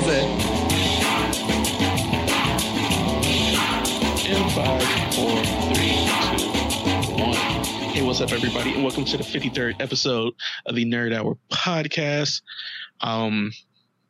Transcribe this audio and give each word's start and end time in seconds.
In 0.00 0.08
five, 4.50 4.82
four, 5.14 5.44
three, 5.74 6.08
two, 6.38 7.22
one. 7.22 7.34
Hey, 7.90 8.00
what's 8.00 8.22
up, 8.22 8.32
everybody, 8.32 8.72
and 8.72 8.82
welcome 8.82 9.04
to 9.04 9.18
the 9.18 9.22
53rd 9.22 9.78
episode 9.78 10.32
of 10.64 10.74
the 10.74 10.86
Nerd 10.86 11.14
Hour 11.14 11.36
podcast. 11.52 12.40
Um, 13.02 13.52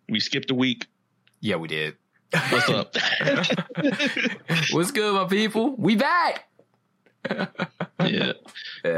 we 0.09 0.21
skipped 0.21 0.53
a 0.53 0.55
week. 0.55 0.87
Yeah, 1.41 1.57
we 1.57 1.67
did. 1.67 1.97
What's 2.51 2.69
up? 2.69 2.95
What's 4.71 4.93
good, 4.93 5.13
my 5.13 5.25
people? 5.25 5.75
We 5.77 5.97
back. 5.97 6.49
yeah. 7.29 8.33
Uh, 8.85 8.89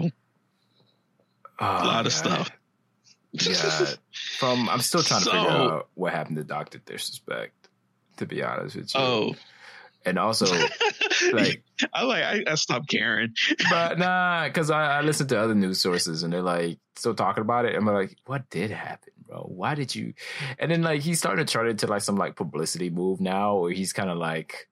oh, 0.00 0.10
a 1.60 1.64
lot 1.64 2.06
of 2.06 2.12
stuff. 2.12 2.50
Yeah. 3.32 3.86
From 4.38 4.68
I'm 4.68 4.80
still 4.80 5.02
trying 5.02 5.22
to 5.22 5.30
figure 5.30 5.48
out 5.48 5.88
what 5.94 6.12
happened 6.12 6.36
to 6.36 6.44
Doctor 6.44 6.78
Disrespect. 6.78 7.54
To 8.16 8.26
be 8.26 8.42
honest 8.42 8.74
with 8.74 8.92
you. 8.94 9.00
Oh, 9.00 9.34
and 10.04 10.18
also 10.18 10.46
like, 11.32 11.62
I 11.92 12.04
like. 12.04 12.22
I, 12.22 12.44
I 12.46 12.54
stopped 12.54 12.88
caring. 12.88 13.34
but 13.70 13.98
nah, 13.98 14.46
because 14.46 14.70
I, 14.70 14.98
I 14.98 15.00
listened 15.02 15.28
to 15.30 15.38
other 15.38 15.54
news 15.54 15.80
sources 15.80 16.22
and 16.22 16.32
they're 16.32 16.42
like 16.42 16.78
still 16.96 17.14
talking 17.14 17.42
about 17.42 17.64
it. 17.64 17.74
And 17.74 17.88
I'm 17.88 17.94
like, 17.94 18.16
what 18.26 18.48
did 18.50 18.70
happen, 18.70 19.12
bro? 19.26 19.42
Why 19.42 19.74
did 19.74 19.94
you? 19.94 20.14
And 20.58 20.70
then 20.70 20.82
like 20.82 21.02
he's 21.02 21.18
starting 21.18 21.44
to 21.44 21.52
turn 21.52 21.68
into 21.68 21.86
like 21.86 22.02
some 22.02 22.16
like 22.16 22.36
publicity 22.36 22.90
move 22.90 23.20
now, 23.20 23.58
where 23.58 23.72
he's 23.72 23.92
kind 23.92 24.10
of 24.10 24.18
like. 24.18 24.67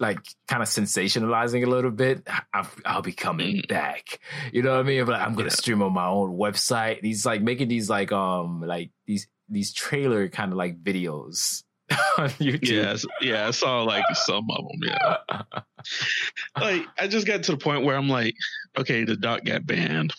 Like 0.00 0.18
kind 0.48 0.62
of 0.62 0.68
sensationalizing 0.68 1.62
a 1.64 1.68
little 1.70 1.90
bit. 1.92 2.26
I'll, 2.54 2.68
I'll 2.86 3.02
be 3.02 3.12
coming 3.12 3.56
Mm. 3.58 3.68
back. 3.68 4.18
You 4.52 4.62
know 4.62 4.72
what 4.72 4.80
I 4.80 4.82
mean? 4.82 5.04
But 5.04 5.20
I'm 5.20 5.34
gonna 5.34 5.44
Yeah. 5.48 5.54
stream 5.54 5.82
on 5.82 5.92
my 5.92 6.06
own 6.06 6.36
website. 6.38 7.04
He's 7.04 7.24
like 7.26 7.42
making 7.42 7.68
these 7.68 7.88
like 7.90 8.10
um 8.10 8.62
like 8.62 8.90
these 9.06 9.28
these 9.48 9.72
trailer 9.74 10.28
kind 10.28 10.52
of 10.52 10.56
like 10.58 10.82
videos 10.82 11.64
on 12.18 12.30
YouTube. 12.40 12.68
Yes, 12.68 13.04
yeah, 13.20 13.48
I 13.48 13.50
saw 13.50 13.82
like 13.82 14.04
some 14.14 14.48
of 14.50 14.64
them. 14.68 14.80
Yeah, 14.82 15.42
like 16.60 16.86
I 16.98 17.06
just 17.06 17.26
got 17.26 17.42
to 17.44 17.52
the 17.52 17.58
point 17.58 17.84
where 17.84 17.96
I'm 17.96 18.08
like, 18.08 18.34
okay, 18.78 19.04
the 19.04 19.16
doc 19.16 19.44
got 19.44 19.66
banned. 19.66 20.12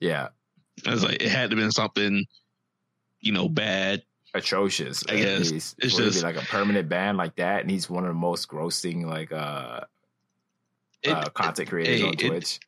yeah. 0.00 0.28
I 0.86 0.90
was 0.90 1.04
like, 1.04 1.22
it 1.22 1.28
had 1.30 1.50
to 1.50 1.56
been 1.56 1.70
something, 1.70 2.26
you 3.20 3.32
know, 3.32 3.48
bad. 3.48 4.02
Atrocious. 4.34 5.04
I 5.08 5.16
guess. 5.16 5.50
least. 5.50 5.76
It's 5.78 5.94
it 5.94 5.98
be 5.98 6.04
just- 6.04 6.22
like 6.24 6.36
a 6.36 6.40
permanent 6.46 6.88
ban 6.88 7.16
like 7.16 7.36
that, 7.36 7.62
and 7.62 7.70
he's 7.70 7.88
one 7.88 8.04
of 8.04 8.08
the 8.08 8.14
most 8.14 8.48
grossing 8.48 9.04
like 9.06 9.32
uh, 9.32 9.80
It, 11.02 11.10
uh 11.10 11.28
content 11.30 11.68
creators 11.68 12.00
hey, 12.00 12.06
on 12.06 12.14
it- 12.14 12.18
Twitch. 12.28 12.60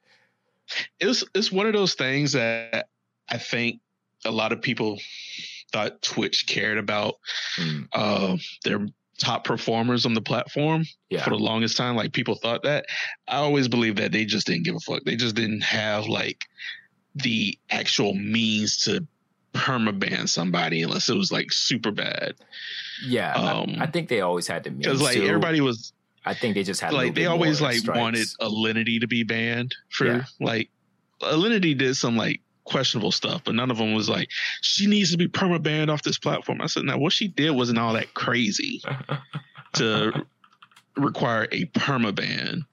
it's 1.00 1.24
it's 1.34 1.52
one 1.52 1.66
of 1.66 1.72
those 1.72 1.94
things 1.94 2.32
that 2.32 2.88
I 3.28 3.38
think 3.38 3.80
a 4.24 4.30
lot 4.30 4.52
of 4.52 4.62
people 4.62 4.98
thought 5.72 6.00
Twitch 6.02 6.46
cared 6.46 6.78
about 6.78 7.16
Mm, 7.58 7.88
uh, 7.92 8.36
their 8.64 8.86
top 9.18 9.44
performers 9.44 10.04
on 10.04 10.12
the 10.14 10.20
platform 10.20 10.84
yeah, 11.08 11.22
for 11.24 11.30
the 11.30 11.36
longest 11.38 11.76
time. 11.76 11.96
Like 11.96 12.12
people 12.12 12.34
thought 12.34 12.62
that. 12.64 12.86
I 13.26 13.36
always 13.36 13.66
believed 13.68 13.96
that 13.98 14.12
they 14.12 14.24
just 14.26 14.46
didn't 14.46 14.64
give 14.64 14.74
a 14.76 14.80
fuck. 14.80 15.02
They 15.04 15.16
just 15.16 15.34
didn't 15.36 15.62
have 15.62 16.06
like 16.06 16.44
the 17.14 17.58
actual 17.70 18.12
means 18.14 18.76
to 18.84 19.06
permaban 19.56 20.28
somebody 20.28 20.82
unless 20.82 21.08
it 21.08 21.16
was 21.16 21.32
like 21.32 21.50
super 21.52 21.90
bad. 21.90 22.34
yeah. 23.06 23.32
I- 23.34 23.52
um, 23.52 23.76
I, 23.80 23.86
think 23.86 24.08
they 24.08 24.20
always 24.20 24.46
had 24.46 24.64
to 24.64 24.70
Because 24.70 25.00
like 25.02 25.16
to. 25.16 25.26
everybody 25.26 25.60
was 25.60 25.92
I 26.24 26.34
think 26.34 26.54
they 26.54 26.62
just 26.64 26.80
had 26.80 26.92
like 26.92 27.14
they 27.14 27.26
always 27.26 27.60
like 27.60 27.76
stripes. 27.78 27.98
wanted 27.98 28.26
Alinity 28.40 29.00
to 29.00 29.06
be 29.06 29.22
banned 29.22 29.74
for 29.90 30.06
Yeah. 30.06 30.24
like 30.40 30.70
Alinity 31.22 31.76
did 31.78 31.96
some 31.96 32.16
like 32.16 32.40
questionable 32.64 33.12
stuff, 33.12 33.42
but 33.44 33.54
none 33.54 33.70
of 33.70 33.78
them 33.78 33.94
was 33.94 34.08
like 34.08 34.28
she 34.60 34.86
needs 34.86 35.12
to 35.12 35.16
be 35.16 35.28
perma 35.28 35.62
banned 35.62 35.90
off 35.90 36.02
this 36.02 36.18
platform. 36.18 36.60
I 36.60 36.66
said, 36.66 36.82
now 36.84 36.98
what 36.98 37.12
she 37.12 37.28
did 37.28 37.50
wasn't 37.52 37.78
all 37.78 37.92
that 37.94 38.12
crazy 38.14 38.82
to 39.74 40.26
require 40.96 41.46
a 41.52 41.66
perma 41.66 42.14
ban. 42.14 42.64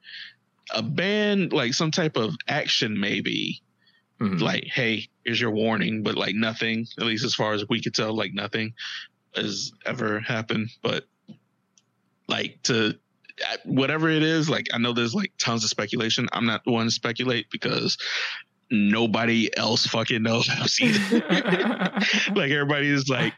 A 0.73 0.81
ban, 0.81 1.49
like 1.49 1.73
some 1.75 1.91
type 1.91 2.17
of 2.17 2.35
action, 2.47 2.99
maybe 2.99 3.61
Mhm. 4.23 4.41
like, 4.41 4.65
hey, 4.65 5.07
here's 5.25 5.39
your 5.41 5.51
warning, 5.51 6.03
but 6.03 6.15
like 6.15 6.35
nothing, 6.35 6.87
at 6.99 7.05
least 7.05 7.25
as 7.25 7.35
far 7.35 7.53
as 7.53 7.67
we 7.67 7.81
could 7.81 7.93
tell, 7.93 8.15
like 8.15 8.33
nothing 8.33 8.73
has 9.35 9.71
ever 9.85 10.19
happened. 10.19 10.69
But 10.81 11.05
like 12.27 12.61
to 12.63 12.97
whatever 13.65 14.09
it 14.09 14.23
is, 14.23 14.49
like 14.49 14.67
I 14.73 14.77
know 14.77 14.93
there's 14.93 15.15
like 15.15 15.33
tons 15.37 15.63
of 15.63 15.69
speculation. 15.69 16.27
I'm 16.33 16.45
not 16.45 16.63
the 16.63 16.71
one 16.71 16.85
to 16.85 16.91
speculate 16.91 17.47
because 17.51 17.97
nobody 18.71 19.55
else 19.57 19.85
fucking 19.85 20.23
knows 20.23 20.47
like 22.35 22.51
everybody 22.51 22.89
is 22.89 23.07
like 23.09 23.33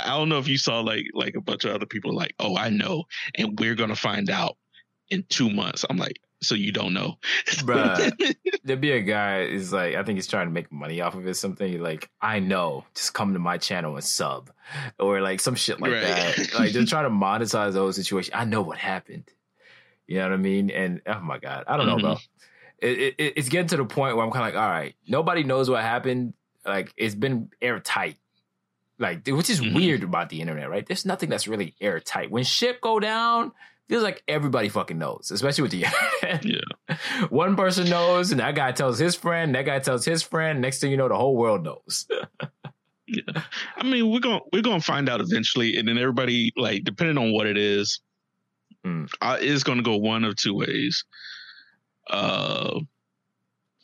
I 0.00 0.08
don't 0.08 0.28
know 0.28 0.38
if 0.38 0.46
you 0.48 0.58
saw 0.58 0.80
like 0.80 1.06
like 1.14 1.34
a 1.34 1.40
bunch 1.40 1.64
of 1.64 1.74
other 1.74 1.86
people 1.86 2.14
like, 2.14 2.34
oh, 2.38 2.56
I 2.56 2.70
know, 2.70 3.04
and 3.36 3.58
we're 3.58 3.74
gonna 3.74 3.96
find 3.96 4.30
out 4.30 4.56
in 5.10 5.24
two 5.28 5.50
months. 5.50 5.84
I'm 5.88 5.96
like, 5.96 6.20
so 6.44 6.54
you 6.54 6.70
don't 6.72 6.92
know, 6.94 7.18
Bruh. 7.46 8.34
There'd 8.64 8.80
be 8.80 8.92
a 8.92 9.00
guy 9.00 9.42
is 9.42 9.72
like 9.72 9.94
I 9.94 10.02
think 10.02 10.16
he's 10.16 10.26
trying 10.26 10.46
to 10.46 10.52
make 10.52 10.70
money 10.72 11.00
off 11.00 11.14
of 11.14 11.26
it. 11.26 11.34
Something 11.34 11.80
like 11.82 12.10
I 12.20 12.38
know, 12.38 12.84
just 12.94 13.14
come 13.14 13.32
to 13.32 13.38
my 13.38 13.58
channel 13.58 13.94
and 13.96 14.04
sub, 14.04 14.50
or 14.98 15.20
like 15.20 15.40
some 15.40 15.54
shit 15.54 15.80
like 15.80 15.92
Right. 15.92 16.02
that. 16.02 16.54
Like 16.54 16.72
they're 16.72 16.84
trying 16.86 17.04
to 17.04 17.10
monetize 17.10 17.72
those 17.72 17.96
situations. 17.96 18.32
I 18.34 18.44
know 18.44 18.62
what 18.62 18.78
happened. 18.78 19.24
You 20.06 20.18
know 20.18 20.24
what 20.24 20.32
I 20.34 20.36
mean? 20.38 20.70
And 20.70 21.00
oh 21.06 21.20
my 21.20 21.38
god, 21.38 21.64
I 21.66 21.76
don't 21.76 21.86
know, 21.86 21.96
Mhm. 21.96 22.00
bro. 22.02 22.16
It, 22.78 23.14
it, 23.18 23.32
it's 23.36 23.48
getting 23.48 23.68
to 23.68 23.76
the 23.78 23.84
point 23.86 24.16
where 24.16 24.24
I'm 24.24 24.30
kind 24.32 24.46
of 24.48 24.54
like, 24.54 24.62
all 24.62 24.68
right, 24.70 24.94
nobody 25.08 25.44
knows 25.44 25.70
what 25.70 25.80
happened. 25.82 26.34
Like 26.66 26.92
it's 26.96 27.14
been 27.14 27.50
airtight. 27.62 28.16
Like, 28.98 29.26
which 29.26 29.50
is 29.50 29.60
Mhm. 29.60 29.74
weird 29.74 30.02
about 30.04 30.28
the 30.28 30.40
internet, 30.40 30.70
right? 30.70 30.86
There's 30.86 31.04
nothing 31.04 31.28
that's 31.28 31.48
really 31.48 31.74
airtight. 31.80 32.30
When 32.30 32.44
shit 32.44 32.80
go 32.80 33.00
down, 33.00 33.52
feels 33.88 34.02
like 34.02 34.22
everybody 34.28 34.68
fucking 34.68 34.98
knows, 34.98 35.30
especially 35.30 35.62
with 35.62 35.72
the 35.72 35.84
internet. 36.22 36.44
Yeah. 36.44 36.96
One 37.28 37.56
person 37.56 37.88
knows, 37.88 38.30
and 38.30 38.40
that 38.40 38.54
guy 38.54 38.72
tells 38.72 38.98
his 38.98 39.14
friend, 39.14 39.54
that 39.54 39.66
guy 39.66 39.78
tells 39.78 40.04
his 40.04 40.22
friend. 40.22 40.60
Next 40.60 40.80
thing 40.80 40.90
you 40.90 40.96
know, 40.96 41.08
the 41.08 41.16
whole 41.16 41.36
world 41.36 41.62
knows. 41.64 42.06
Yeah. 43.06 43.42
I 43.76 43.82
mean, 43.82 44.10
we're 44.10 44.18
going 44.20 44.40
to 44.40 44.44
we're 44.50 44.62
to 44.62 44.80
find 44.80 45.10
out 45.10 45.20
eventually, 45.20 45.76
and 45.76 45.86
then 45.86 45.98
everybody 45.98 46.54
like 46.56 46.84
depending 46.84 47.18
on 47.18 47.32
what 47.32 47.46
it 47.46 47.58
is, 47.58 48.00
Mm. 48.84 49.10
uh, 49.20 49.36
it's 49.40 49.62
going 49.62 49.76
to 49.76 49.84
go 49.84 49.96
one 49.98 50.24
of 50.24 50.36
two 50.36 50.54
ways. 50.54 51.04
Uh, 52.08 52.80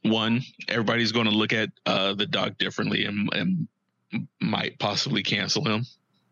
one, 0.02 0.40
everybody's 0.68 1.12
going 1.12 1.26
to 1.26 1.32
look 1.36 1.52
at 1.52 1.68
uh 1.84 2.14
the 2.14 2.24
doc 2.26 2.56
differently 2.58 3.04
and 3.04 3.28
and 3.34 3.68
might 4.40 4.78
possibly 4.78 5.22
cancel 5.22 5.66
him, 5.66 5.84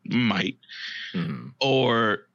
might, 0.06 0.56
Mhm. 1.14 1.52
or 1.60 2.26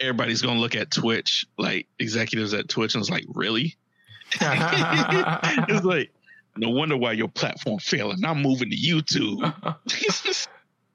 everybody's 0.00 0.42
going 0.42 0.56
to 0.56 0.60
look 0.60 0.76
at 0.76 0.90
Twitch 0.90 1.46
like 1.58 1.86
executives 1.98 2.54
at 2.54 2.68
Twitch 2.68 2.94
and 2.94 3.02
it's 3.02 3.10
like, 3.10 3.24
really? 3.34 3.76
it's 4.40 5.84
like. 5.84 6.12
No 6.58 6.70
wonder 6.70 6.96
why 6.96 7.12
your 7.12 7.28
platform 7.28 7.78
failing. 7.78 8.24
I'm 8.24 8.40
moving 8.40 8.70
to 8.70 8.76
YouTube. 8.76 9.42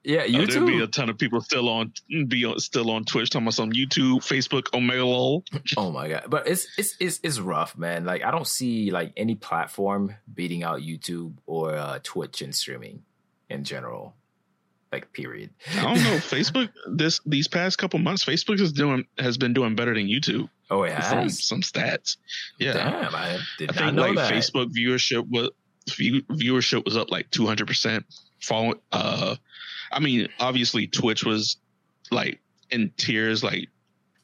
yeah, 0.04 0.24
Oh, 0.28 0.46
there'll 0.48 0.66
be 0.66 0.82
a 0.82 0.88
ton 0.88 1.10
of 1.10 1.20
people 1.20 1.40
still 1.42 1.70
on 1.70 1.94
be 2.28 2.46
on, 2.46 2.60
still 2.60 2.90
on 2.90 3.06
Twitch 3.06 3.30
talking 3.30 3.46
about 3.46 3.54
some 3.54 3.72
YouTube, 3.72 4.22
Facebook, 4.22 4.64
OMEGALUL. 4.74 5.44
oh 5.78 5.92
my 5.92 6.10
god, 6.10 6.24
but 6.30 6.48
it's 6.48 6.66
it's 6.80 6.96
it's 7.00 7.20
it's 7.22 7.40
rough, 7.40 7.78
man. 7.78 8.06
Like 8.06 8.24
I 8.24 8.32
don't 8.32 8.48
see 8.48 8.90
like 8.90 9.14
any 9.16 9.36
platform 9.36 10.16
beating 10.34 10.64
out 10.64 10.82
YouTube 10.82 11.34
or 11.46 11.76
uh, 11.76 12.00
Twitch 12.02 12.42
and 12.42 12.56
streaming 12.56 13.04
in 13.50 13.64
general. 13.64 14.16
Like 14.92 15.14
period. 15.14 15.50
I 15.78 15.84
don't 15.84 16.04
know. 16.04 16.18
Facebook 16.18 16.70
this 16.92 17.22
these 17.26 17.48
past 17.48 17.78
couple 17.78 18.00
months, 18.00 18.26
Facebook 18.26 18.60
is 18.60 18.74
doing 18.74 19.06
has 19.18 19.38
been 19.38 19.54
doing 19.54 19.76
better 19.76 19.94
than 19.94 20.08
YouTube 20.08 20.50
Oh, 20.70 20.84
it 20.84 21.02
from 21.04 21.30
some 21.30 21.62
stats. 21.62 22.18
Yeah, 22.60 22.74
Damn, 22.74 23.16
I 23.16 23.40
did 23.58 23.72
I 23.72 23.74
not 23.74 23.76
think 23.86 23.96
know 23.96 24.02
like 24.08 24.16
that. 24.16 24.34
Facebook 24.34 24.72
viewership 24.74 25.28
was 25.30 25.50
view, 25.90 26.22
viewership 26.24 26.86
was 26.86 26.96
up 26.98 27.10
like 27.12 27.30
two 27.32 27.46
hundred 27.46 27.68
percent. 27.68 28.06
Following, 28.42 28.80
uh, 28.92 29.36
I 29.92 30.00
mean, 30.00 30.28
obviously 30.40 30.88
Twitch 30.88 31.24
was 31.24 31.58
like 32.10 32.40
in 32.70 32.92
tears. 32.98 33.44
Like 33.44 33.68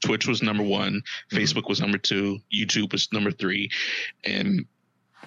Twitch 0.03 0.27
was 0.27 0.41
number 0.41 0.63
one, 0.63 1.01
Mhm. 1.31 1.37
Facebook 1.37 1.67
was 1.69 1.79
number 1.81 1.97
two, 1.97 2.39
YouTube 2.53 2.91
was 2.91 3.11
number 3.13 3.31
three, 3.31 3.69
and 4.23 4.65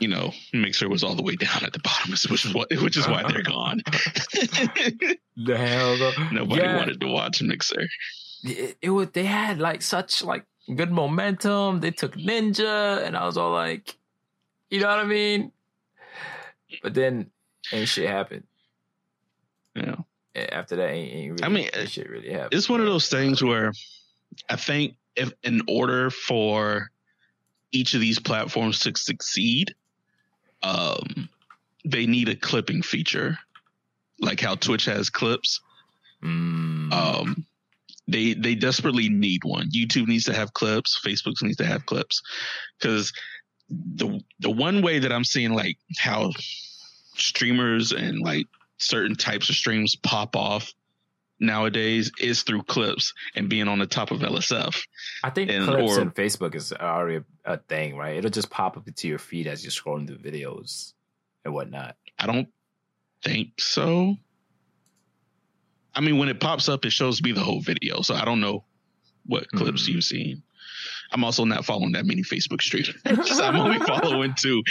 you 0.00 0.08
know 0.08 0.32
Mixer 0.52 0.88
was 0.88 1.04
all 1.04 1.14
the 1.14 1.22
way 1.22 1.36
down 1.36 1.62
at 1.64 1.72
the 1.72 1.78
bottom, 1.80 2.10
which 2.12 2.44
is 2.44 2.52
what 2.54 2.68
which 2.82 2.96
is 2.96 3.06
why 3.06 3.22
they're 3.30 3.42
gone. 3.42 3.80
The 5.42 5.56
hell, 5.56 5.96
though. 5.96 6.12
Nobody 6.32 6.60
Yeah. 6.60 6.76
wanted 6.76 7.00
to 7.00 7.06
watch 7.06 7.40
Mixer. 7.40 7.88
it, 8.44 8.76
it 8.82 8.90
was 8.90 9.08
they 9.12 9.24
had 9.24 9.58
like 9.58 9.80
such 9.82 10.22
like 10.22 10.44
good 10.74 10.90
momentum. 10.92 11.80
They 11.80 11.92
took 11.92 12.14
Ninja, 12.14 13.02
and 13.04 13.16
I 13.16 13.24
was 13.24 13.38
all 13.38 13.52
like, 13.52 13.96
you 14.68 14.80
know 14.80 14.88
what 14.88 14.98
I 14.98 15.04
mean. 15.04 15.52
But 16.82 16.92
then 16.94 17.30
ain't 17.72 17.88
shit 17.88 18.08
happened. 18.08 18.44
Yeah. 19.74 19.96
After 20.34 20.76
that, 20.76 20.90
ain't, 20.90 21.12
ain't 21.14 21.30
really, 21.32 21.44
I 21.44 21.48
mean, 21.48 21.68
ain't 21.74 21.90
shit 21.90 22.08
really 22.10 22.30
happened. 22.30 22.54
it's 22.54 22.68
one 22.68 22.80
of 22.80 22.86
those 22.86 23.08
things 23.08 23.42
where 23.42 23.72
I 24.48 24.56
think 24.56 24.94
if 25.16 25.32
in 25.42 25.62
order 25.68 26.10
for 26.10 26.90
each 27.72 27.94
of 27.94 28.00
these 28.00 28.18
platforms 28.18 28.80
to 28.80 28.92
succeed, 28.94 29.74
um, 30.62 31.28
they 31.84 32.06
need 32.06 32.28
a 32.28 32.36
clipping 32.36 32.82
feature. 32.82 33.38
like 34.20 34.40
how 34.40 34.54
Twitch 34.54 34.84
has 34.84 35.10
clips. 35.10 35.60
Mm. 36.22 36.92
Um, 36.92 37.46
they 38.08 38.34
they 38.34 38.54
desperately 38.54 39.08
need 39.08 39.44
one. 39.44 39.70
YouTube 39.70 40.06
needs 40.08 40.24
to 40.24 40.34
have 40.34 40.52
clips. 40.52 41.00
Facebook 41.04 41.40
needs 41.42 41.56
to 41.58 41.66
have 41.66 41.86
clips 41.86 42.20
because 42.78 43.12
the 43.68 44.20
the 44.40 44.50
one 44.50 44.82
way 44.82 44.98
that 44.98 45.12
I'm 45.12 45.24
seeing 45.24 45.54
like 45.54 45.76
how 45.98 46.32
streamers 47.16 47.92
and 47.92 48.20
like 48.20 48.46
certain 48.78 49.14
types 49.16 49.48
of 49.48 49.54
streams 49.54 49.96
pop 49.96 50.36
off 50.36 50.72
nowadays 51.40 52.12
is 52.20 52.42
through 52.42 52.62
clips 52.64 53.12
and 53.34 53.48
being 53.48 53.66
on 53.66 53.78
the 53.78 53.86
top 53.86 54.10
of 54.10 54.20
LSF. 54.20 54.80
I 55.24 55.30
think 55.30 55.50
and- 55.50 55.64
clips 55.64 55.96
or- 55.96 56.00
and 56.02 56.14
Facebook 56.14 56.54
is 56.54 56.72
already 56.72 57.24
a, 57.44 57.56
thing, 57.56 57.96
right? 57.96 58.16
It'll 58.16 58.30
just 58.30 58.50
pop 58.50 58.76
up 58.76 58.86
into 58.86 59.08
your 59.08 59.18
feed 59.18 59.46
as 59.46 59.64
you're 59.64 59.70
scrolling 59.72 60.06
through 60.06 60.18
videos 60.18 60.92
and 61.44 61.54
whatnot. 61.54 61.96
I 62.18 62.26
don't 62.26 62.48
think 63.24 63.58
so. 63.60 64.16
I 65.94 66.00
mean, 66.00 66.18
when 66.18 66.28
it 66.28 66.38
pops 66.40 66.68
up, 66.68 66.84
it 66.84 66.92
shows 66.92 67.22
me 67.22 67.32
the 67.32 67.40
whole 67.40 67.60
video, 67.60 68.02
so 68.02 68.14
I 68.14 68.24
don't 68.24 68.40
know 68.40 68.64
what 69.26 69.48
clips 69.50 69.84
Mhm. 69.88 69.94
you've 69.94 70.04
seen. 70.04 70.42
I'm 71.12 71.24
also 71.24 71.44
not 71.44 71.64
following 71.64 71.92
that 71.92 72.06
many 72.06 72.22
Facebook 72.22 72.62
streamers. 72.62 72.94
I'm 73.40 73.56
only 73.56 73.78
following 73.80 74.34
two. 74.38 74.62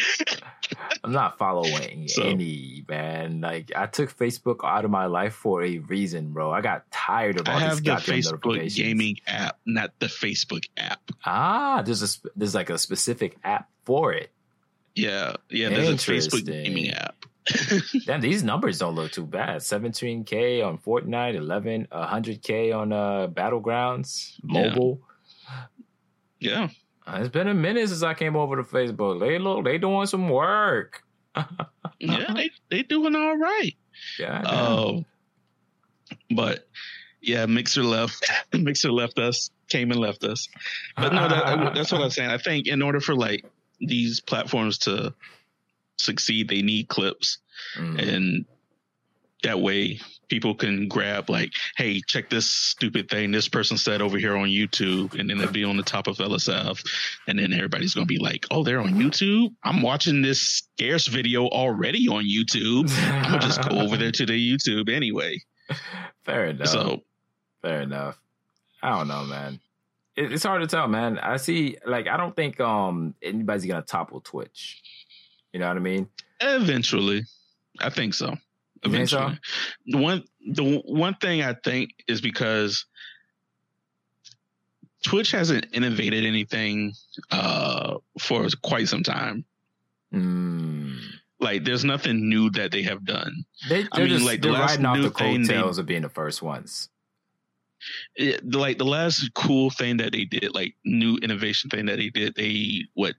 I'm 1.04 1.12
not 1.12 1.38
following 1.38 2.08
So- 2.08 2.24
any 2.24 2.84
man. 2.88 3.42
Like 3.42 3.72
I 3.76 3.88
took 3.88 4.16
Facebook 4.16 4.60
out 4.64 4.86
of 4.86 4.92
my 4.92 5.06
life 5.08 5.34
for 5.34 5.64
a 5.64 5.80
reason, 5.80 6.32
bro. 6.32 6.52
I 6.52 6.62
got 6.62 6.90
tired 6.92 7.40
of 7.40 7.48
all 7.50 7.56
I 7.58 7.70
these 7.70 7.82
the 7.82 7.92
Facebook 7.92 8.46
notifications. 8.46 8.76
gaming 8.76 9.18
app, 9.28 9.60
not 9.66 9.92
the 10.00 10.06
Facebook 10.08 10.66
app. 10.78 11.02
Ah, 11.26 11.82
there's 11.86 12.04
a 12.04 12.30
there's 12.36 12.56
like 12.56 12.70
a 12.70 12.78
specific 12.78 13.38
app 13.44 13.68
for 13.86 14.14
it. 14.14 14.32
Yeah, 14.96 15.34
yeah. 15.50 15.70
There's 15.70 15.90
a 15.90 15.94
Facebook 15.94 16.46
gaming 16.46 16.92
app. 16.92 17.16
Damn, 18.06 18.22
these 18.22 18.44
numbers 18.44 18.78
don't 18.80 18.94
look 18.96 19.12
too 19.12 19.26
bad. 19.26 19.62
17k 19.62 20.64
on 20.66 20.78
Fortnite, 20.78 21.36
11, 21.36 21.88
100k 21.92 22.76
on 22.78 22.94
uh 22.94 23.28
Battlegrounds 23.28 24.36
mobile. 24.44 25.02
Yeah, 26.40 26.70
Uh, 27.08 27.18
It's 27.20 27.30
been 27.30 27.48
a 27.48 27.54
minute 27.54 27.90
since 27.90 28.04
I 28.04 28.14
came 28.14 28.36
over 28.36 28.56
to 28.56 28.64
Facebook. 28.64 29.20
They 29.20 29.40
look, 29.40 29.66
they 29.66 29.78
doing 29.78 30.06
some 30.08 30.30
work. 30.30 31.04
yeah. 32.00 32.34
They 32.34 32.50
they 32.70 32.84
doing 32.84 33.16
all 33.16 33.38
right. 33.38 33.74
Yeah. 34.20 34.42
Um, 34.42 35.06
but 36.32 36.68
yeah, 37.22 37.46
Mixer 37.46 37.84
left. 37.84 38.30
Mixer 38.54 38.92
left 38.92 39.20
us. 39.20 39.50
Came 39.70 39.92
and 39.92 40.00
left 40.00 40.24
us. 40.24 40.48
But 40.96 41.14
no, 41.14 41.28
that, 41.28 41.76
that's 41.76 41.92
what 41.92 42.02
I'm 42.02 42.10
saying. 42.10 42.30
I 42.32 42.38
think 42.38 42.68
in 42.68 42.82
order 42.82 43.00
for 43.00 43.14
like 43.16 43.46
these 43.80 44.20
platforms 44.22 44.80
to 44.80 45.14
succeed, 45.98 46.48
they 46.50 46.62
need 46.62 46.88
clips, 46.88 47.38
Mm. 47.78 48.02
and 48.16 48.46
that 49.44 49.60
way 49.60 50.00
people 50.30 50.56
can 50.56 50.88
grab 50.88 51.30
like, 51.30 51.52
hey, 51.78 52.02
check 52.08 52.30
this 52.30 52.50
stupid 52.50 53.10
thing 53.10 53.31
this 53.31 53.50
person 53.50 53.78
said 53.78 54.02
over 54.02 54.18
here 54.18 54.38
on 54.38 54.48
YouTube, 54.48 55.20
and 55.20 55.30
then 55.30 55.40
it'll 55.40 55.52
be 55.52 55.64
on 55.64 55.78
the 55.78 55.84
top 55.84 56.08
of 56.08 56.18
LSF, 56.18 56.81
and 57.28 57.40
then 57.40 57.52
everybody's 57.54 57.94
gonna 57.94 58.06
be 58.06 58.20
like, 58.20 58.46
oh, 58.52 58.64
they're 58.64 58.80
on 58.80 58.94
YouTube. 58.94 59.54
I'm 59.64 59.81
watching 59.81 60.22
this 60.22 60.40
scarce 60.42 61.08
video 61.08 61.48
already 61.48 62.08
on 62.08 62.24
YouTube. 62.26 62.90
I'm 63.02 63.24
gonna 63.24 63.40
just 63.40 63.68
go 63.68 63.80
over 63.80 63.98
there 63.98 64.12
to 64.12 64.26
the 64.26 64.34
YouTube 64.34 64.90
anyway. 64.90 65.40
Fair 66.26 66.48
enough. 66.48 66.68
So 66.68 67.02
Fair 67.62 67.81
enough. 67.81 68.18
I 68.81 68.98
don't 68.98 69.08
know, 69.08 69.26
man. 69.26 69.60
It, 70.16 70.31
it's 70.31 70.44
hard 70.44 70.62
to 70.62 70.68
tell, 70.68 70.88
man. 70.88 71.20
I 71.20 71.38
see, 71.38 71.78
like, 71.86 72.08
I 72.08 72.18
don't 72.18 72.36
think 72.36 72.60
um 72.60 73.16
anybody's 73.22 73.66
gonna 73.66 73.81
topple 73.81 74.22
Twitch. 74.22 74.81
You 75.54 75.60
know 75.60 75.68
what 75.68 75.78
I 75.78 75.81
mean? 75.81 76.08
eventually, 76.42 77.24
I 77.80 77.90
think 77.90 78.14
so. 78.14 78.38
Think 78.84 79.10
so? 79.10 79.18
Eventually, 79.18 79.40
the 79.88 79.98
one 79.98 80.24
the 80.48 80.81
one 80.86 81.16
thing 81.16 81.42
I 81.42 81.54
think 81.54 81.92
is 82.08 82.22
because 82.22 82.86
Twitch 85.04 85.31
hasn't 85.31 85.68
innovated 85.74 86.26
anything 86.26 86.94
uh, 87.31 87.96
for 88.20 88.48
quite 88.62 88.88
some 88.88 89.04
time. 89.04 89.46
Mm. 90.14 90.98
Like, 91.40 91.64
there's 91.64 91.86
nothing 91.86 92.28
new 92.28 92.50
that 92.52 92.72
they 92.72 92.84
have 92.84 93.06
done. 93.06 93.46
They, 93.70 93.88
I 93.94 94.00
mean, 94.00 94.10
just 94.10 94.26
like, 94.26 94.42
the 94.42 94.52
last 94.52 94.80
new 94.80 95.04
the 95.04 95.10
thing 95.12 95.44
they- 95.44 95.56
of 95.56 95.86
being 95.86 96.02
the 96.02 96.10
first 96.10 96.42
ones. 96.42 96.90
It, 98.18 98.54
like 98.54 98.78
the 98.78 98.84
last 98.84 99.34
cool 99.36 99.70
thing 99.70 99.98
that 99.98 100.12
they 100.12 100.26
did, 100.26 100.54
like 100.54 100.76
new 100.84 101.18
innovation 101.22 101.70
thing 101.70 101.86
that 101.86 101.96
they 101.96 102.10
did, 102.10 102.36
they 102.36 102.81
what 102.94 103.16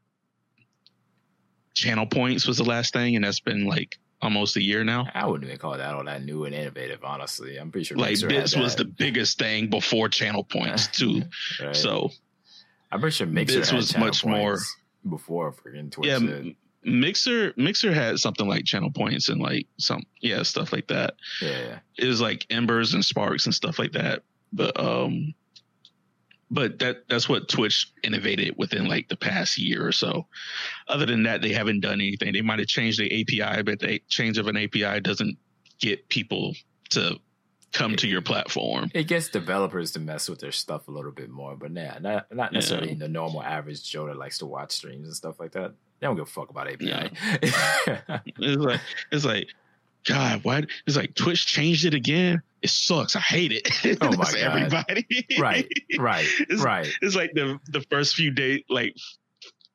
channel 1.72 2.04
points 2.04 2.46
was 2.46 2.58
the 2.58 2.64
last 2.64 2.92
thing, 2.92 3.16
and 3.16 3.24
that's 3.24 3.40
been 3.40 3.64
like 3.64 3.98
almost 4.22 4.56
a 4.56 4.62
year 4.62 4.84
now. 4.84 5.06
I 5.14 5.26
wouldn't 5.26 5.44
even 5.48 5.58
call 5.58 5.76
that 5.76 5.94
all 5.94 6.04
that 6.04 6.22
new 6.24 6.44
and 6.44 6.54
innovative. 6.54 7.02
Honestly, 7.04 7.56
I'm 7.56 7.70
pretty 7.70 7.84
sure 7.84 7.96
Like 7.96 8.10
Mixer 8.10 8.28
Bits 8.28 8.56
was 8.56 8.76
the 8.76 8.84
biggest 8.84 9.38
thing 9.38 9.68
before 9.70 10.08
channel 10.08 10.44
points 10.44 10.86
too. 10.98 11.22
Right. 11.62 11.74
So 11.74 12.10
I'm 12.92 13.00
pretty 13.00 13.14
sure 13.16 13.26
Mixer 13.26 13.58
Bits 13.58 13.70
had 13.70 13.76
was 13.76 13.96
much 13.96 14.24
more- 14.24 14.58
before 15.08 15.52
freaking 15.52 15.90
Twitch. 15.90 16.08
yeah, 16.08 16.18
did. 16.18 16.56
Mixer 16.84 17.52
Mixer 17.56 17.92
had 17.92 18.18
something 18.18 18.46
like 18.48 18.64
channel 18.64 18.90
points 18.90 19.28
and 19.28 19.40
like 19.40 19.66
some 19.78 20.02
yeah 20.20 20.42
stuff 20.42 20.72
like 20.72 20.86
that. 20.88 21.14
yeah, 21.42 21.48
yeah. 21.58 21.78
It 21.98 22.06
was 22.06 22.20
like 22.20 22.46
embers 22.50 22.94
and 22.94 23.04
sparks 23.04 23.46
and 23.46 23.54
stuff 23.54 23.78
like 23.78 23.92
that. 23.92 24.22
But 24.52 24.78
um, 24.80 25.34
but 26.50 26.78
that 26.80 27.08
that's 27.08 27.28
what 27.28 27.48
Twitch 27.48 27.90
innovated 28.02 28.54
within 28.56 28.86
like 28.88 29.08
the 29.08 29.16
past 29.16 29.56
year 29.58 29.86
or 29.86 29.92
so. 29.92 30.26
Other 30.88 31.06
than 31.06 31.22
that, 31.24 31.42
they 31.42 31.52
haven't 31.52 31.80
done 31.80 32.00
anything. 32.00 32.32
They 32.32 32.42
might 32.42 32.58
have 32.58 32.68
changed 32.68 32.98
the 32.98 33.22
API, 33.22 33.62
but 33.62 33.78
the 33.80 34.00
change 34.08 34.38
of 34.38 34.46
an 34.48 34.56
API 34.56 35.00
doesn't 35.00 35.38
get 35.78 36.08
people 36.08 36.54
to 36.90 37.18
come 37.72 37.94
to 37.94 38.08
your 38.08 38.20
platform. 38.20 38.90
It 38.94 39.06
gets 39.06 39.28
developers 39.28 39.92
to 39.92 40.00
mess 40.00 40.28
with 40.28 40.40
their 40.40 40.50
stuff 40.50 40.88
a 40.88 40.90
little 40.90 41.12
bit 41.12 41.30
more, 41.30 41.54
but 41.56 41.70
nah, 41.70 41.98
not 42.00 42.26
not 42.34 42.52
necessarily 42.52 42.88
Yeah. 42.88 42.98
the 42.98 43.08
normal 43.08 43.42
average 43.42 43.88
Joe 43.88 44.06
that 44.06 44.16
likes 44.18 44.38
to 44.38 44.46
watch 44.46 44.72
streams 44.72 45.06
and 45.06 45.14
stuff 45.16 45.38
like 45.38 45.52
that. 45.52 45.74
They 46.00 46.06
don't 46.06 46.16
give 46.16 46.26
a 46.26 46.30
fuck 46.30 46.50
about 46.50 46.66
API. 46.66 47.10
It's 48.38 48.56
like 48.56 48.80
it's 49.12 49.24
like, 49.24 49.48
God, 50.06 50.40
why? 50.44 50.62
It's 50.86 50.96
like 50.96 51.14
Twitch 51.14 51.46
changed 51.46 51.84
it 51.84 51.94
again. 51.94 52.42
It 52.62 52.70
sucks. 52.70 53.16
I 53.16 53.20
hate 53.20 53.52
it. 53.52 53.68
Oh 54.02 54.10
my 54.16 54.24
God. 54.24 54.36
everybody. 54.36 55.26
right, 55.38 55.66
right, 55.98 56.26
It's, 56.48 56.62
right. 56.62 56.86
it's 57.02 57.14
like 57.14 57.32
the 57.34 57.58
the 57.68 57.80
first 57.90 58.14
few 58.14 58.30
days, 58.30 58.62
like 58.68 58.94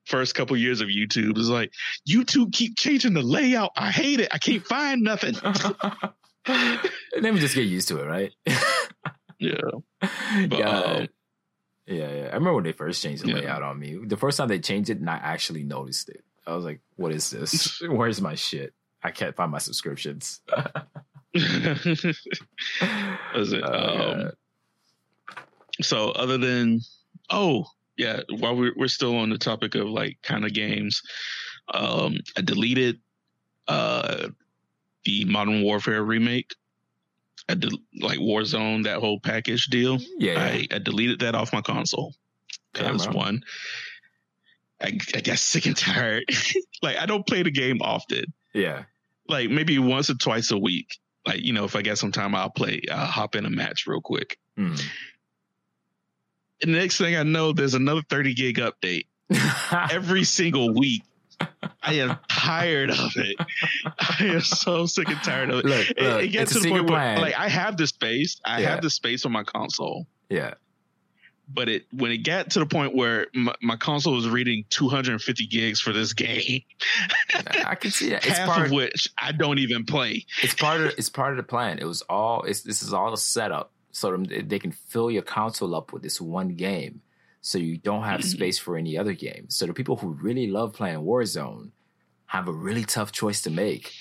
first 0.05 0.35
couple 0.35 0.55
years 0.57 0.81
of 0.81 0.87
YouTube. 0.89 1.37
It's 1.37 1.47
like 1.47 1.71
YouTube 2.07 2.51
keep 2.53 2.77
changing 2.77 3.13
the 3.13 3.21
layout. 3.23 3.71
I 3.75 3.91
hate 3.91 4.19
it. 4.19 4.29
I 4.31 4.37
can't 4.37 4.65
find 4.65 5.01
nothing. 5.01 5.35
Let 6.47 7.33
me 7.33 7.39
just 7.39 7.55
get 7.55 7.63
used 7.65 7.87
to 7.89 7.97
it, 7.99 8.05
right? 8.05 8.31
Yeah, 9.39 9.55
but 9.99 10.59
yeah, 10.59 10.69
um, 10.69 11.07
yeah, 11.87 12.09
yeah. 12.13 12.21
I 12.31 12.35
remember 12.35 12.53
when 12.55 12.63
they 12.63 12.71
first 12.71 13.01
changed 13.03 13.23
the 13.23 13.29
Yeah. 13.29 13.35
layout 13.35 13.63
on 13.63 13.79
me. 13.79 13.97
The 14.05 14.15
first 14.17 14.37
time 14.37 14.47
they 14.47 14.59
changed 14.59 14.89
it, 14.89 14.99
and 14.99 15.09
I 15.09 15.15
actually 15.15 15.63
noticed 15.63 16.09
it. 16.09 16.23
I 16.47 16.55
was 16.55 16.63
like, 16.65 16.79
"What 16.95 17.11
is 17.11 17.29
this? 17.31 17.81
Where's 17.81 18.21
my 18.21 18.35
shit? 18.35 18.73
I 19.05 19.11
can't 19.11 19.35
find 19.35 19.51
my 19.51 19.59
subscriptions." 19.59 20.41
was 21.35 23.51
it? 23.51 23.63
Oh, 23.63 24.11
um, 24.11 24.31
so 25.81 26.11
other 26.11 26.37
than 26.37 26.81
oh 27.29 27.65
yeah 27.97 28.21
while 28.39 28.55
we're, 28.55 28.73
we're 28.75 28.87
still 28.87 29.17
on 29.17 29.29
the 29.29 29.37
topic 29.37 29.75
of 29.75 29.87
like 29.87 30.17
kind 30.21 30.45
of 30.45 30.53
games 30.53 31.01
um 31.73 32.17
i 32.37 32.41
deleted 32.41 32.99
uh 33.67 34.27
the 35.03 35.25
modern 35.25 35.63
warfare 35.63 36.03
remake 36.03 36.53
i 37.49 37.53
did 37.53 37.73
like 37.99 38.19
warzone 38.19 38.83
that 38.83 38.99
whole 38.99 39.19
package 39.19 39.67
deal 39.67 39.97
yeah, 40.17 40.33
yeah. 40.33 40.43
I, 40.43 40.67
I 40.71 40.79
deleted 40.79 41.19
that 41.19 41.35
off 41.35 41.53
my 41.53 41.61
console 41.61 42.13
because 42.73 43.07
one 43.09 43.43
I, 44.81 44.97
I 45.13 45.21
got 45.21 45.39
sick 45.39 45.65
and 45.65 45.75
tired 45.75 46.25
like 46.81 46.97
i 46.97 47.05
don't 47.05 47.25
play 47.25 47.43
the 47.43 47.51
game 47.51 47.81
often 47.81 48.33
yeah. 48.55 48.85
Like 49.27 49.49
maybe 49.49 49.79
once 49.79 50.09
or 50.09 50.15
twice 50.15 50.51
a 50.51 50.57
week 50.57 50.87
like 51.25 51.41
you 51.41 51.53
know 51.53 51.63
if 51.65 51.75
i 51.75 51.81
get 51.81 51.97
some 51.97 52.11
time 52.11 52.35
i'll 52.35 52.49
play 52.49 52.81
i'll 52.91 53.05
hop 53.05 53.35
in 53.35 53.45
a 53.45 53.49
match 53.49 53.85
real 53.87 54.01
quick 54.01 54.37
Mm. 54.57 54.81
And 56.61 56.73
the 56.73 56.79
next 56.79 56.97
thing 56.97 57.15
I 57.17 57.23
know, 57.23 57.51
there's 57.51 57.73
another 57.73 58.01
30 58.09 58.33
gig 58.33 58.57
update 58.59 59.07
every 59.91 60.23
single 60.23 60.73
week. 60.73 61.03
I 61.83 61.95
am 61.95 62.17
tired 62.29 62.91
of 62.91 63.11
it. 63.17 63.35
I 63.99 64.15
am 64.21 64.39
so 64.39 64.85
sick 64.85 65.09
and 65.09 65.21
tired 65.21 65.49
of 65.49 65.59
it. 65.59 65.65
Look, 65.65 65.89
It, 65.89 66.01
look, 66.01 66.23
it 66.23 66.27
gets 66.29 66.53
to 66.53 66.59
the 66.61 66.69
point 66.69 66.89
where, 66.89 67.19
like, 67.19 67.37
I 67.37 67.49
have 67.49 67.75
the 67.75 67.85
space. 67.87 68.39
I 68.45 68.61
Yeah. 68.61 68.69
have 68.69 68.81
the 68.81 68.89
space 68.89 69.25
on 69.25 69.33
my 69.33 69.43
console. 69.43 70.07
yeah, 70.29 70.53
But 71.47 71.69
it 71.69 71.85
when 71.91 72.11
it 72.11 72.17
got 72.19 72.49
to 72.51 72.59
the 72.59 72.65
point 72.65 72.95
where 72.95 73.27
my, 73.33 73.53
my 73.61 73.75
console 73.75 74.13
was 74.15 74.27
reading 74.27 74.65
250 74.71 75.45
gigs 75.47 75.79
for 75.79 75.93
this 75.93 76.13
game, 76.13 76.61
I 77.65 77.75
can 77.75 77.91
see 77.91 78.09
that. 78.09 78.25
It's 78.25 78.37
half 78.37 78.49
part. 78.49 78.65
of 78.67 78.71
which 78.71 79.07
I 79.21 79.31
don't 79.31 79.59
even 79.59 79.85
play. 79.85 80.25
it's 80.41 80.55
part 80.55 80.81
of. 80.81 80.93
It's 80.97 81.09
part 81.09 81.31
of 81.31 81.37
the 81.37 81.43
plan. 81.43 81.79
It 81.79 81.85
was 81.85 82.01
all. 82.03 82.43
It's 82.43 82.61
this 82.61 82.81
is 82.81 82.93
all 82.93 83.13
a 83.13 83.17
setup 83.17 83.71
so 83.91 84.15
they 84.17 84.59
can 84.59 84.71
fill 84.71 85.09
your 85.11 85.21
console 85.21 85.73
up 85.75 85.93
with 85.93 86.01
this 86.03 86.19
one 86.19 86.49
game, 86.55 87.01
so 87.41 87.57
you 87.57 87.77
don't 87.77 88.03
have 88.03 88.21
Mhm. 88.21 88.25
space 88.25 88.57
for 88.59 88.75
any 88.77 88.97
other 88.97 89.13
game. 89.13 89.45
So 89.49 89.65
the 89.67 89.73
people 89.73 89.95
who 89.97 90.09
really 90.09 90.47
love 90.47 90.73
playing 90.73 90.99
Warzone 90.99 91.71
have 92.27 92.47
a 92.47 92.51
really 92.51 92.83
tough 92.83 93.11
choice 93.11 93.41
to 93.43 93.49
make. 93.49 93.93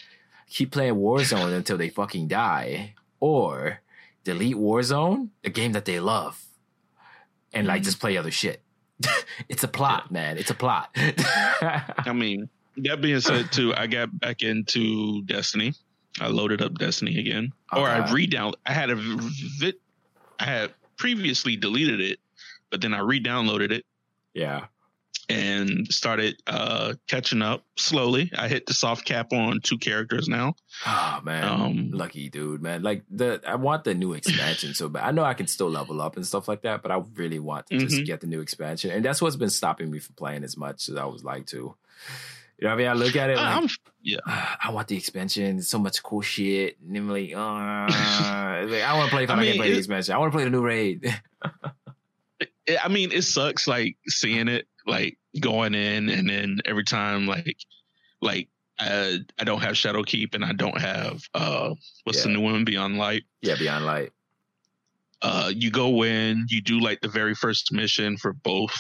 keep 0.49 0.71
playing 0.71 0.95
Warzone 0.95 1.53
until 1.57 1.77
they 1.77 1.89
fucking 1.89 2.29
die, 2.29 2.95
or 3.19 3.81
delete 4.25 4.57
Warzone, 4.57 5.31
the 5.43 5.51
game 5.51 5.73
that 5.73 5.85
they 5.85 5.99
love, 5.99 6.44
and 7.55 7.67
like 7.67 7.83
Mhm. 7.83 7.85
just 7.87 8.01
play 8.01 8.17
other 8.17 8.31
shit. 8.31 8.63
it's 9.49 9.65
a 9.65 9.69
plot, 9.69 10.11
man. 10.13 10.39
It's 10.39 10.51
a 10.51 10.55
plot. 10.55 10.91
I 10.97 12.13
mean, 12.15 12.49
that 12.79 13.01
being 13.01 13.21
said, 13.21 13.51
too, 13.53 13.75
I 13.75 13.87
got 13.87 14.17
back 14.21 14.43
into 14.43 15.23
Destiny. 15.23 15.75
I 16.21 16.29
loaded 16.29 16.63
up 16.63 16.75
Destiny 16.79 17.19
again, 17.19 17.53
or 17.73 17.89
I 17.89 18.01
Okay. 18.05 18.13
re-down. 18.13 18.53
I 18.67 18.73
had 18.73 18.91
a 18.91 18.95
vi- 18.97 19.73
I 20.39 20.45
had 20.45 20.75
previously 20.97 21.57
deleted 21.57 22.01
it, 22.01 22.21
but 22.71 22.81
then 22.81 22.95
I 22.95 23.01
re-downloaded 23.01 23.71
it 23.73 23.85
yeah. 24.33 24.67
And 25.29 25.87
started 25.89 26.41
uh 26.47 26.95
catching 27.09 27.43
up 27.43 27.65
slowly. 27.77 28.31
I 28.37 28.49
hit 28.49 28.67
the 28.67 28.75
soft 28.75 29.05
cap 29.05 29.33
on 29.33 29.61
two 29.63 29.79
characters 29.79 30.29
now. 30.29 30.55
Oh 30.87 31.21
man, 31.25 31.45
Um, 31.45 31.91
lucky 31.93 32.29
dude, 32.29 32.63
man. 32.63 32.83
Like 32.83 33.05
the 33.11 33.41
I 33.47 33.55
want 33.57 33.85
the 33.85 33.95
new 33.95 34.13
expansion 34.13 34.75
so 34.75 34.89
bad. 34.89 35.05
I 35.05 35.11
know 35.13 35.25
I 35.25 35.35
can 35.35 35.47
still 35.47 35.71
level 35.71 36.01
up 36.03 36.17
and 36.17 36.27
stuff 36.27 36.49
like 36.49 36.63
that, 36.63 36.83
but 36.83 36.91
I 36.91 37.03
really 37.15 37.39
want 37.39 37.67
to 37.69 37.79
just 37.79 37.97
Mhm. 37.97 38.07
get 38.07 38.21
the 38.21 38.27
new 38.27 38.41
expansion, 38.41 38.91
and 38.91 39.05
that's 39.05 39.23
what's 39.23 39.37
been 39.37 39.51
stopping 39.51 39.91
me 39.91 39.99
from 39.99 40.15
playing 40.17 40.45
as 40.45 40.57
much 40.57 40.89
as 40.89 40.97
I 40.97 41.05
was 41.07 41.25
like 41.25 41.47
to. 41.47 41.75
You 42.59 42.69
know 42.69 42.69
what 42.69 42.75
I 42.75 42.77
mean? 42.77 42.87
I 42.89 42.93
look 42.93 43.17
at 43.17 43.31
it 43.31 43.37
like 43.37 43.57
I'm, 43.57 43.69
I 44.63 44.71
want 44.71 44.87
the 44.89 44.97
expansion. 44.97 45.61
So 45.63 45.79
much 45.79 46.01
cool 46.05 46.21
shit. 46.23 46.79
And 46.81 46.97
I'm 46.97 47.09
like, 47.11 47.33
uh, 47.35 48.69
like, 48.71 48.83
I 48.83 48.97
want 48.97 49.11
to 49.11 49.15
play 49.17 49.25
if 49.25 49.31
I, 49.31 49.33
I 49.33 49.37
can 49.37 49.39
mean, 49.45 49.57
play 49.57 49.71
the 49.71 49.75
it- 49.75 49.79
expansion. 49.79 50.15
I 50.15 50.19
want 50.19 50.31
to 50.33 50.37
play 50.37 50.45
the 50.45 50.51
new 50.51 50.63
raid. 50.63 51.21
I 52.83 52.89
mean, 52.89 53.13
it 53.13 53.23
sucks 53.23 53.67
like 53.67 53.97
seeing 54.07 54.49
it 54.49 54.67
like 54.87 55.19
going 55.41 55.75
in 55.75 56.09
and 56.09 56.29
then 56.29 56.59
every 56.65 56.85
time 56.85 57.27
like 57.27 57.57
like 58.21 58.49
uh, 58.79 59.19
I 59.39 59.45
don't 59.45 59.63
have 59.63 59.75
Shadowkeep 59.75 60.35
and 60.35 60.45
I 60.45 60.53
don't 60.53 60.81
have 60.81 61.23
uh 61.35 61.75
what's 62.05 62.23
the 62.25 62.29
new 62.29 62.41
one 62.41 62.65
Beyond 62.65 62.99
Light. 62.99 63.23
yeah, 63.41 63.55
Beyond 63.57 63.87
Light. 63.87 64.13
Uh, 65.23 65.51
you 65.55 65.71
go 65.71 66.05
in, 66.05 66.45
you 66.49 66.61
do 66.61 66.81
like 66.81 67.01
the 67.01 67.09
very 67.09 67.35
first 67.35 67.73
mission 67.73 68.17
for 68.17 68.33
both 68.33 68.77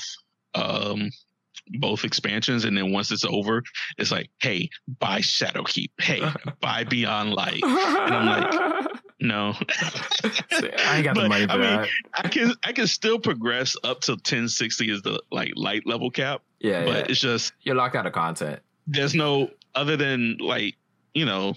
um 0.54 1.11
both 1.80 2.04
expansions, 2.04 2.64
and 2.64 2.76
then 2.76 2.92
once 2.92 3.11
it's 3.11 3.25
over, 3.25 3.62
it's 3.96 4.11
like, 4.11 4.28
hey, 4.40 4.68
buy 4.99 5.20
Shadowkeep, 5.20 5.90
hey, 5.99 6.20
buy 6.61 6.84
Beyond 6.84 7.32
Light. 7.32 7.62
And 7.64 8.14
i'm 8.14 8.26
like, 8.26 8.90
No, 9.25 9.54
I 10.23 10.97
ain't 10.97 11.04
got 11.04 11.14
the 11.16 11.26
money 11.28 11.47
for 11.47 11.52
I 11.52 11.57
mean, 11.57 11.62
that. 11.81 11.88
I 12.14 12.28
can 12.28 12.52
I 12.62 12.73
can 12.73 12.87
still 12.87 13.19
progress 13.19 13.75
up 13.83 14.00
to 14.02 14.12
1060 14.12 14.90
is 14.90 15.02
the 15.02 15.21
like 15.33 15.52
light 15.57 15.87
level 15.87 16.11
cap, 16.11 16.43
Yeah, 16.61 16.85
but 16.85 16.95
yeah. 16.97 17.07
it's 17.11 17.21
just 17.21 17.52
You're 17.62 17.75
locked 17.75 17.97
out 17.97 18.07
of 18.07 18.12
content. 18.12 18.61
there's 18.87 19.14
no 19.14 19.50
other 19.75 19.97
than 19.97 20.37
like 20.40 20.76
you 21.14 21.25
know 21.25 21.54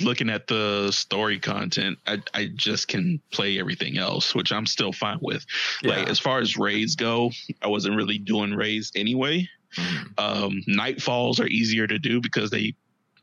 looking 0.00 0.30
at 0.30 0.46
the 0.46 0.90
story 0.92 1.38
content 1.38 1.98
i 2.06 2.16
i 2.32 2.46
just 2.56 2.88
can 2.88 3.20
play 3.30 3.58
everything 3.58 3.98
else 3.98 4.34
which 4.34 4.50
i'm 4.50 4.64
still 4.64 4.92
fine 4.92 5.18
with 5.20 5.44
like 5.84 6.08
as 6.08 6.18
far 6.18 6.38
as 6.38 6.56
raids 6.56 6.96
go 6.96 7.30
i 7.60 7.66
wasn't 7.68 7.94
really 7.94 8.16
doing 8.16 8.54
raids 8.54 8.90
anyway 8.96 9.46
Mhm. 9.76 10.18
um 10.18 10.62
nightfalls 10.68 11.38
are 11.40 11.46
easier 11.46 11.86
to 11.86 11.98
do 11.98 12.20
because 12.22 12.50
they 12.50 12.74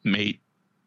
made 0.04 0.40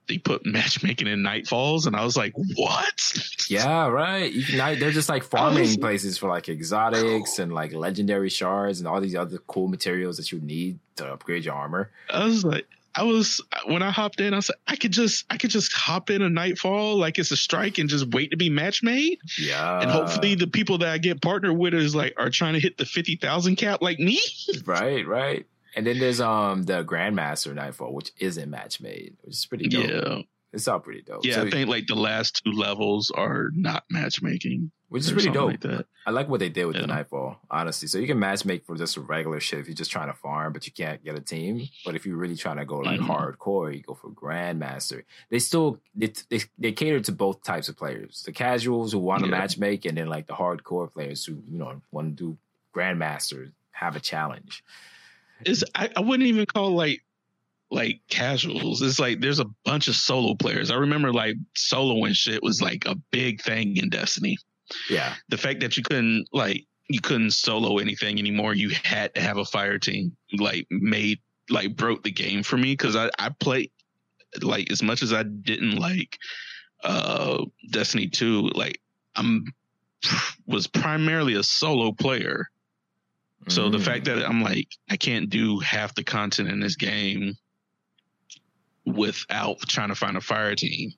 they 0.08 0.18
put 0.18 0.44
matchmaking 0.44 1.06
in 1.06 1.20
nightfalls 1.20 1.86
and 1.86 1.94
i 1.96 2.04
was 2.04 2.16
like 2.16 2.32
what 2.56 3.12
Yeah, 3.48 3.88
right. 3.88 4.32
You 4.32 4.44
can, 4.44 4.78
they're 4.78 4.90
just 4.90 5.08
like 5.08 5.22
farming 5.24 5.60
was- 5.60 5.76
places 5.76 6.16
for 6.18 6.28
like 6.28 6.48
exotics 6.48 7.38
and 7.38 7.52
like 7.52 7.72
legendary 7.72 8.30
shards 8.30 8.78
and 8.78 8.88
all 8.88 9.00
these 9.00 9.14
other 9.14 9.38
cool 9.46 9.68
materials 9.68 10.16
that 10.16 10.32
you 10.32 10.40
need 10.40 10.78
to 10.96 11.06
upgrade 11.12 11.44
your 11.44 11.54
armor. 11.54 11.90
I 12.10 12.24
was 12.24 12.44
like, 12.44 12.66
I 12.94 13.02
was 13.04 13.40
when 13.66 13.82
I 13.82 13.90
hopped 13.90 14.20
in, 14.20 14.32
I 14.32 14.36
was 14.36 14.48
like, 14.50 14.58
I 14.66 14.76
could 14.76 14.92
just, 14.92 15.24
I 15.30 15.36
could 15.38 15.50
just 15.50 15.72
hop 15.72 16.10
in 16.10 16.20
a 16.22 16.28
nightfall 16.30 16.96
like 16.96 17.18
it's 17.18 17.30
a 17.30 17.36
strike 17.36 17.78
and 17.78 17.88
just 17.88 18.06
wait 18.12 18.30
to 18.32 18.36
be 18.36 18.48
match 18.50 18.82
made, 18.82 19.18
Yeah, 19.38 19.80
and 19.80 19.90
hopefully 19.90 20.34
the 20.34 20.46
people 20.46 20.78
that 20.78 20.88
I 20.88 20.98
get 20.98 21.20
partnered 21.22 21.56
with 21.56 21.74
is 21.74 21.94
like 21.94 22.14
are 22.18 22.30
trying 22.30 22.54
to 22.54 22.60
hit 22.60 22.76
the 22.78 22.84
fifty 22.86 23.16
thousand 23.16 23.56
cap 23.56 23.80
like 23.82 23.98
me. 23.98 24.20
right, 24.66 25.06
right. 25.06 25.46
And 25.74 25.86
then 25.86 25.98
there's 25.98 26.20
um 26.20 26.64
the 26.64 26.84
Grandmaster 26.84 27.54
Nightfall, 27.54 27.92
which 27.94 28.10
isn't 28.18 28.50
match 28.50 28.80
made, 28.80 29.16
which 29.22 29.34
is 29.36 29.46
pretty 29.46 29.68
dope. 29.68 29.88
Yeah, 29.88 30.18
It's 30.52 30.68
all 30.68 30.80
pretty 30.80 31.02
dope. 31.02 31.24
yeah. 31.24 31.34
So- 31.36 31.46
I 31.46 31.50
think 31.50 31.68
like 31.68 31.86
the 31.86 31.94
last 31.94 32.42
two 32.44 32.52
levels 32.52 33.10
are 33.10 33.48
not 33.54 33.84
matchmaking, 33.90 34.70
which 34.90 35.04
is 35.04 35.12
pretty 35.12 35.30
dope. 35.30 35.50
Like 35.52 35.60
that. 35.62 35.86
I 36.04 36.10
like 36.10 36.28
what 36.28 36.40
they 36.40 36.48
did 36.50 36.66
with 36.66 36.74
the 36.76 36.80
Yeah. 36.82 36.86
Nightfall, 36.96 37.38
honestly. 37.50 37.86
So 37.88 37.96
you 37.98 38.06
can 38.06 38.18
match 38.18 38.44
make 38.44 38.66
for 38.66 38.76
just 38.76 38.96
a 38.96 39.00
regular 39.00 39.40
shit 39.40 39.60
if 39.60 39.66
you're 39.68 39.74
just 39.74 39.90
trying 39.92 40.08
to 40.08 40.14
farm, 40.14 40.52
but 40.52 40.66
you 40.66 40.72
can't 40.72 41.02
get 41.02 41.16
a 41.16 41.20
team. 41.20 41.62
But 41.86 41.94
if 41.94 42.04
you're 42.04 42.16
really 42.16 42.36
trying 42.36 42.56
to 42.58 42.64
go 42.66 42.78
like 42.78 43.00
Mhm. 43.00 43.06
hardcore, 43.06 43.74
you 43.74 43.82
go 43.82 43.94
for 43.94 44.10
Grandmaster. 44.10 45.04
They 45.30 45.38
still 45.38 45.80
they, 45.94 46.12
they 46.28 46.40
they 46.58 46.72
cater 46.72 47.00
to 47.00 47.12
both 47.12 47.42
types 47.42 47.68
of 47.70 47.76
players: 47.78 48.22
the 48.24 48.32
casuals 48.32 48.92
who 48.92 48.98
want 48.98 49.20
to 49.22 49.30
Yeah. 49.30 49.38
match 49.38 49.56
make, 49.56 49.86
and 49.86 49.96
then 49.96 50.08
like 50.08 50.26
the 50.26 50.34
hardcore 50.34 50.92
players 50.92 51.24
who 51.24 51.34
you 51.50 51.58
know 51.58 51.80
want 51.92 52.18
to 52.18 52.24
do 52.24 52.38
Grandmaster, 52.74 53.52
have 53.70 53.96
a 53.96 54.00
challenge. 54.00 54.62
It's 55.46 55.64
I, 55.74 55.90
I 55.96 56.00
wouldn't 56.00 56.28
even 56.28 56.46
call 56.46 56.74
like 56.74 57.02
like 57.70 58.00
casuals. 58.08 58.82
It's 58.82 58.98
like 58.98 59.20
there's 59.20 59.40
a 59.40 59.46
bunch 59.64 59.88
of 59.88 59.96
solo 59.96 60.34
players. 60.34 60.70
I 60.70 60.76
remember 60.76 61.12
like 61.12 61.36
solo 61.54 62.04
and 62.04 62.14
shit 62.14 62.42
was 62.42 62.60
like 62.60 62.84
a 62.86 62.96
big 63.10 63.42
thing 63.42 63.76
in 63.76 63.88
Destiny. 63.88 64.36
Yeah, 64.88 65.14
the 65.28 65.38
fact 65.38 65.60
that 65.60 65.76
you 65.76 65.82
couldn't 65.82 66.26
like 66.32 66.66
you 66.92 67.00
couldn't 67.00 67.30
solo 67.32 67.78
anything 67.78 68.18
anymore 68.18 68.54
you 68.54 68.70
had 68.84 69.14
to 69.14 69.20
have 69.20 69.38
a 69.38 69.44
fire 69.44 69.78
team 69.78 70.16
like 70.38 70.66
made 70.70 71.20
like 71.48 71.76
broke 71.76 72.02
the 72.02 72.10
game 72.10 72.42
for 72.42 72.56
me 72.56 72.72
because 72.72 72.96
i 72.96 73.10
i 73.18 73.30
played 73.40 73.70
like 74.42 74.70
as 74.70 74.82
much 74.82 75.02
as 75.02 75.12
i 75.12 75.22
didn't 75.22 75.76
like 75.76 76.18
uh 76.84 77.44
destiny 77.70 78.08
2 78.08 78.50
like 78.54 78.80
i'm 79.16 79.44
was 80.46 80.66
primarily 80.66 81.34
a 81.34 81.42
solo 81.42 81.92
player 81.92 82.46
so 83.48 83.68
the 83.68 83.78
Mm. 83.78 83.84
fact 83.84 84.04
that 84.04 84.24
i'm 84.28 84.42
like 84.42 84.68
i 84.90 84.96
can't 84.96 85.28
do 85.30 85.58
half 85.60 85.94
the 85.94 86.04
content 86.04 86.48
in 86.48 86.60
this 86.60 86.76
game 86.76 87.34
without 88.84 89.60
trying 89.60 89.88
to 89.88 89.94
find 89.94 90.16
a 90.16 90.20
fire 90.20 90.54
team. 90.54 90.92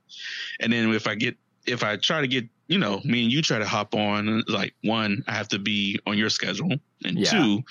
And 0.60 0.72
then 0.72 0.92
if 0.94 1.06
i 1.06 1.14
get 1.14 1.36
if 1.66 1.82
i 1.82 1.96
try 1.96 2.20
to 2.20 2.26
get 2.28 2.46
you 2.66 2.78
know 2.78 3.00
me 3.04 3.24
and 3.24 3.32
you 3.32 3.42
try 3.42 3.58
to 3.58 3.66
hop 3.66 3.94
on 3.94 4.42
like 4.48 4.74
one 4.84 5.22
i 5.28 5.32
have 5.32 5.48
to 5.48 5.58
be 5.58 5.98
on 6.06 6.16
your 6.18 6.30
schedule. 6.30 6.72
And 7.04 7.18
Yeah. 7.18 7.30
two 7.30 7.62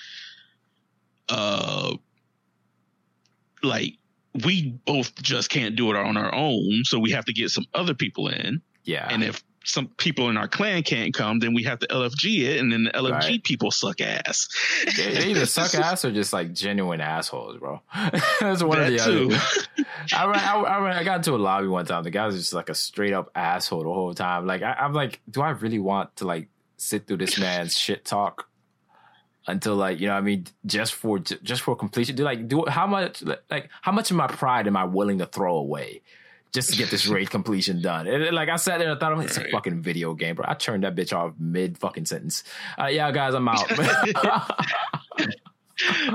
uh 1.29 1.95
like 3.63 3.93
we 4.45 4.71
both 4.85 5.15
just 5.21 5.49
can't 5.49 5.75
do 5.75 5.89
it 5.91 5.95
on 5.95 6.17
our 6.17 6.33
own. 6.33 6.81
So 6.85 6.99
we 6.99 7.11
have 7.11 7.25
to 7.25 7.33
get 7.33 7.49
some 7.51 7.65
other 7.73 7.93
people 7.93 8.27
in. 8.29 8.61
Yeah, 8.83 9.07
and 9.09 9.23
if 9.23 9.43
some 9.65 9.87
people 9.97 10.29
in 10.29 10.37
our 10.37 10.47
clan 10.47 10.83
can't 10.83 11.13
come 11.13 11.39
then 11.39 11.53
we 11.53 11.63
have 11.63 11.79
to 11.79 11.87
lfg 11.87 12.39
it 12.43 12.59
and 12.59 12.71
then 12.71 12.83
the 12.85 12.91
lfg 12.91 13.11
Right. 13.11 13.43
people 13.43 13.71
suck 13.71 14.01
ass 14.01 14.47
they, 14.97 15.13
they 15.13 15.27
either 15.29 15.45
suck 15.45 15.73
ass 15.75 16.03
or 16.03 16.11
just 16.11 16.33
like 16.33 16.53
genuine 16.53 16.99
assholes, 17.01 17.57
bro. 17.57 17.81
That's 18.41 18.61
one 18.63 18.81
of 18.81 18.87
the 18.91 18.97
too. 18.97 19.29
other. 20.15 20.33
I, 20.33 20.55
I, 20.55 20.61
I, 20.61 20.99
I 20.99 21.03
got 21.03 21.17
into 21.17 21.35
a 21.35 21.37
lobby 21.37 21.67
one 21.67 21.85
time. 21.85 22.03
The 22.03 22.09
guy 22.11 22.25
was 22.25 22.35
just 22.35 22.53
like 22.53 22.69
a 22.69 22.75
straight 22.75 23.13
up 23.13 23.31
asshole 23.35 23.83
the 23.83 23.93
whole 23.93 24.13
time. 24.13 24.45
Like 24.45 24.61
I, 24.61 24.73
I'm 24.73 24.93
like, 24.93 25.21
do 25.29 25.41
I 25.41 25.51
really 25.51 25.79
want 25.79 26.15
to 26.17 26.25
like 26.27 26.49
sit 26.77 27.07
through 27.07 27.17
this 27.17 27.39
man's 27.39 27.77
shit 27.77 28.03
talk 28.03 28.49
until 29.47 29.75
like 29.75 29.99
you 29.99 30.07
know 30.07 30.13
what 30.13 30.19
I 30.19 30.21
mean 30.21 30.45
just 30.65 30.93
for 30.93 31.19
just 31.19 31.61
for 31.61 31.75
completion? 31.75 32.15
Do 32.15 32.23
like 32.23 32.47
do 32.47 32.65
how 32.67 32.87
much 32.87 33.23
like 33.49 33.69
how 33.81 33.91
much 33.91 34.11
of 34.11 34.17
my 34.17 34.27
pride 34.27 34.67
am 34.67 34.75
I 34.77 34.83
willing 34.85 35.19
to 35.19 35.25
throw 35.25 35.55
away? 35.55 36.01
Just 36.53 36.69
to 36.71 36.77
get 36.77 36.91
this 36.91 37.07
raid 37.07 37.29
completion 37.31 37.81
done. 37.81 38.05
And, 38.07 38.35
like 38.35 38.47
I 38.49 38.57
sat 38.57 38.77
there 38.77 38.91
and 38.91 38.99
thought, 38.99 39.17
it's 39.23 39.37
a 39.37 39.49
fucking 39.49 39.81
video 39.81 40.13
game, 40.13 40.35
bro. 40.35 40.45
I 40.47 40.53
turned 40.53 40.83
that 40.83 40.95
bitch 40.95 41.11
off 41.11 41.33
mid 41.39 41.77
fucking 41.79 42.05
sentence. 42.05 42.43
Uh, 42.79 42.85
yeah, 42.85 43.11
guys, 43.11 43.33
I'm 43.33 43.47
out. 43.47 43.65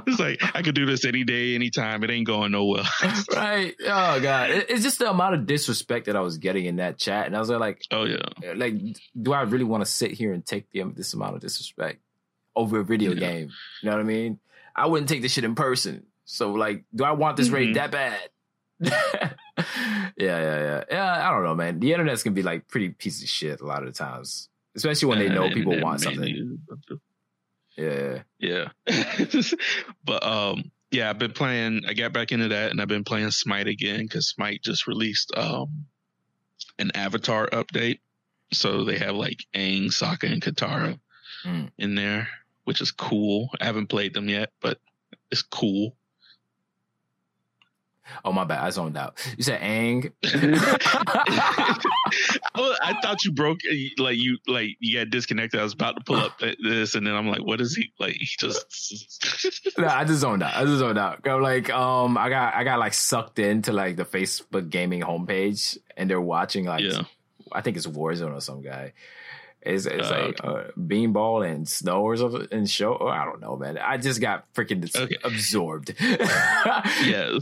it's 0.06 0.20
like 0.20 0.40
i 0.54 0.62
could 0.62 0.74
do 0.76 0.86
this 0.86 1.04
any 1.04 1.24
day 1.24 1.54
anytime 1.56 2.04
it 2.04 2.10
ain't 2.10 2.26
going 2.26 2.52
nowhere 2.52 2.84
right? 3.34 3.74
Oh 3.82 4.20
god, 4.20 4.50
It- 4.50 4.70
it's 4.70 4.82
just 4.84 5.00
the 5.00 5.10
amount 5.10 5.34
of 5.34 5.46
disrespect 5.46 6.06
that 6.06 6.14
I 6.16 6.20
was 6.20 6.38
getting 6.38 6.64
in 6.66 6.76
that 6.76 6.96
chat, 6.96 7.26
and 7.26 7.34
I 7.36 7.40
was 7.40 7.50
like, 7.50 7.82
oh 7.90 8.04
yeah 8.04 8.20
like, 8.54 8.74
do 9.20 9.32
I 9.32 9.42
really 9.42 9.64
want 9.64 9.84
to 9.84 9.90
sit 9.90 10.12
here 10.12 10.32
and 10.32 10.46
take 10.46 10.70
the, 10.70 10.84
this 10.94 11.12
amount 11.12 11.34
of 11.34 11.40
disrespect 11.42 12.00
over 12.54 12.78
a 12.80 12.84
video 12.84 13.12
Yeah. 13.12 13.18
game? 13.20 13.50
You 13.82 13.90
know 13.90 13.96
what 13.96 14.00
I 14.00 14.04
mean? 14.04 14.38
I 14.76 14.86
wouldn't 14.86 15.08
take 15.08 15.22
this 15.22 15.32
shit 15.32 15.42
in 15.44 15.56
person. 15.56 16.06
So 16.24 16.52
like, 16.52 16.84
do 16.94 17.02
I 17.04 17.10
want 17.12 17.36
this 17.36 17.48
raid 17.48 17.70
Mhm. 17.70 17.74
that 17.74 17.90
bad? 17.90 18.20
yeah, 18.80 19.30
yeah, 20.16 20.16
yeah, 20.16 20.84
yeah. 20.90 21.28
I 21.28 21.32
don't 21.32 21.44
know, 21.44 21.54
man. 21.54 21.80
The 21.80 21.92
internet's 21.92 22.22
gonna 22.22 22.34
be 22.34 22.42
like 22.42 22.68
pretty 22.68 22.90
piece 22.90 23.22
of 23.22 23.28
shit 23.28 23.60
a 23.60 23.66
lot 23.66 23.82
of 23.82 23.86
the 23.86 23.92
times, 23.92 24.48
especially 24.76 25.08
when 25.08 25.18
they 25.18 25.28
know 25.28 25.50
people 25.50 25.80
want 25.80 26.00
something. 26.00 26.58
Yeah, 27.76 28.22
Yeah. 28.38 28.68
but 30.04 30.22
um 30.24 30.70
yeah, 30.90 31.10
I've 31.10 31.18
been 31.18 31.32
playing 31.32 31.82
I 31.86 31.94
got 31.94 32.12
back 32.12 32.32
into 32.32 32.48
that 32.48 32.70
and 32.70 32.80
I've 32.80 32.88
been 32.88 33.04
playing 33.04 33.30
Smite 33.30 33.68
again 33.68 34.02
because 34.02 34.28
Smite 34.28 34.62
just 34.62 34.86
released 34.86 35.32
um 35.36 35.86
an 36.78 36.90
avatar 36.94 37.48
update. 37.48 38.00
So 38.52 38.84
they 38.84 38.98
have 38.98 39.14
like 39.14 39.44
Aang, 39.54 39.86
Sokka, 39.86 40.32
and 40.32 40.42
Katara 40.42 40.98
Mm. 41.46 41.70
in 41.78 41.94
there, 41.94 42.26
which 42.64 42.80
is 42.80 42.90
cool. 42.90 43.48
I 43.60 43.64
haven't 43.66 43.86
played 43.86 44.12
them 44.12 44.28
yet, 44.28 44.50
but 44.60 44.78
it's 45.30 45.42
cool. 45.42 45.94
Oh 48.24 48.32
my 48.32 48.44
bad, 48.44 48.60
I 48.60 48.70
zoned 48.70 48.96
out. 48.96 49.18
You 49.36 49.44
said 49.44 49.60
Aang. 49.60 50.12
I 52.54 52.94
thought 53.02 53.24
you 53.24 53.32
broke 53.32 53.58
like 53.98 54.16
you 54.16 54.38
like 54.46 54.70
you 54.80 54.98
got 54.98 55.10
disconnected. 55.10 55.60
I 55.60 55.62
was 55.62 55.74
about 55.74 55.96
to 55.96 56.04
pull 56.04 56.16
up 56.16 56.38
this, 56.62 56.94
and 56.94 57.06
then 57.06 57.14
I'm 57.14 57.28
like, 57.28 57.44
"What 57.44 57.60
is 57.60 57.74
he 57.76 57.92
like?" 57.98 58.14
He 58.14 58.28
just 58.38 59.74
no, 59.78 59.86
I 59.86 60.04
just 60.04 60.20
zoned 60.20 60.42
out. 60.42 60.56
I 60.56 60.64
just 60.64 60.78
zoned 60.78 60.98
out. 60.98 61.20
I'm 61.26 61.42
like, 61.42 61.70
um, 61.70 62.16
I 62.18 62.28
got 62.28 62.54
I 62.54 62.64
got 62.64 62.78
like 62.78 62.94
sucked 62.94 63.38
into 63.38 63.72
like 63.72 63.96
the 63.96 64.04
Facebook 64.04 64.70
gaming 64.70 65.02
homepage, 65.02 65.78
and 65.96 66.08
they're 66.08 66.20
watching 66.20 66.64
like 66.64 66.82
yeah. 66.84 67.02
I 67.52 67.60
think 67.62 67.76
it's 67.76 67.86
Warzone 67.86 68.34
or 68.34 68.40
some 68.40 68.62
guy. 68.62 68.92
It's, 69.60 69.86
it's 69.86 70.08
Uh, 70.08 70.26
like 70.26 70.44
uh, 70.44 70.64
beanball 70.78 71.46
and 71.46 71.68
snow 71.68 72.02
or 72.02 72.16
something 72.16 72.46
and 72.52 72.70
show. 72.70 72.96
Oh, 72.98 73.08
I 73.08 73.24
don't 73.24 73.40
know, 73.40 73.56
man. 73.56 73.76
I 73.76 73.96
just 73.96 74.20
got 74.20 74.44
freaking 74.54 74.88
Okay. 74.96 75.16
absorbed. 75.24 75.94
Yeah, 75.98 77.38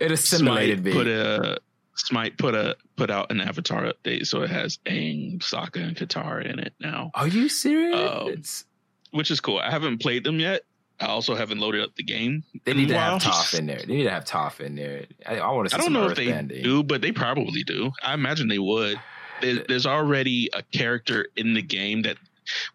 it 0.00 0.10
assimilated 0.12 0.78
Smite 0.78 0.84
me. 0.86 0.92
put 0.92 1.06
a 1.06 1.58
Smite 1.96 2.38
put 2.38 2.54
a 2.54 2.76
put 2.96 3.10
out 3.10 3.30
an 3.30 3.40
Avatar 3.40 3.82
update, 3.92 4.26
so 4.26 4.42
it 4.42 4.50
has 4.50 4.78
Aang, 4.86 5.38
Sokka, 5.40 5.76
and 5.86 5.96
Katara 5.96 6.50
in 6.50 6.58
it 6.58 6.72
now, 6.80 7.10
Are 7.14 7.28
you 7.28 7.48
serious? 7.48 8.64
Um, 8.64 9.18
which 9.18 9.30
is 9.30 9.40
cool. 9.40 9.58
I 9.58 9.70
haven't 9.70 10.00
played 10.00 10.24
them 10.24 10.40
yet. 10.40 10.62
I 10.98 11.06
also 11.06 11.34
haven't 11.34 11.58
loaded 11.58 11.82
up 11.82 11.94
the 11.96 12.02
game. 12.02 12.44
they 12.64 12.74
need 12.74 12.88
to 12.88 12.98
have. 12.98 13.20
Toph 13.22 13.58
in 13.58 13.66
there. 13.66 13.80
They 13.86 13.96
need 13.96 14.04
to 14.04 14.10
have 14.10 14.24
Toph 14.24 14.60
in 14.60 14.76
there. 14.76 15.06
I, 15.26 15.38
I 15.38 15.50
want 15.50 15.68
to 15.68 15.74
see 15.74 15.80
I 15.80 15.84
don't 15.84 15.92
know 15.92 16.08
if 16.08 16.16
they 16.16 16.30
do, 16.62 16.82
but 16.82 17.00
they 17.02 17.10
probably 17.12 17.62
do. 17.64 17.90
I 18.02 18.14
imagine 18.14 18.48
they 18.48 18.58
would. 18.58 18.98
There, 19.40 19.64
there's 19.66 19.86
already 19.86 20.48
a 20.54 20.62
character 20.62 21.26
in 21.36 21.54
the 21.54 21.62
game 21.62 22.02
that, 22.02 22.16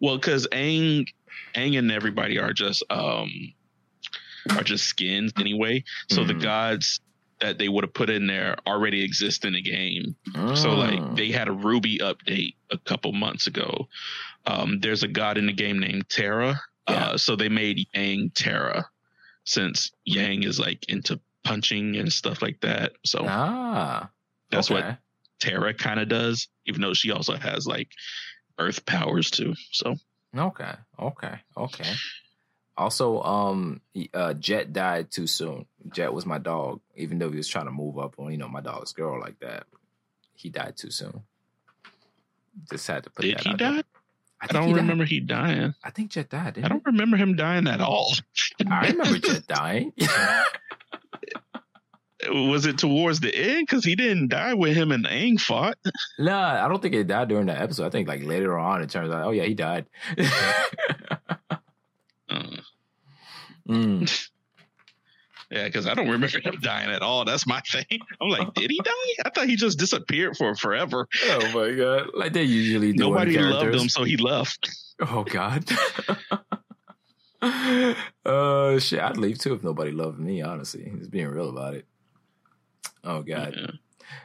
well, 0.00 0.16
because 0.18 0.46
Aang, 0.52 1.06
Aang 1.54 1.78
and 1.78 1.90
everybody 1.92 2.38
are 2.38 2.52
just 2.52 2.82
um 2.90 3.30
are 4.50 4.62
just 4.64 4.86
skins 4.86 5.32
anyway. 5.38 5.84
So 6.10 6.24
the 6.24 6.34
Mhm. 6.34 6.42
gods 6.42 7.00
that 7.40 7.58
they 7.58 7.68
would 7.68 7.84
have 7.84 7.92
put 7.94 8.08
in 8.10 8.26
there 8.26 8.56
already 8.66 9.02
exist 9.04 9.44
in 9.44 9.52
the 9.52 9.62
game. 9.62 10.16
So 10.54 10.70
Mm. 10.70 10.78
like 10.78 11.16
they 11.16 11.30
had 11.30 11.48
a 11.48 11.52
RWBY 11.52 11.98
update 12.00 12.54
a 12.70 12.78
couple 12.78 13.12
months 13.12 13.46
ago. 13.46 13.88
Um, 14.46 14.80
there's 14.80 15.02
a 15.02 15.08
god 15.08 15.36
in 15.38 15.46
the 15.46 15.52
game 15.52 15.78
named 15.78 16.08
Terra. 16.08 16.60
Yeah. 16.88 16.94
Uh, 17.08 17.18
so 17.18 17.36
they 17.36 17.48
made 17.48 17.86
Yang 17.94 18.30
Terra 18.30 18.86
since 19.44 19.90
Yang 20.04 20.44
is 20.44 20.58
like 20.60 20.88
into 20.88 21.20
punching 21.44 21.96
and 21.96 22.12
stuff 22.12 22.42
like 22.42 22.60
that. 22.60 22.92
So 23.04 23.24
ah, 23.28 24.10
that's 24.50 24.70
what. 24.70 24.98
Terra 25.38 25.74
kind 25.74 26.00
of 26.00 26.08
does, 26.08 26.48
even 26.64 26.80
though 26.80 26.94
she 26.94 27.10
also 27.10 27.36
has 27.36 27.66
like 27.66 27.90
earth 28.58 28.86
powers 28.86 29.30
too. 29.30 29.54
So 29.70 29.96
Okay, 30.34 30.72
okay, 30.98 31.34
okay. 31.56 31.92
Also, 32.76 33.22
um, 33.22 33.80
uh, 34.12 34.34
Jet 34.34 34.72
died 34.72 35.10
too 35.10 35.26
soon. 35.26 35.66
Jet 35.92 36.12
was 36.12 36.26
my 36.26 36.38
dog, 36.38 36.80
even 36.94 37.18
though 37.18 37.30
he 37.30 37.36
was 37.36 37.48
trying 37.48 37.64
to 37.66 37.70
move 37.70 37.98
up 37.98 38.16
on, 38.18 38.30
you 38.30 38.36
know, 38.38 38.48
my 38.48 38.60
dog's 38.60 38.92
girl 38.92 39.18
like 39.20 39.38
that. 39.40 39.64
He 40.34 40.50
died 40.50 40.76
too 40.76 40.90
soon. 40.90 41.22
Just 42.70 42.86
had 42.86 43.04
to 43.04 43.10
put 43.10 43.22
did 43.22 43.38
that 43.38 43.44
he 43.46 43.54
die? 43.54 43.82
I, 44.40 44.46
I 44.50 44.52
don't 44.52 44.64
he 44.68 44.72
died. 44.72 44.80
remember 44.80 45.04
he 45.04 45.20
dying. 45.20 45.74
I 45.82 45.90
think 45.90 46.10
Jet 46.10 46.28
died. 46.28 46.54
Didn't 46.54 46.66
I 46.66 46.68
don't 46.68 46.84
remember 46.84 47.16
him 47.16 47.36
dying 47.36 47.66
at 47.66 47.80
all. 47.80 48.12
I 48.70 48.88
remember 48.88 49.18
Jet 49.18 49.46
dying. 49.46 49.92
Was 52.28 52.66
it 52.66 52.78
towards 52.78 53.20
the 53.20 53.34
end? 53.34 53.66
Because 53.66 53.84
he 53.84 53.94
didn't 53.94 54.28
die 54.28 54.54
when 54.54 54.74
him 54.74 54.90
and 54.90 55.06
Aang 55.06 55.38
fought. 55.40 55.78
nah, 56.18 56.64
I 56.64 56.68
don't 56.68 56.82
think 56.82 56.94
he 56.94 57.04
died 57.04 57.28
during 57.28 57.46
that 57.46 57.60
episode. 57.60 57.86
I 57.86 57.90
think 57.90 58.08
like 58.08 58.24
later 58.24 58.58
on 58.58 58.82
it 58.82 58.90
turns 58.90 59.12
out, 59.14 59.24
oh 59.26 59.30
yeah, 59.30 59.44
he 59.44 59.54
died. 59.54 59.86
Uh, 62.36 62.60
Mm. 63.68 64.28
yeah, 65.50 65.64
because 65.64 65.86
I 65.86 65.94
don't 65.94 66.08
remember 66.08 66.38
him 66.38 66.58
dying 66.60 66.90
at 66.90 67.02
all. 67.02 67.24
That's 67.24 67.46
my 67.46 67.60
thing. 67.60 67.84
I'm 68.20 68.28
like, 68.28 68.54
did 68.54 68.70
he 68.70 68.80
die? 68.82 69.22
I 69.24 69.30
thought 69.30 69.48
he 69.48 69.56
just 69.56 69.78
disappeared 69.78 70.36
for 70.36 70.54
forever. 70.54 71.08
Oh 71.24 71.52
my 71.52 71.72
god! 71.72 72.10
Like 72.14 72.32
they 72.32 72.44
usually 72.44 72.92
do. 72.92 73.04
Nobody 73.04 73.38
loved 73.38 73.74
him, 73.74 73.88
so 73.88 74.04
he 74.04 74.16
left. 74.16 74.70
Oh 75.00 75.24
God. 75.24 75.64
uh 78.24 78.78
shit, 78.78 79.00
I'd 79.00 79.18
leave 79.18 79.38
too 79.38 79.54
if 79.54 79.62
nobody 79.62 79.90
loved 79.90 80.18
me, 80.18 80.42
honestly. 80.42 80.90
Just 80.98 81.10
being 81.10 81.28
real 81.28 81.50
about 81.50 81.74
it. 81.74 81.86
Oh 83.04 83.22
God. 83.22 83.54
Yeah. 83.56 83.70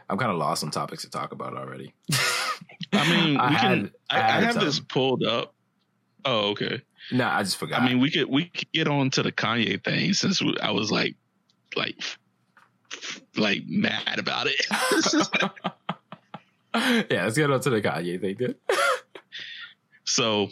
I'm 0.10 0.18
kind 0.18 0.32
of 0.32 0.38
lost 0.38 0.64
on 0.64 0.70
topics 0.72 1.04
to 1.04 1.10
talk 1.10 1.32
about 1.32 1.58
already. 1.58 1.94
I 2.94 3.10
mean, 3.10 3.32
we 3.32 3.38
I 3.40 3.56
can. 3.56 3.92
I, 4.10 4.18
I 4.18 4.20
I, 4.20 4.32
had 4.32 4.44
have 4.44 4.60
this 4.60 4.80
pulled 4.80 5.24
up. 5.24 5.54
Oh, 6.24 6.52
okay. 6.52 6.82
No, 7.12 7.26
I 7.28 7.44
just 7.44 7.58
forgot. 7.58 7.82
I 7.82 7.88
mean, 7.88 8.00
we 8.00 8.12
could 8.12 8.30
we 8.30 8.46
could 8.46 8.72
get 8.72 8.88
on 8.88 9.10
to 9.12 9.24
the 9.24 9.32
Kanye 9.32 9.84
thing 9.84 10.14
since 10.14 10.42
we, 10.42 10.56
I 10.62 10.72
was 10.72 10.92
like, 10.92 11.16
like, 11.76 11.96
like 13.36 13.64
mad 13.68 14.20
about 14.20 14.48
it. 14.48 14.66
yeah, 17.12 17.24
let's 17.26 17.38
get 17.38 17.52
on 17.52 17.60
to 17.62 17.70
the 17.70 17.82
Kanye 17.82 18.20
thing, 18.22 18.36
dude. 18.36 18.56
so, 20.06 20.50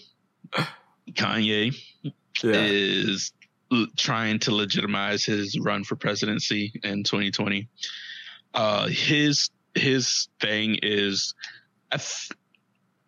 Kanye 1.11 1.75
Yeah. 2.03 2.11
is 2.43 3.31
l- 3.71 3.87
trying 3.97 4.39
to 4.39 4.53
legitimize 4.55 5.23
his 5.25 5.57
run 5.59 5.83
for 5.83 5.95
presidency 5.95 6.73
in 6.83 7.03
2020. 7.03 7.67
Uh, 8.53 8.87
his 8.87 9.49
his 9.75 10.27
thing 10.41 10.77
is, 10.81 11.35
I, 11.91 11.97
th- 11.97 12.31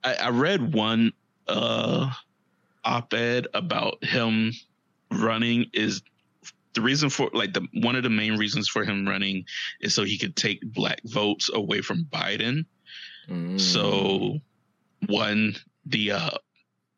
I 0.04 0.14
I 0.16 0.30
read 0.30 0.74
one 0.74 1.14
uh 1.48 2.12
op-ed 2.84 3.48
about 3.54 4.04
him 4.04 4.52
running 5.12 5.68
is 5.74 6.02
the 6.74 6.82
reason 6.82 7.10
for 7.10 7.30
like 7.34 7.54
the 7.54 7.68
one 7.74 7.96
of 7.96 8.04
the 8.04 8.10
main 8.10 8.38
reasons 8.38 8.68
for 8.68 8.84
him 8.84 9.08
running 9.08 9.46
is 9.82 9.94
so 9.94 10.04
he 10.04 10.18
could 10.18 10.36
take 10.36 10.62
black 10.74 11.02
votes 11.04 11.50
away 11.54 11.82
from 11.82 12.06
Biden. 12.06 12.66
Mm. 13.30 13.60
So 13.60 14.40
one, 15.08 15.56
the 15.86 16.12
uh 16.14 16.38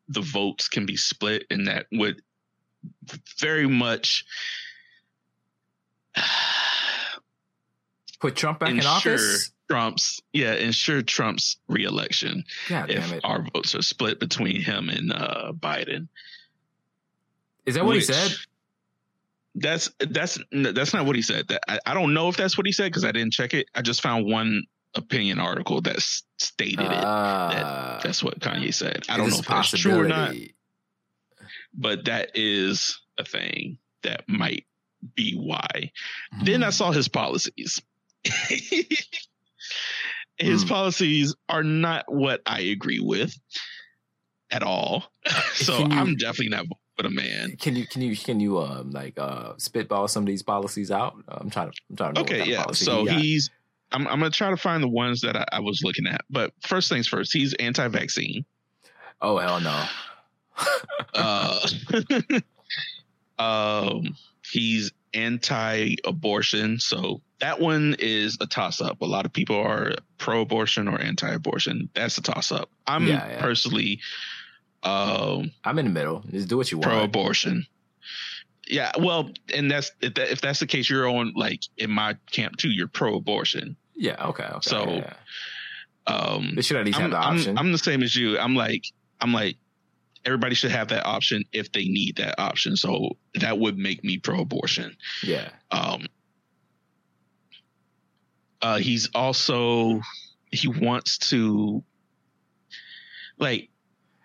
the 0.08 0.20
votes 0.20 0.68
can 0.68 0.86
be 0.86 0.96
split 0.96 1.44
and 1.50 1.66
that 1.66 1.86
would 1.90 2.20
very 3.38 3.66
much 3.66 4.24
put 8.20 8.36
Trump 8.36 8.60
back 8.60 8.70
in 8.70 8.86
office. 8.86 9.50
Trump's 9.70 10.20
yeah, 10.32 10.54
ensure 10.54 11.02
Trump's 11.02 11.58
reelection 11.68 12.44
God 12.68 12.90
if 12.90 13.00
damn 13.00 13.18
it! 13.18 13.24
our 13.24 13.46
votes 13.54 13.74
are 13.74 13.82
split 13.82 14.20
between 14.20 14.60
him 14.60 14.88
and 14.88 15.12
uh 15.12 15.52
Biden. 15.52 16.08
Is 17.66 17.74
that 17.76 17.84
what 17.84 17.96
he 17.96 18.02
said? 18.02 18.32
That's 19.54 19.90
that's 20.00 20.38
that's 20.52 20.92
not 20.92 21.06
what 21.06 21.16
he 21.16 21.22
said. 21.22 21.48
That 21.48 21.62
I, 21.68 21.78
I 21.86 21.94
don't 21.94 22.12
know 22.12 22.28
if 22.28 22.36
that's 22.36 22.58
what 22.58 22.66
he 22.66 22.72
said 22.72 22.86
because 22.86 23.04
I 23.04 23.12
didn't 23.12 23.32
check 23.32 23.54
it. 23.54 23.68
I 23.74 23.82
just 23.82 24.02
found 24.02 24.26
one 24.26 24.64
opinion 24.94 25.38
article 25.40 25.80
that 25.82 26.00
stated 26.38 26.80
it. 26.80 26.86
Uh, 26.86 28.00
That's 28.02 28.22
what 28.22 28.38
Kanye 28.40 28.72
said. 28.72 29.04
I 29.08 29.16
don't 29.16 29.30
know 29.30 29.38
if 29.38 29.46
that's 29.46 29.70
true 29.70 30.00
or 30.00 30.06
not, 30.06 30.34
but 31.72 32.04
that 32.04 32.30
is 32.34 33.00
a 33.18 33.24
thing 33.24 33.78
that 34.02 34.28
might 34.28 34.66
be 35.14 35.34
why. 35.34 35.90
Then 36.42 36.62
I 36.62 36.70
saw 36.70 36.92
his 36.92 37.08
policies. 37.08 37.80
his 40.36 40.62
Hmm. 40.62 40.68
policies 40.68 41.34
are 41.48 41.62
not 41.62 42.04
what 42.12 42.40
I 42.46 42.60
agree 42.60 43.00
with 43.00 43.36
at 44.50 44.62
all. 44.62 45.04
so 45.54 45.78
you- 45.78 45.86
I'm 45.90 46.16
definitely 46.16 46.48
not 46.50 46.66
for 46.96 47.02
the 47.02 47.10
man. 47.10 47.56
Can 47.56 47.74
you 47.76 47.86
can 47.86 48.02
you 48.02 48.16
can 48.16 48.38
you 48.40 48.60
um 48.60 48.90
like 48.92 49.18
uh 49.18 49.54
spitball 49.58 50.06
some 50.08 50.22
of 50.22 50.26
these 50.26 50.42
policies 50.42 50.90
out? 50.90 51.14
I'm 51.28 51.50
trying 51.50 51.70
to 51.70 51.76
I'm 51.90 51.96
trying 51.96 52.14
to 52.14 52.20
know 52.20 52.24
Okay, 52.24 52.44
yeah. 52.50 52.70
So 52.72 53.04
he 53.04 53.20
he's. 53.20 53.50
I'm, 53.92 54.08
I'm 54.08 54.18
gonna 54.18 54.30
try 54.30 54.50
to 54.50 54.56
find 54.56 54.82
the 54.82 54.88
ones 54.88 55.20
that 55.20 55.36
I, 55.36 55.44
I 55.52 55.60
was 55.60 55.82
looking 55.84 56.06
at. 56.06 56.22
But 56.30 56.52
first 56.66 56.88
things 56.88 57.06
first, 57.06 57.32
he's 57.32 57.54
anti-vaccine. 57.54 58.44
oh 59.20 59.38
hell 59.38 59.60
no. 59.60 59.84
Uh, 61.14 61.60
um, 63.38 64.16
he's 64.50 64.92
anti-abortion, 65.12 66.78
so 66.80 67.20
that 67.44 67.60
one 67.60 67.94
is 67.98 68.38
a 68.40 68.46
toss-up. 68.46 69.02
A 69.02 69.04
lot 69.04 69.26
of 69.26 69.32
people 69.32 69.56
are 69.56 69.92
pro-abortion 70.18 70.88
or 70.88 70.98
anti-abortion. 71.00 71.90
That's 71.94 72.16
a 72.16 72.22
toss-up. 72.22 72.70
I'm 72.86 73.06
Yeah, 73.06 73.28
yeah. 73.28 73.40
personally 73.40 74.00
um, 74.82 75.50
I'm 75.64 75.78
in 75.78 75.86
the 75.86 75.90
middle. 75.90 76.22
Just 76.30 76.48
do 76.48 76.56
what 76.56 76.70
you 76.70 76.78
want. 76.78 76.90
pro-abortion. 76.90 77.66
Yeah, 78.66 78.92
well, 78.98 79.30
and 79.54 79.70
that's 79.70 79.90
if, 80.00 80.14
that, 80.14 80.30
if 80.32 80.40
that's 80.40 80.60
the 80.60 80.66
case, 80.66 80.88
you're 80.88 81.08
on 81.08 81.32
like 81.36 81.60
in 81.76 81.90
my 81.90 82.16
camp 82.30 82.56
too. 82.56 82.70
You're 82.70 82.88
pro-abortion. 82.88 83.76
Yeah. 83.94 84.26
Okay. 84.28 84.44
Okay. 84.44 84.58
So, 84.62 84.88
yeah. 84.88 85.12
Um, 86.06 86.52
they 86.54 86.62
should 86.62 86.76
at 86.78 86.84
least 86.86 86.98
have 86.98 87.06
I'm, 87.06 87.10
the 87.10 87.16
I'm- 87.18 87.36
option. 87.36 87.58
I'm 87.58 87.72
the 87.72 87.78
same 87.78 88.02
as 88.02 88.14
you. 88.16 88.38
I'm 88.38 88.54
like, 88.54 88.84
I'm 89.20 89.32
like, 89.32 89.56
everybody 90.24 90.54
should 90.54 90.70
have 90.70 90.88
that 90.88 91.04
option 91.06 91.44
if 91.52 91.72
they 91.72 91.84
need 91.84 92.16
that 92.16 92.40
option. 92.40 92.76
So 92.76 93.16
that 93.40 93.58
would 93.58 93.76
make 93.78 94.02
me 94.04 94.18
pro-abortion. 94.18 94.96
yeah. 95.22 95.48
Um, 95.70 96.06
uh, 98.64 98.78
he's 98.78 99.08
also 99.14 100.00
he 100.50 100.68
wants 100.68 101.18
to 101.30 101.82
like 103.38 103.68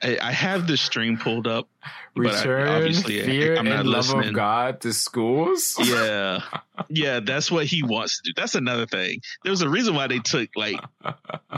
I, 0.01 0.17
I 0.21 0.31
have 0.31 0.65
the 0.65 0.77
stream 0.77 1.17
pulled 1.17 1.45
up. 1.45 1.67
but 2.15 2.27
I- 2.27 2.37
Return 2.39 2.67
obviously, 2.69 3.21
I- 3.21 3.25
fear 3.25 3.55
I'm 3.57 3.65
not 3.65 3.79
and 3.81 3.89
love 3.89 4.09
of. 4.13 4.33
God 4.33 4.79
to 4.81 4.93
schools. 4.93 5.75
Yeah, 5.83 6.39
yeah, 6.89 7.19
that's 7.19 7.51
what 7.51 7.65
he 7.65 7.83
wants 7.83 8.21
to 8.21 8.29
do. 8.29 8.33
That's 8.39 8.55
another 8.55 8.85
thing. 8.85 9.19
There's 9.43 9.61
a 9.61 9.67
reason 9.69 9.95
why 9.95 10.07
they 10.07 10.19
took 10.19 10.49
like 10.55 10.79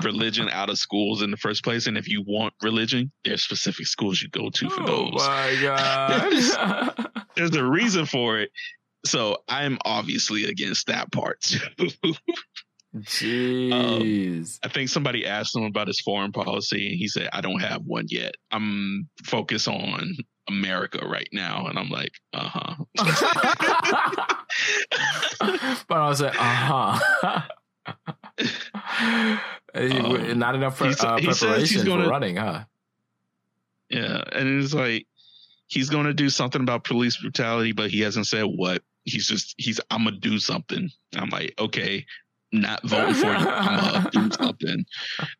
religion 0.03 0.49
out 0.49 0.69
of 0.71 0.79
schools 0.79 1.21
in 1.21 1.29
the 1.29 1.37
first 1.37 1.63
place. 1.63 1.85
And 1.85 1.97
if 1.97 2.07
you 2.07 2.23
want 2.25 2.53
religion, 2.63 3.11
there's 3.23 3.43
specific 3.43 3.85
schools 3.85 4.19
you 4.21 4.29
go 4.29 4.49
to 4.49 4.69
for 4.71 4.81
Oh 4.81 4.85
those. 5.11 5.27
my 5.27 5.57
god. 5.61 7.11
There's 7.35 7.55
a 7.55 7.63
reason 7.63 8.07
for 8.07 8.39
it. 8.39 8.49
So 9.05 9.37
I'm 9.47 9.77
obviously 9.85 10.45
against 10.45 10.87
that 10.87 11.11
part 11.11 11.41
too. 11.41 11.59
Jeez. 12.97 14.59
I 14.63 14.67
think 14.67 14.89
somebody 14.89 15.25
asked 15.25 15.55
him 15.55 15.63
about 15.63 15.87
his 15.87 16.01
foreign 16.01 16.31
policy, 16.31 16.89
and 16.89 16.97
he 16.97 17.07
said, 17.07 17.29
"I 17.31 17.39
don't 17.41 17.61
have 17.61 17.83
one 17.85 18.05
yet. 18.09 18.35
I'm 18.51 19.07
focused 19.23 19.67
on 19.67 20.15
America 20.49 21.05
right 21.07 21.29
now." 21.31 21.67
And 21.67 21.79
I'm 21.79 21.89
like, 21.89 22.11
"Uh 22.33 22.49
huh." 22.49 22.75
but 25.87 25.97
I 25.97 26.07
was 26.09 26.21
like, 26.21 26.35
uh 26.39 26.99
huh. 26.99 27.41
Um, 29.73 30.39
Not 30.39 30.55
enough 30.55 30.77
pre- 30.77 30.89
he 30.89 30.93
sa- 30.93 31.15
uh, 31.15 31.17
he 31.19 31.27
preparation 31.27 31.85
gonna- 31.85 32.03
for 32.03 32.09
running, 32.09 32.35
huh? 32.35 32.65
Yeah, 33.89 34.21
and 34.33 34.61
it's 34.61 34.73
like 34.73 35.05
he's 35.67 35.89
going 35.89 36.05
to 36.05 36.13
do 36.13 36.29
something 36.29 36.61
about 36.61 36.83
police 36.83 37.17
brutality, 37.21 37.71
but 37.71 37.89
he 37.91 38.01
hasn't 38.01 38.27
said 38.27 38.43
what. 38.43 38.81
He's 39.03 39.27
just 39.27 39.55
he's 39.57 39.79
I'm 39.89 40.03
gonna 40.03 40.17
do 40.17 40.37
something. 40.39 40.89
I'm 41.15 41.29
like, 41.29 41.53
okay, 41.59 42.05
not 42.51 42.81
voting 42.83 43.13
for 43.15 43.27
you. 43.27 43.31
I'm 43.31 43.93
gonna 43.93 44.09
do 44.11 44.31
something. 44.31 44.85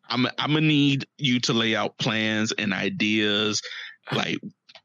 I'm 0.08 0.26
I'm 0.38 0.54
gonna 0.54 0.60
need 0.62 1.06
you 1.18 1.40
to 1.40 1.52
lay 1.52 1.76
out 1.76 1.98
plans 1.98 2.52
and 2.52 2.72
ideas, 2.72 3.62
like 4.12 4.38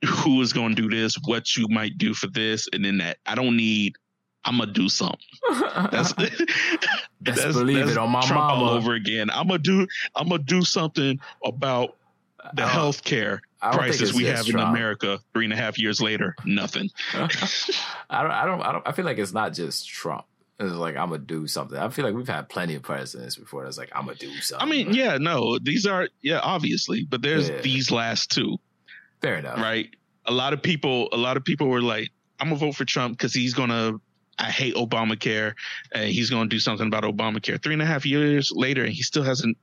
who 0.06 0.42
is 0.42 0.54
going 0.54 0.76
to 0.76 0.82
do 0.82 0.90
this, 0.90 1.18
what 1.26 1.56
you 1.56 1.68
might 1.70 1.98
do 1.98 2.14
for 2.14 2.28
this, 2.28 2.68
and 2.74 2.86
then 2.86 2.98
that. 3.00 3.18
I 3.26 3.36
don't 3.36 3.58
need. 3.58 3.94
I'm 4.46 4.60
gonna 4.60 4.72
do 4.72 4.88
something. 4.90 5.20
That's 5.92 6.14
Best 7.22 7.42
believe 7.54 7.90
it 7.90 7.98
on 7.98 8.12
my 8.12 8.22
Trump 8.22 8.52
all 8.52 8.70
over 8.70 8.94
again. 8.94 9.30
I'm 9.30 9.48
gonna 9.48 9.60
do. 9.60 9.88
I'm 10.16 10.30
gonna 10.30 10.44
do 10.44 10.64
something 10.64 11.20
about 11.44 11.98
the 12.38 12.48
uh, 12.48 12.52
don't- 12.54 12.70
health 12.70 13.04
care 13.04 13.42
I 13.62 13.72
don't 13.72 13.82
think 13.82 13.98
crisis 13.98 14.14
we 14.16 14.26
have 14.26 14.48
in 14.48 14.60
America 14.60 15.20
three 15.34 15.46
and 15.46 15.54
a 15.54 15.58
half 15.58 15.80
years 15.80 16.00
later. 16.00 16.36
Nothing. 16.46 16.90
I 17.14 17.28
don't. 18.22 18.32
I 18.32 18.46
don't. 18.46 18.62
I 18.62 18.72
don't. 18.72 18.88
I 18.88 18.92
feel 18.92 19.06
like 19.06 19.18
it's 19.18 19.34
not 19.34 19.54
just 19.54 19.88
Trump. 19.90 20.26
It's 20.60 20.74
like 20.74 20.96
I'm 20.98 21.10
gonna 21.10 21.20
do 21.22 21.46
something. 21.48 21.78
I 21.78 21.88
feel 21.90 22.04
like 22.06 22.16
we've 22.16 22.28
had 22.28 22.50
plenty 22.50 22.74
of 22.76 22.82
presidents 22.82 23.36
before. 23.36 23.64
That's 23.64 23.78
like 23.78 23.92
I'm 23.94 24.06
gonna 24.06 24.18
do 24.18 24.34
something. 24.42 24.68
I 24.68 24.70
mean, 24.72 24.94
yeah, 24.94 25.18
no, 25.20 25.60
these 25.60 25.86
are 25.86 26.10
yeah, 26.22 26.40
obviously, 26.40 27.04
but 27.04 27.22
there's 27.22 27.50
Yeah. 27.50 27.62
these 27.62 27.92
last 27.92 28.32
two, 28.32 28.58
fair 29.22 29.36
enough. 29.38 29.60
right? 29.60 29.90
A 30.26 30.32
lot 30.32 30.54
of 30.54 30.62
people, 30.64 31.10
a 31.12 31.18
lot 31.18 31.38
of 31.38 31.44
people 31.46 31.68
were 31.68 31.82
like, 31.82 32.10
"I'm 32.40 32.48
gonna 32.48 32.60
vote 32.60 32.76
for 32.76 32.86
Trump 32.86 33.18
because 33.18 33.34
he's 33.34 33.54
gonna." 33.54 33.94
I 34.40 34.52
hate 34.52 34.76
Obamacare, 34.76 35.54
and 35.94 36.10
he's 36.10 36.30
gonna 36.30 36.50
do 36.50 36.60
something 36.60 36.86
about 36.88 37.04
Obamacare. 37.04 37.62
Three 37.62 37.74
and 37.74 37.82
a 37.82 37.86
half 37.88 38.06
years 38.06 38.52
later, 38.54 38.84
and 38.84 38.94
he 38.94 39.02
still 39.04 39.24
hasn't 39.24 39.58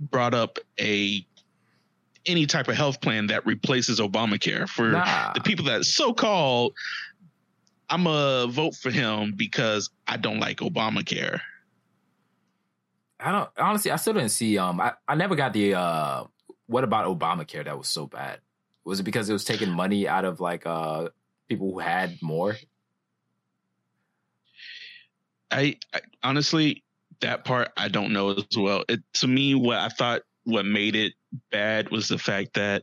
brought 0.00 0.34
up 0.34 0.58
a 0.80 1.26
any 2.26 2.44
type 2.44 2.66
of 2.66 2.74
health 2.74 3.00
plan 3.00 3.28
that 3.28 3.46
replaces 3.46 4.00
Obamacare 4.00 4.68
for 4.68 4.90
Nah. 4.92 5.32
the 5.32 5.40
people 5.40 5.64
that 5.66 5.84
so 5.84 6.12
called 6.12 6.72
I'm 7.88 8.04
gonna 8.04 8.50
vote 8.50 8.74
for 8.74 8.90
him 8.90 9.34
because 9.36 9.90
I 10.06 10.16
don't 10.16 10.40
like 10.40 10.58
Obamacare. 10.58 11.40
I 13.20 13.32
don't 13.32 13.50
honestly. 13.56 13.90
I 13.90 13.96
still 13.96 14.12
didn't 14.12 14.30
see. 14.30 14.58
Um, 14.58 14.80
I, 14.80 14.92
I 15.06 15.14
never 15.14 15.36
got 15.36 15.52
the. 15.52 15.74
Uh, 15.74 16.24
what 16.66 16.84
about 16.84 17.06
Obamacare 17.06 17.64
that 17.64 17.78
was 17.78 17.88
so 17.88 18.06
bad? 18.06 18.40
Was 18.84 19.00
it 19.00 19.04
because 19.04 19.28
it 19.28 19.32
was 19.32 19.44
taking 19.44 19.70
money 19.70 20.06
out 20.06 20.24
of 20.24 20.40
like 20.40 20.66
uh 20.66 21.08
people 21.48 21.72
who 21.72 21.78
had 21.78 22.20
more? 22.22 22.56
I, 25.50 25.78
I 25.94 26.00
honestly 26.22 26.82
that 27.20 27.44
part 27.44 27.68
I 27.76 27.88
don't 27.88 28.12
know 28.12 28.30
as 28.30 28.44
well. 28.56 28.84
It 28.88 29.00
to 29.14 29.28
me 29.28 29.54
what 29.54 29.78
I 29.78 29.88
thought 29.88 30.22
what 30.44 30.66
made 30.66 30.94
it 30.96 31.14
bad 31.50 31.90
was 31.90 32.08
the 32.08 32.18
fact 32.18 32.54
that 32.54 32.82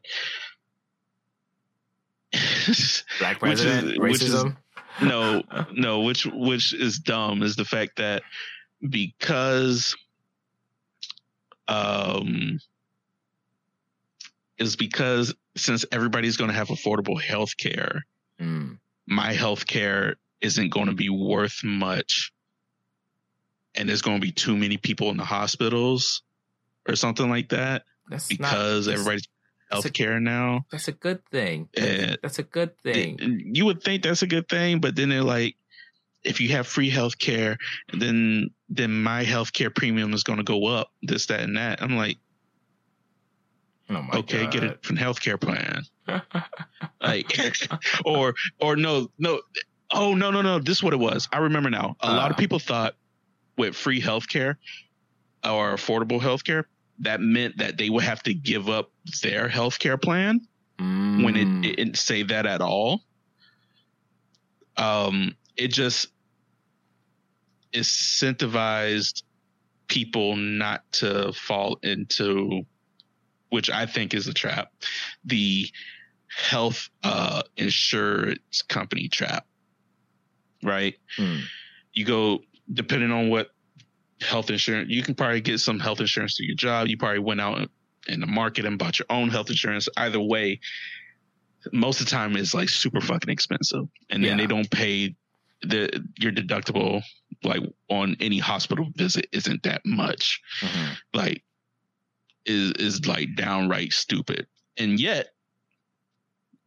Black 3.20 3.39
president 3.39 3.92
is- 3.92 3.98
racism. 3.98 4.58
No 5.01 5.41
no 5.71 6.01
which 6.01 6.25
which 6.25 6.73
is 6.73 6.99
dumb 6.99 7.41
is 7.43 7.56
the 7.56 7.65
fact 7.65 7.97
that 7.97 8.21
because 8.88 9.95
um 11.67 12.60
is 14.58 14.75
because 14.75 15.34
since 15.56 15.86
everybody's 15.91 16.38
going 16.38 16.49
to 16.49 16.56
have 16.56 16.67
affordable 16.69 17.19
health 17.21 17.58
care 17.58 18.06
Mm. 18.41 18.79
my 19.06 19.32
health 19.32 19.67
care 19.67 20.15
isn't 20.41 20.69
going 20.69 20.88
to 20.88 20.93
be 20.95 21.08
worth 21.08 21.63
much 21.63 22.32
and 23.75 23.88
there's 23.88 24.01
going 24.01 24.19
to 24.19 24.25
be 24.25 24.32
too 24.32 24.58
many 24.58 24.77
people 24.77 25.10
in 25.12 25.17
the 25.17 25.23
hospitals 25.23 26.23
or 26.89 26.95
something 26.95 27.29
like 27.29 27.49
that 27.49 27.84
That's 28.10 28.27
because 28.27 28.88
not, 28.88 28.95
that's- 28.97 29.27
everybody's 29.77 29.83
that's 29.83 29.99
a- 29.99 30.19
now 30.19 30.65
That's 30.71 30.88
a 30.88 30.91
good 30.91 31.25
thing. 31.29 31.69
That's, 31.75 32.39
a 32.39 32.43
good 32.43 32.77
thing. 32.79 33.17
It- 33.19 33.55
you 33.57 33.65
would 33.65 33.81
think 33.83 34.03
that's 34.03 34.21
a 34.21 34.27
good 34.27 34.47
thing, 34.47 34.79
but 34.79 34.95
then 34.95 35.09
they're 35.09 35.23
like, 35.23 35.55
if 36.23 36.39
you 36.39 36.49
have 36.49 36.65
free 36.67 36.89
health 36.89 37.17
care, 37.19 37.57
then 37.93 38.49
then 38.69 39.03
my 39.03 39.23
health 39.23 39.51
care 39.53 39.69
premium 39.69 40.13
is 40.13 40.23
going 40.23 40.38
to 40.38 40.43
go 40.43 40.65
up, 40.67 40.91
this, 41.01 41.25
that, 41.27 41.41
and 41.41 41.57
that. 41.57 41.81
I'm 41.81 41.95
like, 41.97 42.17
oh 43.89 44.01
my 44.01 44.19
okay, 44.19 44.47
get 44.47 44.63
a 44.63 44.67
God. 44.67 44.77
different 44.81 44.99
health 44.99 45.21
care 45.21 45.38
plan, 45.38 45.83
like, 47.01 47.38
or 48.05 48.33
or 48.59 48.75
no, 48.75 49.09
no, 49.19 49.41
oh 49.91 50.13
no, 50.15 50.31
no, 50.31 50.41
no. 50.41 50.59
This 50.59 50.77
is 50.77 50.83
what 50.83 50.93
it 50.93 50.99
was. 50.99 51.27
I 51.31 51.39
remember 51.39 51.69
now. 51.69 51.95
A 51.99 52.07
lot 52.13 52.31
of 52.31 52.38
Uh. 52.38 52.39
people 52.39 52.59
thought 52.59 52.95
with 53.57 53.75
free 53.75 53.99
health 53.99 54.27
care 54.29 54.57
or 55.43 55.73
affordable 55.75 56.21
health 56.21 56.43
care, 56.45 56.67
that 56.99 57.21
meant 57.21 57.58
that 57.58 57.77
they 57.77 57.89
would 57.89 58.03
have 58.03 58.23
to 58.23 58.34
give 58.34 58.69
up 58.69 58.91
their 59.21 59.47
health 59.47 59.79
care 59.79 59.97
plan 59.97 60.41
when 60.77 61.36
Mm. 61.36 61.63
it, 61.63 61.69
it 61.69 61.75
didn't 61.77 61.97
say 61.97 62.23
that 62.23 62.45
at 62.45 62.62
all. 62.62 63.03
Um, 64.77 65.36
it 65.56 65.67
just 65.69 66.08
incentivized 67.73 69.23
people 69.88 70.36
not 70.36 70.84
to 70.93 71.32
fall 71.34 71.77
into, 71.84 72.63
which 73.49 73.69
I 73.69 73.86
think 73.86 74.13
is 74.13 74.27
a 74.27 74.34
trap, 74.34 74.71
the 75.23 75.69
health 76.27 76.89
uh, 77.03 77.43
insurance 77.58 78.63
company 78.67 79.08
trap. 79.08 79.45
Right? 80.63 80.95
Mm. 81.17 81.41
You 81.93 82.06
go 82.06 82.39
depending 82.71 83.12
on 83.12 83.29
what 83.29 83.53
health 84.23 84.49
insurance 84.49 84.89
you 84.89 85.03
can 85.03 85.15
probably 85.15 85.41
get 85.41 85.59
some 85.59 85.79
health 85.79 85.99
insurance 85.99 86.36
through 86.38 86.47
your 86.47 86.55
job. 86.55 86.88
You 86.88 86.97
probably 86.97 87.19
went 87.19 87.41
out 87.41 87.69
in 88.07 88.19
the 88.19 88.27
market 88.27 88.65
and 88.65 88.77
bought 88.79 88.99
your 88.99 89.05
own 89.09 89.29
health 89.29 89.49
insurance. 89.49 89.88
Either 89.97 90.19
way, 90.19 90.59
most 91.71 91.99
of 92.01 92.07
the 92.07 92.12
time 92.12 92.36
it's 92.36 92.53
like 92.53 92.69
super 92.69 92.99
fucking 93.01 93.29
expensive, 93.29 93.86
and 94.09 94.23
then 94.23 94.31
Yeah. 94.31 94.43
they 94.43 94.47
don't 94.47 94.69
pay 94.69 95.15
the 95.62 96.05
your 96.19 96.31
deductible 96.31 97.01
like 97.43 97.62
on 97.89 98.17
any 98.19 98.38
hospital 98.39 98.89
visit 98.95 99.27
isn't 99.31 99.63
that 99.63 99.86
much. 99.86 100.41
Mhm. 100.62 100.97
Like 101.13 101.43
is 102.45 102.71
is 102.73 103.05
like 103.07 103.36
downright 103.36 103.93
stupid, 103.93 104.47
and 104.77 104.99
yet 104.99 105.29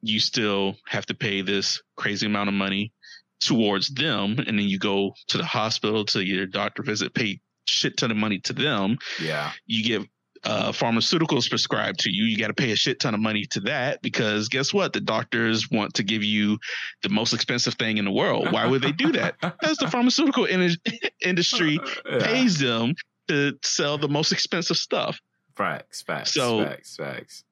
you 0.02 0.20
still 0.20 0.76
have 0.86 1.04
to 1.06 1.14
pay 1.14 1.42
this 1.42 1.82
crazy 1.96 2.26
amount 2.26 2.48
of 2.48 2.54
money 2.54 2.92
towards 3.40 3.88
them, 3.90 4.38
and 4.38 4.58
then 4.58 4.68
you 4.68 4.78
go 4.78 5.14
to 5.28 5.36
the 5.36 5.44
hospital 5.44 6.04
to 6.06 6.24
your 6.24 6.46
doctor 6.46 6.82
visit, 6.82 7.12
pay 7.12 7.40
shit 7.66 7.96
ton 7.96 8.10
of 8.10 8.16
money 8.16 8.38
to 8.40 8.52
them 8.52 8.96
Yeah. 9.20 9.52
you 9.66 9.82
get 9.84 10.08
uh, 10.44 10.70
pharmaceuticals 10.70 11.48
prescribed 11.50 11.98
to 12.00 12.10
you, 12.12 12.24
you 12.24 12.36
got 12.38 12.46
to 12.48 12.54
pay 12.54 12.70
a 12.70 12.76
shit 12.76 13.00
ton 13.00 13.14
of 13.14 13.20
money 13.20 13.46
to 13.50 13.58
that 13.60 14.00
because 14.00 14.48
guess 14.48 14.72
what? 14.72 14.92
The 14.92 15.00
doctors 15.00 15.68
want 15.72 15.94
to 15.94 16.04
give 16.04 16.22
you 16.22 16.58
the 17.02 17.08
most 17.08 17.32
expensive 17.32 17.74
thing 17.74 17.96
in 17.98 18.04
the 18.04 18.12
world. 18.12 18.52
Why 18.52 18.64
would 18.66 18.80
they 18.82 18.92
do 18.92 19.10
that? 19.12 19.34
Because 19.40 19.76
the 19.78 19.88
pharmaceutical 19.90 20.44
in- 20.44 20.76
industry 21.20 21.80
Yeah. 22.08 22.18
pays 22.24 22.58
them 22.60 22.94
to 23.26 23.58
sell 23.64 23.98
the 23.98 24.08
most 24.08 24.30
expensive 24.30 24.76
stuff. 24.76 25.20
Facts, 25.56 26.02
facts, 26.02 26.32
So- 26.34 26.64
facts, 26.64 26.94
facts. 26.96 27.42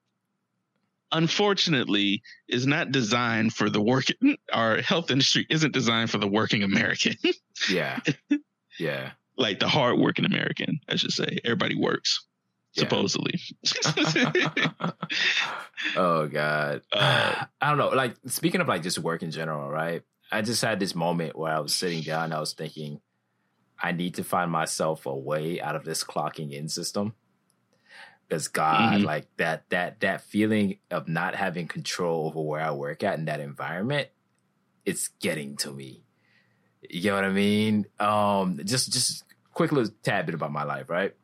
Unfortunately, 1.11 2.21
is 2.47 2.65
not 2.65 2.91
designed 2.91 3.53
for 3.53 3.69
the 3.69 3.81
working. 3.81 4.37
Our 4.51 4.81
health 4.81 5.11
industry 5.11 5.45
isn't 5.49 5.71
designed 5.73 6.09
for 6.11 6.17
the 6.17 6.27
working 6.27 6.63
American, 6.63 7.15
Yeah. 7.69 7.99
Yeah. 8.79 9.11
Like 9.37 9.59
the 9.59 9.67
hard 9.67 9.97
working 9.99 10.25
American. 10.25 10.79
I 10.89 10.95
should 10.95 11.11
say. 11.11 11.39
Everybody 11.43 11.75
works 11.75 12.25
Yeah. 12.73 12.81
supposedly. 12.83 13.39
oh 15.95 16.27
God. 16.27 16.81
Uh, 16.91 17.45
I 17.61 17.69
don't 17.69 17.77
know. 17.77 17.89
Like 17.89 18.15
speaking 18.27 18.61
of 18.61 18.67
like 18.67 18.83
just 18.83 18.99
work 18.99 19.23
in 19.23 19.31
general, 19.31 19.69
right? 19.69 20.01
I 20.31 20.41
just 20.41 20.61
had 20.63 20.79
this 20.79 20.95
moment 20.95 21.37
where 21.37 21.53
I 21.53 21.59
was 21.59 21.73
sitting 21.75 22.01
down 22.01 22.33
I 22.33 22.39
was 22.39 22.53
thinking, 22.53 22.99
I 23.81 23.91
need 23.91 24.15
to 24.15 24.23
find 24.23 24.49
myself 24.51 25.05
a 25.05 25.15
way 25.15 25.61
out 25.61 25.75
of 25.75 25.83
this 25.85 26.03
clocking 26.03 26.51
in 26.51 26.67
system. 26.69 27.13
Because 28.27 28.47
God, 28.47 29.01
Mhm. 29.01 29.03
like 29.03 29.27
that 29.37 29.69
that 29.69 29.99
that 29.99 30.21
feeling 30.21 30.79
of 30.89 31.07
not 31.07 31.35
having 31.35 31.67
control 31.67 32.27
over 32.27 32.41
where 32.41 32.61
I 32.61 32.71
work 32.71 33.03
at 33.03 33.19
in 33.19 33.25
that 33.25 33.39
environment, 33.39 34.07
it's 34.83 35.09
getting 35.19 35.57
to 35.57 35.71
me. 35.71 36.01
You 36.89 37.11
know 37.11 37.15
what 37.17 37.25
I 37.25 37.29
mean? 37.29 37.85
Um, 37.99 38.59
just 38.65 38.91
just 38.91 39.23
quick 39.55 39.71
little 39.71 39.91
tad 40.03 40.27
bit 40.27 40.35
about 40.35 40.51
my 40.51 40.63
life, 40.63 40.87
right? 40.89 41.15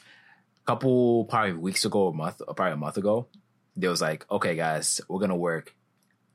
A 0.00 0.66
couple 0.66 1.26
probably 1.26 1.52
weeks 1.52 1.84
ago, 1.84 2.08
a 2.08 2.12
month, 2.12 2.40
probably 2.44 2.72
a 2.72 2.76
month 2.76 2.96
ago, 2.96 3.28
there 3.76 3.90
was 3.90 4.00
like, 4.02 4.28
okay, 4.30 4.56
guys, 4.56 5.00
we're 5.08 5.20
gonna 5.20 5.36
work 5.36 5.74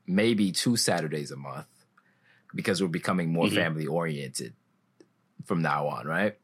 maybe 0.06 0.52
two 0.52 0.76
Saturdays 0.76 1.30
a 1.30 1.36
month 1.36 1.66
because 2.54 2.80
we're 2.82 2.88
becoming 2.88 3.32
more 3.32 3.46
Mhm. 3.46 3.54
family 3.54 3.86
oriented 3.86 4.54
from 5.44 5.62
now 5.62 5.86
on, 5.88 6.06
right? 6.06 6.38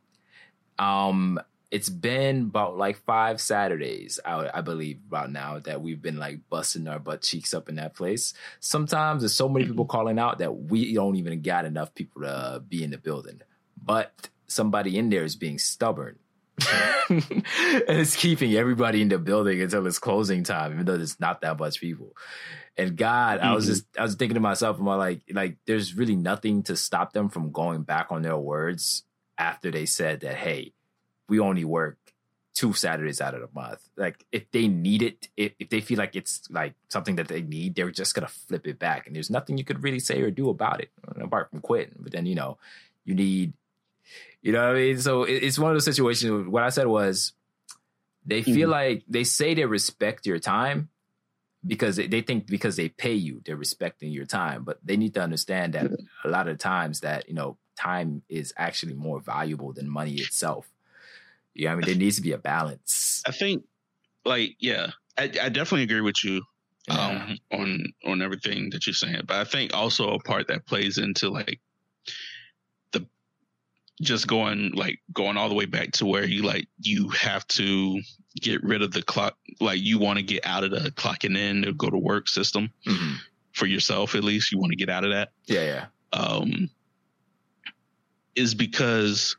Um, 0.79 1.41
it's 1.71 1.89
been 1.89 2.43
about 2.43 2.77
like 2.77 2.97
five 3.05 3.41
Saturdays, 3.41 4.21
I, 4.25 4.51
I 4.55 4.61
believe, 4.61 4.99
about 5.09 5.31
now 5.33 5.59
that 5.61 5.81
we've 5.83 6.01
been 6.01 6.17
like 6.17 6.49
busting 6.49 6.87
our 6.87 6.99
butt 7.01 7.23
cheeks 7.23 7.53
up 7.55 7.69
in 7.69 7.75
that 7.77 7.95
place. 7.95 8.35
Sometimes 8.61 9.23
there's 9.23 9.35
so 9.35 9.49
many 9.49 9.67
people 9.67 9.85
calling 9.87 10.19
out 10.19 10.39
that 10.39 10.53
we 10.57 10.95
don't 10.95 11.17
even 11.17 11.43
got 11.43 11.65
enough 11.65 11.95
people 11.95 12.23
to 12.23 12.63
be 12.69 12.85
in 12.85 12.91
the 12.91 12.99
building, 12.99 13.41
but 13.83 14.29
somebody 14.49 14.97
in 14.99 15.11
there 15.11 15.25
is 15.25 15.37
being 15.37 15.59
stubborn. 15.59 16.19
and 17.11 17.21
it's 17.89 18.17
keeping 18.17 18.55
everybody 18.55 19.03
in 19.03 19.09
the 19.09 19.19
building 19.19 19.61
until 19.61 19.87
it's 19.87 19.99
closing 19.99 20.43
time, 20.43 20.73
even 20.73 20.87
though 20.87 20.97
there's 20.97 21.21
not 21.21 21.41
that 21.43 21.59
much 21.59 21.81
people. 21.81 22.17
And 22.79 22.97
God, 22.97 23.41
I 23.41 23.55
was 23.55 23.65
Mhm. 23.65 23.69
just 23.69 23.87
I 23.99 24.03
was 24.03 24.15
thinking 24.15 24.35
to 24.35 24.41
myself, 24.41 24.79
am 24.79 24.89
I 24.89 24.95
like 24.97 25.23
like 25.31 25.57
there's 25.67 25.95
really 25.95 26.17
nothing 26.17 26.63
to 26.65 26.77
stop 26.77 27.13
them 27.13 27.29
from 27.29 27.53
going 27.53 27.83
back 27.83 28.09
on 28.11 28.23
their 28.23 28.37
words 28.39 29.05
after 29.39 29.71
they 29.71 29.87
said 29.87 30.21
that, 30.21 30.37
hey, 30.37 30.73
we 31.29 31.39
only 31.41 31.65
work 31.65 31.99
two 32.55 32.73
Saturdays 32.73 33.21
out 33.21 33.35
of 33.35 33.41
the 33.43 33.49
month. 33.55 33.87
Like 33.97 34.25
if 34.33 34.51
they 34.51 34.67
need 34.67 35.03
it, 35.03 35.29
if, 35.37 35.53
if 35.59 35.69
they 35.69 35.83
feel 35.83 35.99
like 35.99 36.17
it's 36.17 36.43
like 36.51 36.75
something 36.89 37.17
that 37.17 37.29
they 37.29 37.43
need, 37.43 37.75
they're 37.75 37.91
just 37.91 38.15
gonna 38.15 38.29
flip 38.29 38.67
it 38.67 38.79
back. 38.79 39.07
And 39.07 39.15
there's 39.15 39.31
nothing 39.31 39.59
you 39.59 39.65
could 39.65 39.83
really 39.83 40.01
say 40.01 40.21
or 40.23 40.31
do 40.31 40.49
about 40.49 40.81
it 40.81 40.91
apart 41.21 41.51
from 41.51 41.61
quitting. 41.61 41.97
But 41.99 42.13
then 42.13 42.25
you 42.25 42.35
know, 42.35 42.57
you 43.05 43.15
need 43.15 43.53
you 44.43 44.53
know 44.53 44.61
what 44.67 44.77
I 44.77 44.81
mean? 44.81 45.01
So 45.01 45.25
it, 45.25 45.43
it's 45.43 45.59
one 45.59 45.71
of 45.71 45.75
those 45.75 45.85
situations. 45.85 46.49
What 46.49 46.63
I 46.63 46.69
said 46.71 46.87
was, 46.87 47.33
they 48.25 48.43
feel 48.43 48.69
Mhm. 48.69 48.73
like 48.73 49.05
they 49.09 49.25
say 49.25 49.55
they 49.55 49.65
respect 49.67 50.27
your 50.27 50.39
time 50.39 50.89
because 51.67 51.97
they, 51.97 52.07
they 52.07 52.21
think 52.23 52.47
because 52.47 52.77
they 52.77 52.89
pay 52.89 53.15
you, 53.15 53.43
they're 53.45 53.57
respecting 53.57 54.11
your 54.13 54.25
time. 54.27 54.65
But 54.65 54.79
they 54.85 54.97
need 54.97 55.15
to 55.15 55.23
understand 55.23 55.75
that 55.75 55.91
a 56.25 56.29
lot 56.29 56.49
of 56.49 56.59
times 56.59 57.01
that 57.01 57.29
you 57.29 57.35
know 57.35 57.57
time 57.77 58.23
is 58.29 58.53
actually 58.57 58.95
more 58.95 59.21
valuable 59.21 59.73
than 59.73 59.89
money 59.89 60.15
itself. 60.15 60.69
Yeah, 61.55 61.73
I 61.73 61.77
mean 61.77 61.87
there 61.87 61.95
needs 61.95 62.17
to 62.17 62.23
be 62.23 62.33
a 62.33 62.39
balance. 62.39 63.23
I 63.27 63.33
think, 63.33 63.65
like, 64.25 64.57
yeah, 64.61 64.91
I, 65.17 65.25
I 65.25 65.49
definitely 65.49 65.85
agree 65.85 66.01
with 66.03 66.23
you 66.25 66.43
Yeah. 66.89 67.29
um, 67.29 67.39
on 67.61 67.85
on 68.05 68.23
everything 68.23 68.71
that 68.71 68.87
you're 68.87 68.95
saying. 68.95 69.23
But 69.27 69.37
I 69.39 69.45
think 69.45 69.73
also 69.75 70.11
a 70.15 70.19
part 70.21 70.49
that 70.49 70.67
plays 70.67 70.99
into 70.99 71.31
like 71.31 71.61
just 74.01 74.27
going 74.27 74.73
like 74.73 75.01
going 75.13 75.37
all 75.37 75.49
the 75.49 75.55
way 75.55 75.65
back 75.65 75.93
to 75.93 76.07
where 76.07 76.25
you 76.25 76.43
like 76.43 76.69
you 76.81 77.09
have 77.11 77.47
to 77.49 78.01
get 78.41 78.63
rid 78.63 78.83
of 78.83 78.93
the 78.93 79.03
clock, 79.03 79.37
like 79.61 79.81
you 79.81 79.99
want 79.99 80.19
to 80.19 80.23
get 80.23 80.45
out 80.45 80.65
of 80.65 80.71
the 80.71 80.91
clocking 80.93 81.37
in 81.37 81.63
to 81.63 81.73
go 81.73 81.89
to 81.89 81.97
work 81.99 82.29
system 82.29 82.71
Mhm. 82.87 83.17
for 83.53 83.67
yourself 83.67 84.15
at 84.15 84.23
least. 84.25 84.53
You 84.53 84.59
want 84.59 84.73
to 84.73 84.77
get 84.77 84.91
out 84.91 85.05
of 85.05 85.11
that. 85.13 85.33
Yeah, 85.47 85.63
yeah, 85.65 85.87
um, 86.13 86.69
is 88.35 88.55
because 88.55 89.37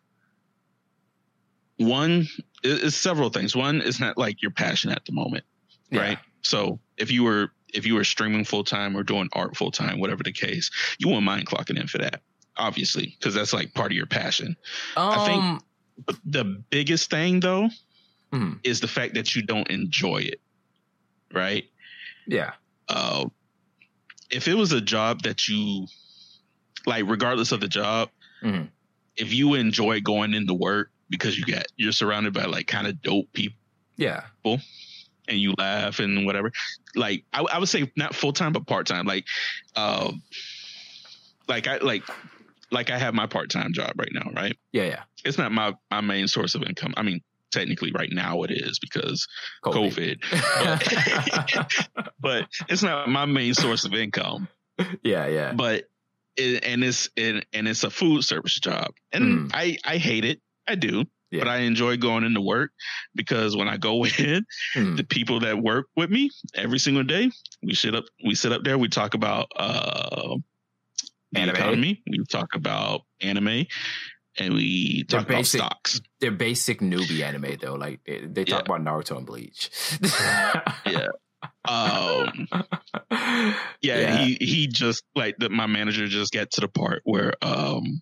one 1.78 2.28
it's 2.64 2.96
several 2.96 3.30
things. 3.30 3.56
One 3.56 3.82
is 3.82 4.00
not 4.00 4.18
like 4.18 4.42
your 4.42 4.52
passion 4.52 4.90
at 4.90 5.06
the 5.06 5.12
moment, 5.12 5.44
yeah. 5.92 6.02
right? 6.02 6.18
So 6.42 6.80
if 6.98 7.12
you 7.12 7.24
were 7.24 7.52
if 7.74 7.86
you 7.86 7.94
were 7.96 8.04
streaming 8.04 8.46
full 8.46 8.64
time 8.64 8.96
or 8.98 9.04
doing 9.04 9.30
art 9.34 9.56
full 9.56 9.70
time, 9.72 10.00
whatever 10.00 10.24
the 10.24 10.32
case, 10.32 10.72
you 10.98 11.08
wouldn't 11.08 11.26
mind 11.26 11.46
clocking 11.46 11.80
in 11.80 11.86
for 11.88 12.00
that, 12.00 12.22
obviously, 12.58 13.16
because 13.20 13.34
that's 13.34 13.54
like 13.54 13.74
part 13.74 13.92
of 13.92 13.96
your 13.96 14.06
passion. 14.08 14.56
I 14.96 15.26
think- 15.26 15.44
Um, 15.44 15.62
the 16.26 16.44
biggest 16.70 17.10
thing 17.10 17.40
though 17.40 17.70
Mhm. 18.32 18.60
is 18.64 18.80
the 18.82 18.88
fact 18.88 19.16
that 19.16 19.36
you 19.36 19.42
don't 19.42 19.68
enjoy 19.70 20.18
it, 20.18 20.42
right? 21.34 21.66
yeah, 22.28 22.54
uh, 22.90 23.26
if 24.30 24.48
it 24.48 24.54
was 24.54 24.74
a 24.74 24.82
job 24.82 25.24
that 25.24 25.48
you 25.48 25.88
like, 26.86 27.06
regardless 27.08 27.52
of 27.52 27.62
the 27.62 27.68
job, 27.68 28.10
Mhm. 28.44 28.70
if 29.16 29.34
you 29.34 29.54
enjoy 29.56 30.02
going 30.02 30.34
into 30.34 30.54
work 30.54 30.92
because 31.10 31.38
you 31.38 31.46
got 31.46 31.66
you're 31.78 31.92
surrounded 31.94 32.34
by 32.34 32.46
like 32.46 32.68
kind 32.68 32.86
of 32.88 33.02
dope 33.02 33.32
people 33.34 33.58
yeah, 33.96 34.26
people, 34.44 34.62
and 35.28 35.40
you 35.40 35.54
laugh 35.58 36.00
and 36.00 36.26
whatever, 36.26 36.52
like 36.96 37.24
I, 37.34 37.42
I 37.42 37.58
would 37.58 37.70
say 37.70 37.92
not 37.96 38.14
full 38.14 38.34
time 38.34 38.52
but 38.54 38.68
part 38.68 38.86
time, 38.86 39.06
like, 39.08 39.26
uh, 39.76 40.12
like 41.48 41.66
I 41.68 41.78
like 41.78 42.04
like 42.72 42.90
I 42.92 42.98
have 42.98 43.14
my 43.14 43.28
part 43.28 43.50
time 43.50 43.72
job 43.74 43.94
right 43.98 44.12
now, 44.12 44.30
right? 44.36 44.58
yeah, 44.74 44.84
yeah. 44.84 45.04
It's 45.26 45.38
not 45.38 45.52
my 45.52 45.74
my 45.92 46.02
main 46.02 46.28
source 46.28 46.56
of 46.56 46.64
income. 46.64 46.94
I 46.98 47.04
mean, 47.04 47.22
technically 47.52 47.92
right 47.92 48.12
now 48.12 48.44
it 48.44 48.52
is 48.52 48.80
because 48.80 49.28
COVID, 49.64 50.18
but 52.20 52.48
it's 52.70 52.84
not 52.84 53.10
my 53.10 53.26
main 53.26 53.54
source 53.54 53.86
of 53.86 53.94
income. 53.94 54.48
yeah, 55.04 55.28
yeah. 55.28 55.54
but 55.54 55.86
it, 56.36 56.64
and 56.64 56.84
it's 56.84 57.10
it, 57.16 57.46
and 57.54 57.68
it's 57.68 57.84
a 57.84 57.90
food 57.90 58.24
service 58.24 58.60
job 58.60 58.92
and 59.12 59.50
i 59.56 59.76
i 59.84 59.98
hate 59.98 60.24
it 60.24 60.40
i 60.68 60.76
do 60.76 61.04
Yeah. 61.32 61.40
but 61.46 61.48
i 61.48 61.58
enjoy 61.62 61.98
going 61.98 62.24
into 62.24 62.42
work 62.42 62.70
because 63.16 63.58
when 63.58 63.68
i 63.68 63.78
go 63.78 64.04
in 64.20 64.46
Mhm. 64.76 64.98
the 64.98 65.04
people 65.04 65.40
that 65.40 65.58
work 65.58 65.88
with 65.96 66.12
me 66.12 66.30
every 66.54 66.78
single 66.78 67.04
day 67.04 67.32
we 67.64 67.74
sit 67.74 67.96
up 67.96 68.04
we 68.24 68.36
sit 68.36 68.52
up 68.52 68.64
there 68.64 68.78
we 68.78 68.88
talk 68.88 69.16
about 69.16 69.48
uh 69.56 70.36
Anime. 71.36 71.56
economy 71.56 72.04
we 72.10 72.24
talk 72.30 72.56
about 72.56 73.02
anime 73.22 73.66
and 74.40 74.54
we 74.54 75.04
talk 75.06 75.24
about 75.24 75.38
basic- 75.38 75.60
stocks 75.62 76.00
They're 76.22 76.32
basic 76.32 76.80
newbie 76.80 77.22
anime 77.22 77.58
though. 77.62 77.76
Like 77.76 78.00
they, 78.06 78.22
they 78.26 78.46
talk 78.46 78.68
Yeah. 78.68 78.76
about 78.76 78.82
Naruto 78.86 79.18
and 79.18 79.26
Bleach. 79.26 79.70
yeah 80.86 81.08
um 81.68 82.48
yeah, 83.82 84.18
he 84.18 84.38
he 84.40 84.68
just 84.68 85.04
like 85.16 85.36
the, 85.38 85.50
my 85.50 85.68
manager 85.68 86.08
just 86.08 86.34
got 86.34 86.50
to 86.52 86.62
the 86.62 86.68
part 86.68 87.02
where 87.04 87.34
um 87.42 88.02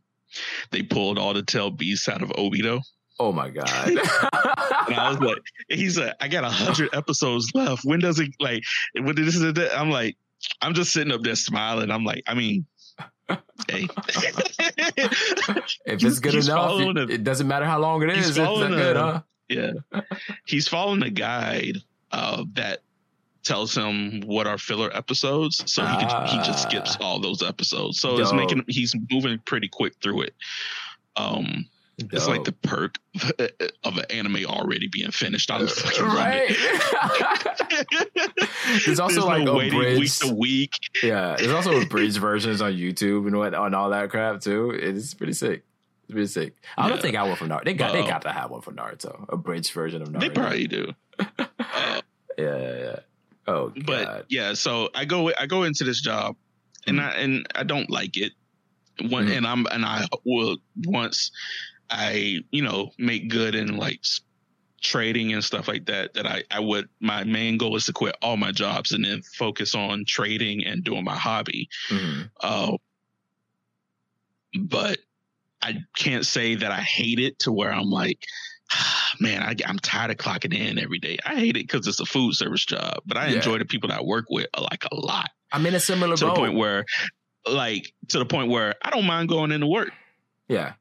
they 0.72 0.84
pulled 0.84 1.18
all 1.18 1.34
the 1.34 1.44
tail 1.44 1.72
beasts 1.72 2.08
out 2.08 2.22
of 2.22 2.30
obito 2.30 2.82
Oh 3.18 3.32
my 3.32 3.50
god. 3.50 3.68
and 3.90 4.00
i 4.00 5.10
was 5.10 5.20
like 5.20 5.38
he's 5.70 5.98
like 5.98 6.14
i 6.22 6.28
got 6.28 6.44
a 6.44 6.50
hundred 6.50 6.94
episodes 6.94 7.50
left 7.54 7.82
when 7.84 8.00
does 8.00 8.20
it 8.20 8.30
like 8.40 8.64
when 9.00 9.16
this 9.16 9.36
is 9.36 9.54
that 9.54 9.78
i'm 9.80 9.90
like 9.90 10.16
i'm 10.62 10.74
just 10.74 10.92
sitting 10.94 11.14
up 11.14 11.22
there 11.24 11.36
smiling 11.36 11.92
i'm 11.92 12.04
like 12.04 12.24
i 12.28 12.34
mean 12.34 12.66
hey 13.70 13.88
if 15.86 16.04
it's 16.04 16.20
good 16.20 16.34
He's 16.34 16.48
enough, 16.48 16.80
it, 16.80 17.10
it 17.10 17.24
doesn't 17.24 17.48
matter 17.48 17.66
how 17.66 17.80
long 17.80 18.04
it 18.04 18.16
he's. 18.16 18.30
It's 18.30 18.38
not 18.38 18.68
good, 18.70 18.96
a- 18.98 19.02
huh? 19.02 19.22
yeah 19.50 19.72
he's 20.46 20.68
following 20.68 21.02
a 21.04 21.10
guide 21.10 21.78
uh 22.12 22.44
that 22.54 22.80
tells 23.44 23.76
him 23.76 24.22
what 24.26 24.48
are 24.48 24.58
filler 24.58 24.90
episodes 24.96 25.64
so 25.72 25.86
he 25.86 25.98
can, 25.98 26.28
he 26.28 26.38
just 26.38 26.64
skips 26.64 26.98
Ah. 27.00 27.04
all 27.06 27.20
those 27.20 27.42
episodes 27.44 28.00
so 28.00 28.18
it's 28.20 28.34
making 28.34 28.64
he's 28.68 28.96
moving 29.12 29.40
pretty 29.46 29.68
quick 29.68 29.94
through 30.02 30.22
it 30.24 30.34
um 31.16 31.66
It's 31.98 32.28
like 32.28 32.44
the 32.44 32.52
perk 32.52 32.98
of 33.86 33.98
an 33.98 34.06
anime 34.10 34.46
already 34.48 34.88
being 34.90 35.12
finished. 35.12 35.50
I 35.50 35.62
right. 36.02 36.50
There's 38.86 39.00
also 39.00 39.26
like 39.26 39.48
a 39.48 39.54
waiting 39.54 39.78
week 39.80 39.98
bridge. 39.98 40.20
to 40.20 40.34
week. 40.34 40.74
yeah, 41.04 41.36
there's 41.38 41.52
also 41.52 41.80
abridged 41.82 42.18
versions 42.18 42.62
on 42.62 42.74
YouTube 42.74 43.28
and 43.28 43.38
what 43.38 43.54
on 43.54 43.74
all 43.74 43.90
that 43.92 44.10
crap 44.10 44.42
too. 44.42 44.72
It's 44.72 45.14
pretty 45.14 45.34
sick. 45.34 45.64
It's 46.04 46.12
pretty 46.12 46.28
sick. 46.28 46.56
I 46.78 46.88
don't 46.88 46.98
Yeah. 46.98 47.02
think 47.02 47.16
I 47.16 47.20
got 47.20 47.28
one 47.28 47.36
for 47.38 47.46
Naruto. 47.46 47.66
They 47.66 47.74
got 47.74 47.94
they 47.94 48.02
Uh, 48.04 48.08
got 48.08 48.22
to 48.24 48.32
have 48.32 48.52
one 48.52 48.62
for 48.62 48.72
Naruto. 48.72 49.26
A 49.30 49.38
bridge 49.38 49.72
version 49.72 50.02
of 50.02 50.10
Naruto. 50.10 50.20
They 50.20 50.30
probably 50.30 50.68
do. 50.68 50.92
Yeah, 52.38 52.78
yeah. 52.78 53.00
Oh 53.48 53.72
but 53.86 54.04
god. 54.06 54.26
yeah, 54.30 54.54
so 54.54 54.90
I 54.94 55.06
go 55.06 55.32
I 55.40 55.46
go 55.46 55.64
into 55.64 55.84
this 55.84 56.02
job 56.02 56.36
and 56.88 57.00
I 57.00 57.12
and 57.12 57.48
I 57.56 57.64
don't 57.64 57.90
like 57.90 58.18
it. 58.18 58.34
One 59.10 59.28
Mhm. 59.28 59.38
and 59.38 59.48
I'm 59.48 59.66
and 59.68 59.86
I 59.86 60.06
will 60.26 60.58
once 60.84 61.32
I 61.90 62.40
you 62.52 62.62
know 62.64 62.92
make 62.98 63.30
good 63.30 63.56
and 63.56 63.78
like 63.78 64.02
trading 64.86 65.34
and 65.34 65.44
stuff 65.44 65.68
like 65.68 65.86
that 65.88 66.14
that 66.14 66.26
I 66.28 66.44
I 66.52 66.60
would 66.60 66.88
my 67.00 67.24
main 67.24 67.58
goal 67.58 67.76
is 67.76 67.86
to 67.88 67.94
quit 67.94 68.16
all 68.22 68.38
my 68.38 68.52
jobs 68.52 68.92
and 68.92 69.04
then 69.04 69.22
focus 69.22 69.76
on 69.76 70.06
trading 70.06 70.66
and 70.66 70.84
doing 70.84 71.04
my 71.04 71.16
hobby. 71.18 71.68
Mhm. 71.90 72.30
Uh, 72.40 72.78
but 74.60 75.00
I 75.62 75.80
can't 75.98 76.26
say 76.26 76.56
that 76.56 76.72
I 76.72 76.82
hate 76.82 77.20
it 77.20 77.40
to 77.40 77.52
where 77.52 77.72
I'm 77.74 77.90
like, 77.90 78.20
"Ah, 78.72 79.12
man, 79.20 79.42
I, 79.42 79.56
I'm 79.68 79.80
tired 79.80 80.12
of 80.12 80.18
clocking 80.18 80.54
in 80.56 80.78
every 80.80 81.00
day. 81.00 81.18
I 81.26 81.36
hate 81.36 81.58
it 81.58 81.68
because 81.68 81.88
it's 81.88 82.00
a 82.00 82.06
food 82.06 82.36
service 82.36 82.66
job, 82.66 83.00
but 83.06 83.18
I 83.18 83.30
Yeah. 83.30 83.36
enjoy 83.38 83.58
the 83.58 83.66
people 83.66 83.90
that 83.90 84.00
I 84.00 84.04
work 84.04 84.26
with 84.30 84.48
uh, 84.54 84.62
like 84.72 84.86
a 84.92 84.96
lot 84.96 85.30
I'm 85.52 85.66
in 85.66 85.76
a 85.76 85.80
similar 85.80 86.16
to 86.16 86.26
boat. 86.26 86.36
the 86.36 86.40
point 86.42 86.56
where, 86.56 86.86
like, 87.48 87.94
to 88.10 88.20
the 88.20 88.26
point 88.26 88.50
where 88.50 88.76
I 88.84 88.90
don't 88.92 89.06
mind 89.06 89.30
going 89.30 89.52
into 89.52 89.68
work. 89.68 89.92
yeah, 90.48 90.74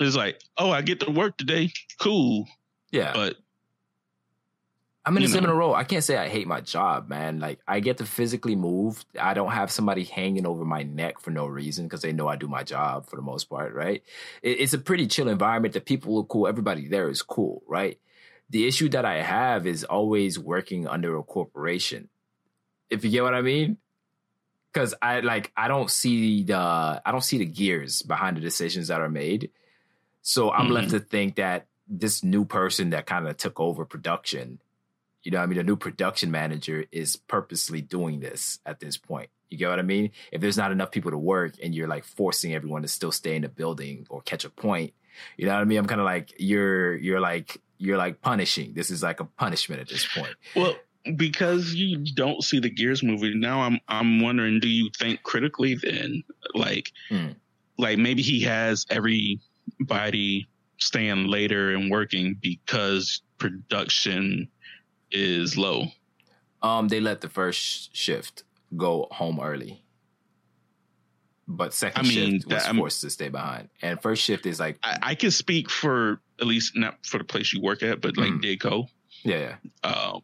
It's 0.00 0.16
like, 0.16 0.40
oh, 0.58 0.70
I 0.70 0.82
get 0.82 1.00
to 1.00 1.10
work 1.10 1.36
today, 1.36 1.70
cool, 2.00 2.48
yeah. 2.92 3.12
but 3.14 3.36
I'm 5.04 5.16
in 5.16 5.24
a 5.24 5.26
know. 5.26 5.32
similar 5.32 5.54
role. 5.54 5.74
I 5.74 5.82
can't 5.82 6.04
say 6.04 6.16
I 6.16 6.28
hate 6.28 6.46
my 6.46 6.60
job, 6.60 7.08
man. 7.08 7.40
Like 7.40 7.58
I 7.66 7.80
get 7.80 7.98
to 7.98 8.04
physically 8.04 8.54
move. 8.54 9.04
I 9.20 9.34
don't 9.34 9.50
have 9.50 9.72
somebody 9.72 10.04
hanging 10.04 10.46
over 10.46 10.64
my 10.64 10.84
neck 10.84 11.18
for 11.18 11.30
no 11.30 11.46
reason 11.46 11.86
because 11.86 12.02
they 12.02 12.12
know 12.12 12.28
I 12.28 12.36
do 12.36 12.46
my 12.46 12.62
job 12.62 13.06
for 13.06 13.16
the 13.16 13.22
most 13.22 13.44
part, 13.50 13.74
right? 13.74 14.02
It, 14.42 14.60
it's 14.60 14.74
a 14.74 14.78
pretty 14.78 15.08
chill 15.08 15.28
environment. 15.28 15.74
The 15.74 15.80
people 15.80 16.18
are 16.18 16.24
cool. 16.24 16.46
Everybody 16.46 16.86
there 16.86 17.08
is 17.08 17.20
cool, 17.20 17.64
right? 17.66 17.98
The 18.50 18.68
issue 18.68 18.88
that 18.90 19.04
I 19.04 19.22
have 19.22 19.66
is 19.66 19.82
always 19.82 20.38
working 20.38 20.86
under 20.86 21.16
a 21.16 21.22
corporation. 21.24 22.08
If 22.88 23.04
you 23.04 23.10
get 23.10 23.24
what 23.24 23.34
I 23.34 23.42
mean? 23.42 23.78
Because 24.72 24.94
I 25.02 25.20
like 25.20 25.50
I 25.56 25.66
don't 25.66 25.90
see 25.90 26.44
the 26.44 26.56
I 26.56 27.10
don't 27.10 27.24
see 27.24 27.38
the 27.38 27.46
gears 27.46 28.02
behind 28.02 28.36
the 28.36 28.40
decisions 28.40 28.88
that 28.88 29.00
are 29.00 29.10
made. 29.10 29.50
So 30.20 30.52
I'm 30.52 30.68
left 30.68 30.88
mm-hmm. 30.88 30.98
to 30.98 31.04
think 31.04 31.36
that 31.36 31.66
this 31.88 32.22
new 32.22 32.44
person 32.44 32.90
that 32.90 33.06
kind 33.06 33.26
of 33.28 33.36
took 33.36 33.58
over 33.60 33.84
production 33.84 34.60
you 35.24 35.30
know, 35.30 35.38
what 35.38 35.44
I 35.44 35.46
mean, 35.46 35.58
a 35.60 35.62
new 35.62 35.76
production 35.76 36.32
manager 36.32 36.84
is 36.90 37.14
purposely 37.14 37.80
doing 37.80 38.18
this 38.18 38.58
at 38.66 38.80
this 38.80 38.96
point. 38.96 39.30
You 39.50 39.56
get 39.56 39.68
what 39.70 39.78
I 39.78 39.82
mean? 39.82 40.10
If 40.32 40.40
there's 40.40 40.56
not 40.56 40.72
enough 40.72 40.90
people 40.90 41.12
to 41.12 41.16
work 41.16 41.54
and 41.62 41.72
you're 41.72 41.86
like 41.86 42.02
forcing 42.02 42.54
everyone 42.54 42.82
to 42.82 42.88
still 42.88 43.12
stay 43.12 43.36
in 43.36 43.42
the 43.42 43.48
building 43.48 44.04
or 44.10 44.20
catch 44.22 44.44
a 44.44 44.50
point, 44.50 44.94
you 45.36 45.46
know 45.46 45.54
what 45.54 45.60
I 45.60 45.64
mean? 45.64 45.78
I'm 45.78 45.86
kind 45.86 46.00
of 46.00 46.06
like 46.06 46.34
you're 46.38 46.96
you're 46.96 47.20
like 47.20 47.56
you're 47.78 47.98
like 47.98 48.20
punishing. 48.20 48.74
This 48.74 48.90
is 48.90 49.00
like 49.04 49.20
a 49.20 49.24
punishment 49.24 49.80
at 49.80 49.88
this 49.88 50.04
point. 50.12 50.34
Well, 50.56 50.74
because 51.14 51.72
you 51.72 51.98
don't 51.98 52.42
see 52.42 52.58
the 52.58 52.70
gears 52.70 53.04
moving 53.04 53.38
now, 53.38 53.60
I'm 53.60 53.78
I'm 53.86 54.20
wondering, 54.20 54.58
do 54.58 54.66
you 54.66 54.90
think 54.98 55.22
critically 55.22 55.76
then? 55.76 56.24
Like, 56.52 56.90
Mm. 57.12 57.36
like 57.78 57.96
maybe 57.98 58.22
he 58.22 58.40
has 58.40 58.86
everybody 58.90 60.48
staying 60.82 61.26
later 61.26 61.74
and 61.74 61.90
working 61.90 62.36
because 62.40 63.22
production 63.38 64.48
is 65.10 65.56
low. 65.56 65.86
Um, 66.62 66.88
they 66.88 67.00
let 67.00 67.20
the 67.20 67.28
first 67.28 67.94
shift 67.96 68.44
go 68.76 69.08
home 69.10 69.40
early, 69.42 69.82
but 71.48 71.74
second 71.74 72.06
I 72.06 72.08
mean, 72.08 72.32
shift 72.40 72.46
was 72.46 72.62
that- 72.62 72.66
I'm- 72.66 72.76
forced 72.76 73.00
to 73.02 73.10
stay 73.10 73.28
behind. 73.28 73.68
And 73.82 74.00
first 74.00 74.22
shift 74.22 74.46
is 74.46 74.60
like, 74.60 74.78
I, 74.82 74.98
I 75.02 75.14
can 75.14 75.30
speak 75.30 75.70
for 75.70 76.20
at 76.40 76.46
least 76.46 76.76
not 76.76 77.04
for 77.04 77.18
the 77.18 77.24
place 77.24 77.52
you 77.52 77.60
work 77.60 77.82
at, 77.82 78.00
but 78.00 78.16
like 78.16 78.30
Mm. 78.32 78.42
Dayco. 78.42 78.86
yeah, 79.24 79.56
yeah. 79.84 79.90
um, 79.90 80.22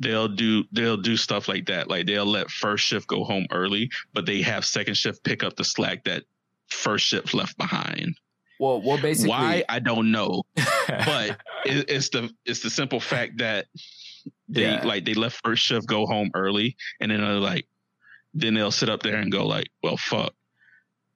they'll 0.00 0.28
do 0.28 0.64
they'll 0.72 0.96
do 0.96 1.16
stuff 1.16 1.46
like 1.48 1.66
that. 1.66 1.88
Like 1.88 2.06
they'll 2.06 2.26
let 2.26 2.50
first 2.50 2.84
shift 2.84 3.06
go 3.06 3.22
home 3.24 3.46
early, 3.52 3.90
but 4.12 4.26
they 4.26 4.42
have 4.42 4.64
second 4.64 4.96
shift 4.96 5.22
pick 5.22 5.42
up 5.44 5.54
the 5.56 5.64
slack 5.64 6.04
that 6.04 6.24
first 6.68 7.06
shift 7.06 7.34
left 7.34 7.56
behind. 7.56 8.16
Well, 8.62 8.80
well, 8.80 8.98
basically, 9.02 9.30
Why 9.30 9.64
I 9.68 9.80
don't 9.80 10.12
know, 10.12 10.44
but 10.56 11.30
it, 11.66 11.90
it's 11.90 12.10
the 12.10 12.30
it's 12.46 12.60
the 12.60 12.70
simple 12.70 13.00
fact 13.00 13.38
that 13.38 13.66
they 14.48 14.62
Yeah. 14.62 14.84
like 14.86 15.04
they 15.04 15.14
let 15.14 15.32
first 15.32 15.64
shift 15.64 15.86
go 15.88 16.06
home 16.06 16.30
early, 16.34 16.76
and 17.00 17.10
then 17.10 17.20
they're 17.20 17.40
like, 17.40 17.66
then 18.34 18.54
they'll 18.54 18.70
sit 18.70 18.88
up 18.88 19.02
there 19.02 19.16
and 19.16 19.32
go 19.32 19.44
like, 19.46 19.68
well, 19.82 19.96
fuck. 19.96 20.32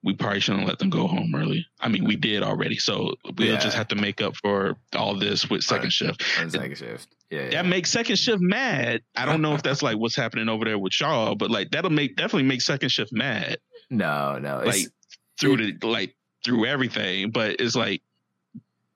We 0.03 0.13
probably 0.13 0.41
shouldn't 0.41 0.67
let 0.67 0.77
them 0.79 0.89
go 0.89 1.07
home 1.07 1.33
early. 1.35 1.65
I 1.79 1.87
mean, 1.87 2.03
we 2.05 2.15
did 2.17 2.43
already, 2.43 2.77
so 2.77 3.15
we'll 3.37 3.47
Yeah. 3.47 3.57
just 3.59 3.75
have 3.77 3.87
to 3.89 3.95
make 3.95 4.21
up 4.21 4.35
for 4.35 4.75
all 4.95 5.15
this 5.17 5.49
with 5.49 5.63
second 5.63 5.91
shift 5.91 6.23
on 6.39 6.49
second 6.51 6.77
shift. 6.77 7.07
Yeah, 7.31 7.43
yeah. 7.43 7.49
that 7.51 7.65
makes 7.65 7.89
second 7.91 8.17
shift 8.17 8.41
mad. 8.41 9.01
I 9.15 9.25
don't 9.25 9.41
know 9.41 9.53
if 9.53 9.63
that's 9.63 9.81
like 9.81 9.97
what's 9.97 10.15
happening 10.17 10.49
over 10.49 10.65
there 10.65 10.77
with 10.77 10.99
y'all, 10.99 11.35
but 11.35 11.49
like 11.49 11.71
that'll 11.71 11.91
make 11.91 12.15
definitely 12.17 12.43
make 12.43 12.61
second 12.61 12.89
shift 12.89 13.11
mad. 13.13 13.57
no, 13.89 14.37
no. 14.37 14.59
It's, 14.59 14.83
Like 14.83 14.87
through 15.39 15.57
the 15.57 15.87
like 15.87 16.13
through 16.47 16.65
everything. 16.65 17.29
But 17.29 17.59
it's 17.59 17.75
like 17.75 18.01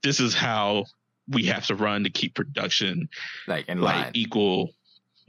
this 0.02 0.20
is 0.20 0.34
how 0.34 0.86
we 1.28 1.46
have 1.48 1.66
to 1.68 1.76
run 1.76 2.06
to 2.06 2.10
keep 2.10 2.34
production 2.34 3.10
like 3.48 3.68
in 3.68 3.82
like 3.82 3.96
line. 4.06 4.12
equal 4.16 4.72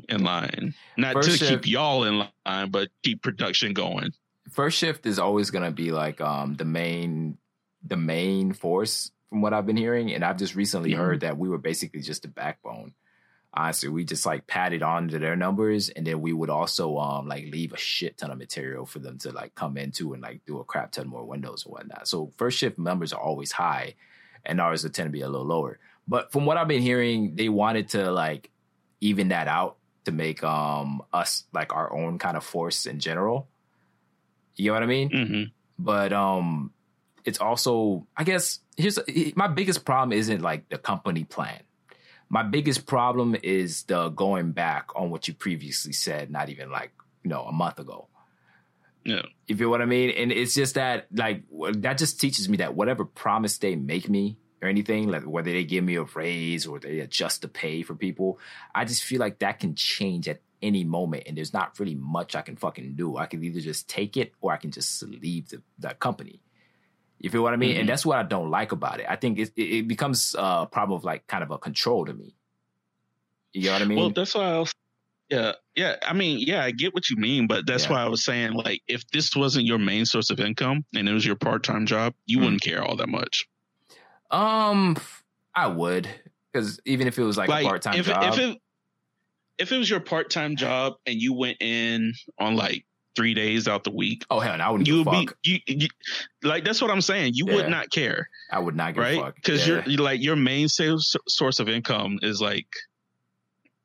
in 0.09 0.23
line. 0.25 0.75
Not 0.97 1.15
First 1.15 1.33
to 1.33 1.37
shift- 1.37 1.65
keep 1.65 1.73
y'all 1.73 2.05
in 2.05 2.27
line, 2.47 2.71
but 2.71 2.89
keep 3.03 3.23
production 3.23 3.75
going. 3.75 4.13
First 4.51 4.79
shift 4.79 5.05
is 5.07 5.19
always 5.19 5.51
gonna 5.51 5.71
be 5.73 5.91
like 5.93 6.21
um 6.21 6.55
the 6.55 6.65
main 6.65 7.37
the 7.85 7.97
main 7.97 8.53
force 8.53 9.11
from 9.29 9.41
what 9.43 9.53
I've 9.53 9.67
been 9.67 9.77
hearing, 9.77 10.13
and 10.13 10.25
I've 10.25 10.37
just 10.37 10.55
recently 10.55 10.93
Mhm. 10.93 10.97
heard 10.99 11.21
that 11.21 11.37
we 11.37 11.49
were 11.49 11.59
basically 11.59 12.01
just 12.01 12.23
the 12.23 12.29
backbone. 12.29 12.95
Honestly, 13.55 13.91
we 13.91 14.05
just 14.05 14.25
like 14.25 14.47
padded 14.47 14.83
on 14.83 15.09
to 15.09 15.19
their 15.19 15.37
numbers, 15.37 15.91
and 15.91 16.07
then 16.07 16.21
we 16.23 16.33
would 16.33 16.49
also 16.49 16.97
um 16.99 17.29
like 17.29 17.45
leave 17.53 17.73
a 17.73 17.79
shit 17.79 18.17
ton 18.17 18.31
of 18.31 18.39
material 18.39 18.87
for 18.87 18.99
them 18.99 19.19
to 19.19 19.31
like 19.31 19.55
come 19.55 19.77
into 19.77 20.15
and 20.15 20.23
like 20.23 20.41
do 20.47 20.59
a 20.59 20.65
crap 20.65 20.93
ton 20.93 21.07
more 21.07 21.25
windows 21.25 21.65
and 21.67 21.73
whatnot. 21.73 22.09
So 22.09 22.33
first 22.39 22.57
shift 22.59 22.79
numbers 22.79 23.13
are 23.13 23.21
always 23.21 23.53
high, 23.53 23.95
and 24.45 24.61
ours 24.61 24.85
would 24.85 24.95
tend 24.95 25.09
to 25.09 25.13
be 25.13 25.21
a 25.21 25.29
little 25.29 25.47
lower. 25.47 25.79
But 26.09 26.33
from 26.33 26.47
what 26.47 26.57
I've 26.57 26.69
been 26.69 26.83
hearing, 26.83 27.37
they 27.37 27.49
wanted 27.51 27.91
to 27.91 28.11
like 28.11 28.51
even 29.01 29.29
that 29.29 29.49
out 29.49 29.77
to 30.05 30.13
make 30.13 30.43
um 30.43 31.03
us 31.13 31.45
like 31.53 31.75
our 31.75 31.93
own 31.93 32.19
kind 32.19 32.37
of 32.39 32.45
force 32.45 32.87
in 32.87 33.01
general. 33.01 33.49
You 34.57 34.69
know 34.69 34.75
what 34.75 34.83
I 34.83 34.87
mean? 34.87 35.11
hmm 35.11 35.43
But 35.79 36.13
um 36.15 36.73
it's 37.25 37.39
also 37.39 38.07
I 38.17 38.25
guess 38.25 38.61
here's 38.77 38.99
my 39.37 39.47
biggest 39.47 39.85
problem 39.85 40.13
isn't 40.17 40.41
like 40.41 40.69
the 40.71 40.79
company 40.79 41.25
plan. 41.25 41.61
My 42.33 42.43
biggest 42.43 42.87
problem 42.87 43.37
is 43.43 43.83
the 43.83 44.09
going 44.09 44.53
back 44.53 44.89
on 44.97 45.11
what 45.11 45.29
you 45.29 45.35
previously 45.35 45.93
said, 45.93 46.31
not 46.31 46.49
even 46.49 46.71
like, 46.71 46.91
you 47.23 47.29
know, 47.29 47.43
a 47.43 47.53
month 47.53 47.79
ago. 47.79 48.09
Yeah. 49.05 49.21
You 49.47 49.55
feel 49.55 49.69
what 49.69 49.83
I 49.83 49.85
mean? 49.85 50.09
And 50.09 50.33
it's 50.33 50.55
just 50.55 50.77
that, 50.77 51.09
like, 51.13 51.43
that 51.75 51.99
just 51.99 52.19
teaches 52.19 52.49
me 52.49 52.57
that 52.57 52.75
whatever 52.75 53.05
promise 53.05 53.59
they 53.59 53.77
make 53.77 54.09
me 54.09 54.39
or 54.63 54.69
anything, 54.69 55.09
like 55.09 55.25
whether 55.25 55.53
they 55.53 55.65
give 55.65 55.85
me 55.85 55.97
a 55.97 56.05
raise 56.05 56.67
or 56.67 56.79
they 56.79 57.01
adjust 57.01 57.43
the 57.43 57.49
pay 57.49 57.83
for 57.83 57.95
people, 57.95 58.39
I 58.75 58.87
just 58.87 59.05
feel 59.05 59.21
like 59.21 59.41
that 59.41 59.61
can 59.61 59.75
change 59.75 60.27
at 60.27 60.41
any 60.63 60.85
moment. 60.85 61.25
And 61.27 61.37
there's 61.37 61.53
not 61.53 61.79
really 61.79 61.97
much 61.97 62.35
I 62.35 62.41
can 62.41 62.57
fucking 62.57 62.95
do. 62.95 63.19
I 63.19 63.27
can 63.27 63.45
either 63.45 63.61
just 63.61 63.91
take 63.91 64.17
it 64.17 64.33
or 64.41 64.53
I 64.53 64.57
can 64.57 64.71
just 64.71 65.03
leave 65.03 65.51
the, 65.51 65.61
that 65.81 65.99
company. 65.99 66.41
You 67.23 67.31
feel 67.31 67.43
what 67.43 67.53
I 67.55 67.57
mean? 67.57 67.77
Mhm. 67.77 67.81
And 67.81 67.89
that's 67.89 68.05
what 68.05 68.19
I 68.19 68.25
don't 68.25 68.51
like 68.51 68.73
about 68.73 69.01
it. 69.01 69.07
I 69.09 69.17
think 69.17 69.39
it, 69.39 69.53
it, 69.57 69.63
it 69.63 69.89
becomes 69.89 70.35
a 70.39 70.67
problem 70.67 70.97
of 70.99 71.05
like 71.05 71.27
kind 71.29 71.43
of 71.43 71.51
a 71.53 71.57
control 71.59 72.05
to 72.05 72.13
me. 72.13 72.35
You 73.55 73.67
know 73.67 73.73
what 73.75 73.83
I 73.83 73.85
mean? 73.87 73.99
Well, 73.99 74.11
that's 74.11 74.35
why 74.35 74.51
I 74.55 74.59
was. 74.59 74.73
Yeah, 75.31 75.53
yeah. 75.77 75.97
I 76.03 76.13
mean, 76.13 76.41
yeah, 76.41 76.63
I 76.65 76.73
get 76.73 76.93
what 76.93 77.09
you 77.09 77.17
mean, 77.17 77.47
but 77.47 77.65
that's 77.67 77.85
Yeah. 77.85 77.93
why 77.93 78.03
I 78.03 78.09
was 78.09 78.25
saying, 78.25 78.53
like, 78.53 78.83
if 78.89 79.09
this 79.13 79.35
wasn't 79.35 79.65
your 79.67 79.79
main 79.79 80.05
source 80.05 80.29
of 80.31 80.41
income 80.41 80.85
and 80.95 81.09
it 81.09 81.13
was 81.13 81.25
your 81.25 81.37
part-time 81.37 81.87
job, 81.87 82.13
you 82.27 82.39
Mm. 82.39 82.43
wouldn't 82.43 82.63
care 82.63 82.83
all 82.83 82.97
that 82.97 83.09
much. 83.09 83.47
um, 84.31 84.97
I 85.55 85.67
would 85.69 86.09
because 86.51 86.81
even 86.87 87.07
if 87.07 87.19
it 87.19 87.23
was 87.23 87.37
like, 87.37 87.49
a 87.49 87.63
part 87.63 87.83
time 87.83 87.95
if, 87.99 88.07
job, 88.07 88.33
if 88.33 88.39
it 88.39 88.59
if 89.59 89.71
it 89.73 89.77
was 89.79 89.89
your 89.91 90.01
part-time 90.01 90.57
job 90.57 90.95
and 91.07 91.17
you 91.17 91.35
went 91.35 91.59
in 91.61 92.15
on 92.39 92.57
like 92.57 92.85
three 93.15 93.35
days 93.35 93.69
out 93.69 93.85
the 93.85 93.91
week, 93.91 94.25
oh 94.31 94.41
hell, 94.41 94.57
no, 94.57 94.65
I 94.65 94.71
wouldn't 94.71 94.87
you 94.89 94.99
would 95.05 95.09
a 95.09 95.11
be 95.11 95.29
you, 95.43 95.59
you 95.67 95.89
like 96.43 96.65
that's 96.65 96.81
what 96.81 96.91
I'm 96.91 97.01
saying. 97.03 97.33
You 97.35 97.47
Yeah. 97.49 97.55
would 97.57 97.69
not 97.69 97.91
care, 97.91 98.29
I 98.51 98.59
would 98.59 98.75
not 98.77 98.95
give 98.95 99.03
a 99.03 99.07
right? 99.07 99.21
fuck 99.21 99.35
Because 99.37 99.67
Yeah. 99.67 99.83
you're, 99.87 99.99
like 99.99 100.23
your 100.23 100.37
main 100.37 100.69
sales 100.69 101.17
source 101.29 101.59
of 101.61 101.69
income 101.69 102.19
is 102.23 102.41
like 102.41 102.67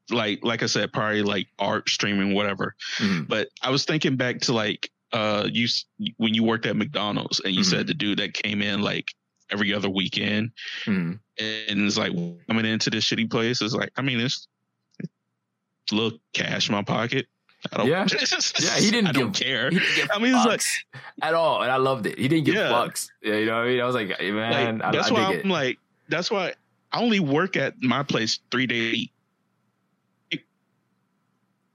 like 0.10 0.40
like 0.44 0.64
I 0.64 0.68
said, 0.68 0.94
probably 0.94 1.22
like 1.24 1.48
art 1.60 1.90
streaming, 1.90 2.34
whatever. 2.34 2.76
Mhm. 2.98 3.28
But 3.28 3.50
I 3.62 3.70
was 3.70 3.84
thinking 3.84 4.16
back 4.16 4.40
to 4.42 4.54
like 4.54 4.90
uh 5.14 5.48
you 5.52 5.68
when 6.18 6.34
you 6.34 6.44
worked 6.44 6.66
at 6.66 6.76
McDonald's 6.76 7.40
and 7.42 7.54
you 7.54 7.62
Mhm. 7.62 7.70
said 7.70 7.88
the 7.88 7.94
dude 7.94 8.20
that 8.20 8.34
came 8.34 8.62
in 8.62 8.82
like 8.82 9.14
every 9.50 9.74
other 9.74 9.90
weekend 9.90 10.52
Mhm. 10.86 11.20
and 11.40 11.82
it's 11.88 11.98
like 11.98 12.14
coming 12.48 12.66
into 12.66 12.90
this 12.90 13.06
shitty 13.06 13.30
place 13.30 13.62
is 13.62 13.74
like 13.74 13.92
I 13.98 14.02
mean 14.02 14.20
it's, 14.20 14.48
it's 15.00 15.12
a 15.92 15.96
little 15.96 16.20
cash 16.34 16.68
in 16.70 16.76
my 16.76 16.84
pocket. 16.84 17.28
I 17.72 17.78
don't, 17.78 17.88
Yeah. 17.88 18.06
Yeah, 18.62 18.76
he 18.80 18.92
didn't 18.92 19.08
I 19.08 19.12
don't 19.14 19.34
care. 19.34 19.70
He 19.70 19.80
didn't 19.80 19.96
give 19.96 20.10
I 20.14 20.20
mean, 20.20 20.36
it's 20.36 20.46
like- 20.46 21.02
at 21.22 21.34
all, 21.34 21.64
and 21.64 21.72
I 21.72 21.78
loved 21.78 22.06
it. 22.06 22.18
He 22.18 22.28
didn't 22.28 22.46
give 22.46 22.56
Yeah. 22.56 22.70
fucks. 22.72 23.10
Yeah, 23.24 23.36
you 23.38 23.46
know 23.48 23.56
what 23.58 23.64
I 23.66 23.68
mean? 23.68 23.82
I 23.82 23.86
was 23.86 23.96
like, 23.96 24.16
hey, 24.20 24.32
man, 24.32 24.78
like, 24.80 24.88
I, 24.88 24.92
that's 24.92 25.10
I 25.10 25.14
why 25.14 25.22
I'm 25.26 25.34
it. 25.40 25.46
like 25.46 25.80
that's 26.10 26.30
why 26.32 26.54
I 26.92 27.00
only 27.02 27.20
work 27.20 27.58
at 27.58 27.82
my 27.82 28.04
place 28.04 28.40
three 28.52 28.68
days. 28.68 29.08
It, 30.32 30.42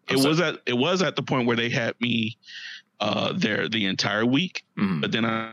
it 0.08 0.16
was 0.16 0.40
at 0.40 0.56
it 0.66 0.74
was 0.76 1.02
at 1.02 1.16
the 1.16 1.22
point 1.22 1.46
where 1.46 1.56
they 1.56 1.68
had 1.70 1.94
me 2.00 2.36
uh 3.00 3.32
there 3.36 3.68
the 3.68 3.86
entire 3.86 4.24
week, 4.24 4.64
Mhm. 4.78 5.00
but 5.00 5.10
then 5.12 5.24
I 5.24 5.52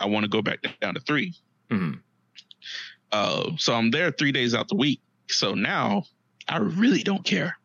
I 0.00 0.06
want 0.06 0.24
to 0.24 0.28
go 0.28 0.42
back 0.42 0.58
down 0.80 0.94
to 0.94 1.00
three. 1.00 1.34
Mhm. 1.70 2.00
Uh, 3.12 3.50
so 3.58 3.74
I'm 3.74 3.90
there 3.90 4.10
three 4.10 4.32
days 4.32 4.54
out 4.54 4.68
the 4.68 4.74
week. 4.76 5.00
So 5.28 5.54
now 5.54 6.04
I 6.48 6.56
really 6.58 7.02
don't 7.02 7.24
care. 7.24 7.58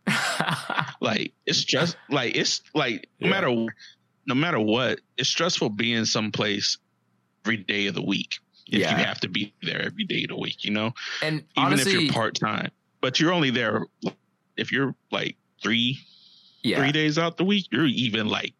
Like 1.02 1.34
it's 1.46 1.64
just 1.64 1.96
like 2.10 2.36
it's 2.36 2.62
like 2.74 3.08
no 3.20 3.28
Yeah. 3.30 3.42
matter 3.42 3.66
no 4.26 4.36
matter 4.36 4.60
what, 4.60 5.00
it's 5.18 5.30
stressful 5.30 5.70
being 5.70 6.04
someplace 6.06 6.78
every 7.46 7.58
day 7.58 7.88
of 7.88 7.96
the 7.96 8.02
week. 8.04 8.40
If 8.68 8.80
Yeah. 8.80 8.98
you 8.98 9.04
have 9.06 9.20
to 9.22 9.30
be 9.30 9.54
there 9.62 9.82
every 9.82 10.04
day 10.04 10.24
of 10.24 10.30
the 10.30 10.38
week, 10.38 10.66
you 10.66 10.72
know, 10.72 10.92
and 11.22 11.36
even 11.56 11.74
honestly, 11.74 11.94
if 11.94 12.02
you're 12.04 12.12
part 12.14 12.36
time, 12.36 12.70
but 13.02 13.20
you're 13.20 13.32
only 13.32 13.50
there 13.52 13.86
if 14.58 14.72
you're 14.72 14.96
like 15.12 15.38
three 15.64 15.98
yeah, 16.64 16.80
three 16.80 16.92
days 16.92 17.18
out 17.18 17.38
the 17.38 17.46
week, 17.46 17.68
you're 17.72 17.86
even 17.86 18.28
like 18.28 18.54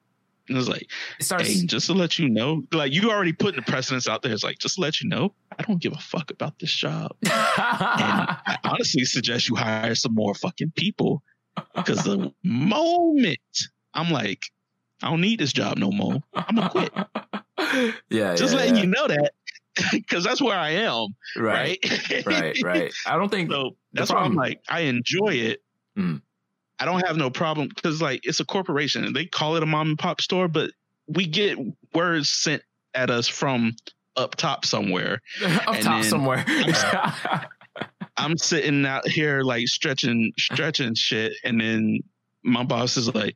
And 0.48 0.56
it 0.56 0.60
was 0.60 0.70
like, 0.70 0.88
It 1.20 1.24
starts. 1.26 1.48
hey, 1.48 1.66
just 1.66 1.88
to 1.88 1.94
let 1.94 2.18
you 2.20 2.30
know, 2.30 2.64
like 2.72 2.94
you 2.94 3.10
already 3.12 3.34
put 3.34 3.56
the 3.56 3.62
precedence 3.64 4.08
out 4.08 4.22
there. 4.22 4.32
It's 4.32 4.44
like, 4.46 4.60
just 4.60 4.76
to 4.76 4.82
let 4.82 5.02
you 5.02 5.10
know, 5.10 5.34
I 5.60 5.64
don't 5.64 5.82
give 5.82 5.92
a 5.92 5.98
fuck 6.00 6.32
about 6.32 6.58
this 6.60 6.72
job. 6.72 7.12
And 7.24 7.32
I 8.46 8.58
honestly 8.64 9.04
suggest 9.04 9.50
you 9.50 9.56
hire 9.56 9.96
some 9.96 10.14
more 10.14 10.34
fucking 10.36 10.72
people. 10.78 11.22
Because 11.76 12.04
the 12.04 12.34
moment 12.44 13.40
I'm 13.94 14.12
like, 14.12 14.42
I 15.02 15.10
don't 15.10 15.22
need 15.22 15.40
this 15.40 15.54
job 15.54 15.78
no 15.78 15.92
more, 15.92 16.22
I'm 16.34 16.56
gonna 16.56 16.70
quit. 16.70 16.94
yeah, 18.10 18.36
Just 18.36 18.54
yeah, 18.54 18.60
letting 18.60 18.76
yeah. 18.76 18.82
you 18.82 18.88
know 18.88 19.08
that. 19.08 19.32
Because 19.92 20.24
that's 20.24 20.42
where 20.42 20.58
I 20.58 20.70
am. 20.72 21.10
right, 21.38 21.78
Right. 22.12 22.26
right, 22.26 22.58
right. 22.64 22.94
I 23.06 23.16
don't 23.16 23.30
think. 23.30 23.52
So 23.52 23.76
that's 23.94 24.12
why 24.12 24.22
I'm 24.22 24.34
like, 24.34 24.60
I 24.68 24.82
enjoy 24.82 25.34
it. 25.36 25.62
Mm. 25.96 26.22
I 26.80 26.86
don't 26.86 27.06
have 27.06 27.16
no 27.18 27.30
problem 27.30 27.68
because 27.70 28.02
like 28.02 28.22
it's 28.24 28.40
a 28.40 28.46
corporation 28.46 29.04
and 29.04 29.16
they 29.16 29.26
call 29.26 29.56
it 29.56 29.62
a 29.64 29.68
mom 29.68 29.90
and 29.90 30.00
pop 30.00 30.20
store, 30.22 30.48
but 30.48 30.72
we 31.08 31.28
get 31.28 31.58
words 31.94 32.30
sent 32.30 32.64
at 32.96 33.12
us 33.12 33.28
from 33.28 33.76
up 34.16 34.36
top 34.36 34.66
somewhere. 34.66 35.22
up 35.44 35.76
and 35.76 35.84
top 35.84 36.04
somewhere. 36.04 36.44
I'm 38.18 38.38
sitting 38.38 38.86
out 38.86 39.08
here 39.08 39.42
like 39.42 39.68
stretching, 39.68 40.32
stretching 40.38 40.96
shit, 40.96 41.34
and 41.44 41.60
then 41.62 42.00
my 42.44 42.64
boss 42.64 42.98
is 42.98 43.14
like, 43.14 43.36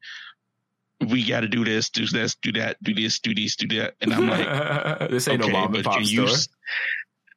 "We 1.07 1.27
got 1.27 1.41
to 1.41 1.47
do 1.47 1.63
this, 1.63 1.89
do 1.89 2.05
this, 2.07 2.35
do 2.41 2.51
that, 2.53 2.77
do 2.83 2.93
this, 2.93 3.19
do 3.19 3.33
this, 3.35 3.55
do 3.55 3.67
that," 3.79 3.95
and 4.01 4.13
I'm 4.13 4.27
like, 4.27 5.09
this 5.09 5.27
ain't 5.27 5.41
okay, 5.41 5.51
no 5.51 5.59
mom 5.59 5.75
and 5.75 5.83
pop 5.83 6.03
store. 6.03 6.27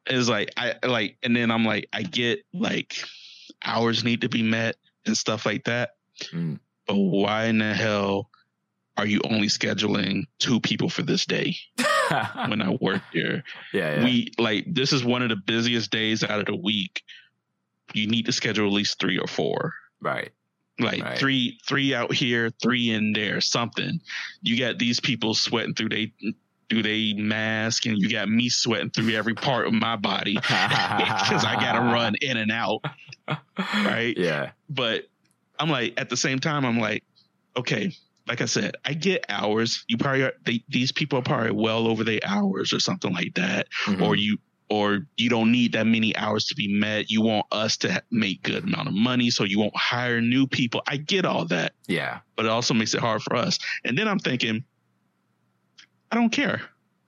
It's 0.06 0.28
like 0.28 0.50
I 0.56 0.74
like, 0.86 1.16
and 1.22 1.34
then 1.34 1.50
I'm 1.50 1.64
like, 1.64 1.88
I 1.92 2.02
get 2.02 2.44
like 2.52 2.96
hours 3.64 4.04
need 4.04 4.20
to 4.22 4.28
be 4.28 4.42
met 4.42 4.76
and 5.06 5.16
stuff 5.16 5.46
like 5.46 5.64
that, 5.64 5.90
Mm. 6.32 6.60
but 6.86 6.94
why 6.96 7.46
in 7.46 7.58
the 7.58 7.74
hell 7.74 8.30
are 8.96 9.06
you 9.06 9.20
only 9.24 9.48
scheduling 9.48 10.24
two 10.38 10.60
people 10.60 10.88
for 10.88 11.02
this 11.02 11.26
day 11.26 11.56
when 12.46 12.62
I 12.62 12.76
work 12.80 13.02
here? 13.12 13.42
yeah, 13.72 13.96
yeah. 13.96 14.04
We 14.04 14.30
like 14.38 14.66
this 14.72 14.92
is 14.92 15.04
one 15.04 15.22
of 15.22 15.30
the 15.30 15.36
busiest 15.36 15.90
days 15.90 16.22
out 16.22 16.38
of 16.40 16.46
the 16.46 16.54
week. 16.56 17.02
You 17.94 18.06
need 18.08 18.26
to 18.26 18.32
schedule 18.32 18.66
at 18.66 18.72
least 18.72 18.98
three 19.00 19.18
or 19.18 19.26
four 19.26 19.72
right. 20.00 20.30
like 20.78 21.02
Right. 21.02 21.18
three 21.18 21.58
three 21.66 21.94
out 21.94 22.12
here 22.12 22.50
three 22.62 22.90
in 22.90 23.12
there 23.12 23.40
something 23.40 24.00
you 24.42 24.58
got 24.58 24.78
these 24.78 25.00
people 25.00 25.34
sweating 25.34 25.74
through 25.74 25.90
they 25.90 26.12
through 26.68 26.82
they 26.82 27.12
mask 27.14 27.86
and 27.86 27.96
you 27.98 28.10
got 28.10 28.28
me 28.28 28.48
sweating 28.48 28.90
through 28.90 29.10
every 29.10 29.34
part 29.34 29.66
of 29.66 29.72
my 29.72 29.96
body 29.96 30.34
because 30.34 31.44
i 31.44 31.54
gotta 31.60 31.78
run 31.80 32.14
in 32.20 32.36
and 32.36 32.50
out 32.50 32.80
Right. 33.58 34.16
Yeah. 34.16 34.50
but 34.68 35.04
i'm 35.58 35.70
like 35.70 35.94
at 35.96 36.08
the 36.10 36.16
same 36.16 36.38
time 36.40 36.64
i'm 36.64 36.78
like 36.80 37.04
okay 37.56 37.92
like 38.26 38.40
i 38.40 38.46
said 38.46 38.74
i 38.84 38.92
get 38.94 39.24
hours 39.28 39.84
you 39.88 39.96
probably 39.96 40.22
are 40.24 40.32
they, 40.44 40.64
these 40.68 40.90
people 40.90 41.18
are 41.18 41.22
probably 41.22 41.52
well 41.52 41.86
over 41.86 42.02
their 42.02 42.20
hours 42.24 42.72
or 42.72 42.80
something 42.80 43.12
like 43.12 43.34
that 43.34 43.68
Mhm. 43.86 44.02
or 44.02 44.16
you 44.16 44.38
or 44.70 45.06
you 45.16 45.28
don't 45.28 45.52
need 45.52 45.72
that 45.72 45.86
many 45.86 46.16
hours 46.16 46.46
to 46.46 46.54
be 46.54 46.68
met 46.68 47.10
you 47.10 47.20
want 47.20 47.46
us 47.52 47.76
to 47.76 48.02
make 48.10 48.42
good 48.42 48.64
amount 48.64 48.88
of 48.88 48.94
money 48.94 49.30
so 49.30 49.44
you 49.44 49.58
won't 49.58 49.76
hire 49.76 50.20
new 50.20 50.46
people 50.46 50.82
i 50.86 50.96
get 50.96 51.24
all 51.24 51.44
that 51.44 51.72
yeah. 51.86 52.20
but 52.36 52.46
it 52.46 52.50
also 52.50 52.74
makes 52.74 52.94
it 52.94 53.00
hard 53.00 53.22
for 53.22 53.36
us 53.36 53.58
and 53.84 53.96
then 53.98 54.08
i'm 54.08 54.18
thinking 54.18 54.64
i 56.10 56.16
don't 56.16 56.30
care 56.30 56.62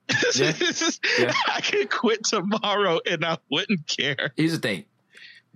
Yeah. 0.35 0.53
Yeah. 1.19 1.33
i 1.47 1.61
could 1.61 1.89
quit 1.89 2.23
tomorrow 2.23 2.99
and 3.09 3.25
i 3.25 3.37
wouldn't 3.49 3.87
care 3.87 4.31
Here's 4.37 4.51
the 4.53 4.59
thing. 4.59 4.85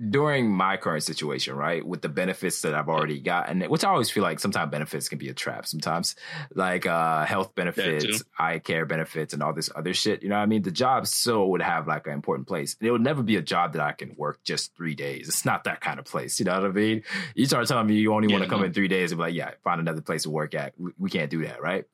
During 0.10 0.50
my 0.50 0.78
current 0.78 1.04
situation, 1.04 1.56
right, 1.56 1.86
with 1.86 2.02
the 2.02 2.10
benefits 2.10 2.62
that 2.62 2.74
I've 2.74 2.90
already 2.90 3.20
gotten, 3.20 3.62
which 3.64 3.84
I 3.84 3.90
always 3.90 4.10
feel 4.10 4.24
like 4.24 4.40
sometimes 4.40 4.72
benefits 4.72 5.08
can 5.10 5.20
be 5.20 5.30
a 5.30 5.34
trap 5.34 5.68
sometimes, 5.68 6.16
like 6.56 6.86
uh 6.88 7.24
health 7.26 7.54
benefits, 7.54 8.24
eye 8.40 8.58
care 8.60 8.86
benefits, 8.86 9.34
and 9.34 9.44
all 9.44 9.54
this 9.54 9.70
other 9.76 9.94
shit. 9.94 10.24
You 10.24 10.30
know 10.30 10.38
what 10.38 10.44
I 10.44 10.48
mean? 10.48 10.64
The 10.64 10.72
job 10.72 11.06
still 11.06 11.52
would 11.52 11.62
have 11.62 11.88
like 11.88 12.08
an 12.08 12.14
important 12.14 12.48
place. 12.48 12.76
And 12.80 12.88
it 12.88 12.92
would 12.92 13.02
never 13.02 13.22
be 13.22 13.36
a 13.36 13.42
job 13.44 13.74
that 13.74 13.82
I 13.82 13.92
can 13.92 14.16
work 14.18 14.44
just 14.44 14.76
three 14.76 14.96
days. 14.96 15.28
It's 15.28 15.46
not 15.46 15.66
that 15.66 15.82
kind 15.82 16.00
of 16.00 16.06
place. 16.06 16.40
You 16.40 16.46
know 16.46 16.60
what 16.60 16.70
I 16.70 16.74
mean? 16.74 17.04
You 17.36 17.46
start 17.46 17.68
telling 17.68 17.86
me 17.86 17.96
you 17.96 18.14
only 18.14 18.28
want 18.28 18.44
to 18.44 18.50
come 18.50 18.62
no. 18.62 18.66
in 18.66 18.74
three 18.74 18.88
days 18.88 19.12
and 19.12 19.20
be 19.20 19.24
like, 19.24 19.36
yeah, 19.36 19.52
find 19.64 19.80
another 19.80 20.02
place 20.02 20.24
to 20.24 20.32
work 20.32 20.56
at. 20.56 20.74
We, 20.80 20.92
we 20.98 21.10
can't 21.10 21.30
do 21.30 21.44
that, 21.46 21.62
right? 21.62 21.86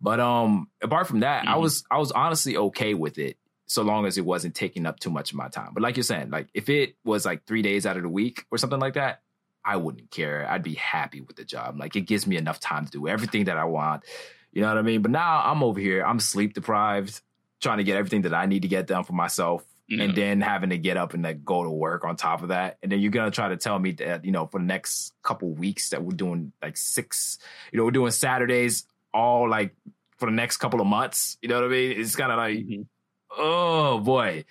But 0.00 0.18
um 0.18 0.68
apart 0.82 1.06
from 1.06 1.20
that, 1.20 1.46
I 1.46 1.54
Mhm. 1.54 1.60
was 1.60 1.84
I 1.90 1.98
was 1.98 2.10
honestly 2.10 2.56
okay 2.56 2.94
with 2.94 3.18
it 3.18 3.36
so 3.72 3.82
long 3.82 4.06
as 4.06 4.18
it 4.18 4.24
wasn't 4.24 4.54
taking 4.54 4.86
up 4.86 5.00
too 5.00 5.10
much 5.10 5.30
of 5.32 5.36
my 5.36 5.48
time. 5.48 5.70
But 5.72 5.82
like 5.82 5.96
you're 5.96 6.04
saying, 6.04 6.30
like 6.30 6.48
if 6.54 6.68
it 6.68 6.94
was 7.04 7.24
like 7.24 7.46
three 7.46 7.62
days 7.62 7.86
out 7.86 7.96
of 7.96 8.02
the 8.02 8.08
week 8.08 8.44
or 8.50 8.58
something 8.58 8.80
like 8.80 8.94
that, 8.94 9.22
I 9.64 9.76
wouldn't 9.76 10.10
care. 10.10 10.46
I'd 10.48 10.62
be 10.62 10.74
happy 10.74 11.20
with 11.20 11.36
the 11.36 11.44
job. 11.44 11.78
Like 11.78 11.96
it 11.96 12.02
gives 12.02 12.26
me 12.26 12.36
enough 12.36 12.60
time 12.60 12.84
to 12.84 12.90
do 12.90 13.08
everything 13.08 13.44
that 13.44 13.56
I 13.56 13.64
want. 13.64 14.02
You 14.52 14.62
know 14.62 14.68
what 14.68 14.78
I 14.78 14.82
mean? 14.82 15.02
But 15.02 15.10
now 15.12 15.42
I'm 15.44 15.62
over 15.62 15.80
here, 15.80 16.04
I'm 16.04 16.20
sleep 16.20 16.54
deprived, 16.54 17.20
trying 17.60 17.78
to 17.78 17.84
get 17.84 17.96
everything 17.96 18.22
that 18.22 18.34
I 18.34 18.46
need 18.46 18.62
to 18.62 18.68
get 18.68 18.86
done 18.86 19.04
for 19.04 19.12
myself. 19.14 19.64
And 20.00 20.16
then 20.16 20.40
having 20.40 20.70
to 20.70 20.78
get 20.78 20.96
up 20.96 21.12
and 21.12 21.22
like 21.22 21.44
go 21.44 21.64
to 21.64 21.70
work 21.70 22.04
on 22.04 22.16
top 22.16 22.42
of 22.42 22.48
that. 22.48 22.78
And 22.82 22.90
then 22.90 23.00
you're 23.00 23.10
gonna 23.10 23.30
try 23.30 23.48
to 23.48 23.56
tell 23.56 23.78
me 23.78 23.92
that, 23.92 24.24
you 24.24 24.32
know, 24.32 24.46
for 24.46 24.58
the 24.58 24.64
next 24.64 25.14
couple 25.22 25.50
weeks 25.50 25.90
that 25.90 26.02
we're 26.02 26.16
doing 26.16 26.52
like 26.62 26.76
six, 26.78 27.38
you 27.72 27.78
know, 27.78 27.84
we're 27.84 27.90
doing 27.90 28.10
Saturdays 28.10 28.84
all 29.12 29.48
like 29.48 29.74
for 30.18 30.26
the 30.26 30.34
next 30.34 30.58
couple 30.58 30.80
of 30.80 30.86
months. 30.86 31.36
You 31.42 31.48
know 31.50 31.56
what 31.56 31.64
I 31.64 31.68
mean? 31.68 32.00
It's 32.00 32.16
kind 32.16 32.32
of 32.32 32.38
like 32.38 32.58
Mhm. 32.58 32.86
Oh 33.38 33.98
boy. 34.00 34.44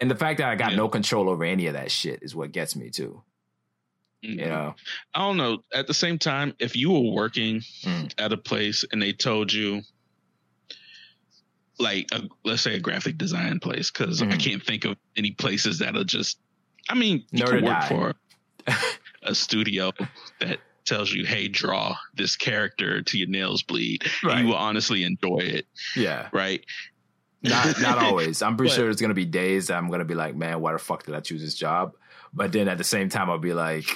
And 0.00 0.10
the 0.10 0.14
fact 0.16 0.38
that 0.38 0.48
I 0.48 0.54
got 0.54 0.70
Yeah. 0.72 0.76
no 0.76 0.88
control 0.88 1.28
over 1.28 1.44
any 1.44 1.66
of 1.66 1.74
that 1.74 1.90
shit 1.90 2.22
is 2.22 2.34
what 2.34 2.52
gets 2.52 2.76
me 2.76 2.90
too. 2.90 3.22
You 4.20 4.36
Mhm. 4.36 4.48
know? 4.48 4.74
i 5.14 5.18
don't 5.20 5.36
know 5.36 5.62
at 5.72 5.86
the 5.86 5.94
same 5.94 6.18
time 6.18 6.52
if 6.58 6.74
you 6.74 6.90
were 6.90 7.12
working 7.12 7.60
Mm. 7.84 8.12
at 8.18 8.32
a 8.32 8.36
place 8.36 8.84
and 8.90 9.00
they 9.00 9.12
told 9.12 9.52
you 9.52 9.82
like 11.78 12.08
a, 12.12 12.22
let's 12.44 12.62
say 12.62 12.74
a 12.74 12.80
graphic 12.80 13.16
design 13.16 13.60
place 13.60 13.90
because 13.92 14.20
i 14.20 14.26
Mhm. 14.26 14.40
can't 14.40 14.66
think 14.66 14.84
of 14.84 14.96
any 15.16 15.30
places 15.30 15.78
that 15.78 15.96
are 15.96 16.02
just 16.04 16.40
i 16.88 16.94
mean 16.94 17.24
you 17.30 17.44
can 17.44 17.64
work 17.64 17.84
for 17.84 18.14
a 19.22 19.34
studio 19.34 19.92
that 20.40 20.58
tells 20.84 21.12
you 21.12 21.24
hey 21.24 21.46
draw 21.46 21.94
this 22.14 22.34
character 22.34 23.00
to 23.02 23.18
your 23.18 23.28
nails 23.28 23.62
bleed 23.62 24.02
Right. 24.24 24.40
you 24.40 24.46
will 24.48 24.56
honestly 24.56 25.04
enjoy 25.04 25.38
it 25.38 25.66
Yeah. 25.94 26.28
right 26.32 26.64
Not 27.42 27.80
not 27.80 27.98
always. 28.04 28.42
I'm 28.42 28.56
pretty 28.56 28.70
But- 28.70 28.76
sure 28.76 28.84
there's 28.84 29.00
gonna 29.00 29.14
be 29.14 29.24
days 29.26 29.68
that 29.68 29.76
I'm 29.78 29.90
gonna 29.90 30.04
be 30.04 30.14
like, 30.14 30.34
man, 30.34 30.60
why 30.60 30.72
the 30.72 30.78
fuck 30.78 31.04
did 31.04 31.14
I 31.14 31.20
choose 31.20 31.40
this 31.42 31.54
job? 31.54 31.94
But 32.34 32.52
then 32.52 32.68
at 32.68 32.76
the 32.78 32.84
same 32.84 33.08
time 33.08 33.30
I'll 33.30 33.38
be 33.38 33.54
like, 33.54 33.86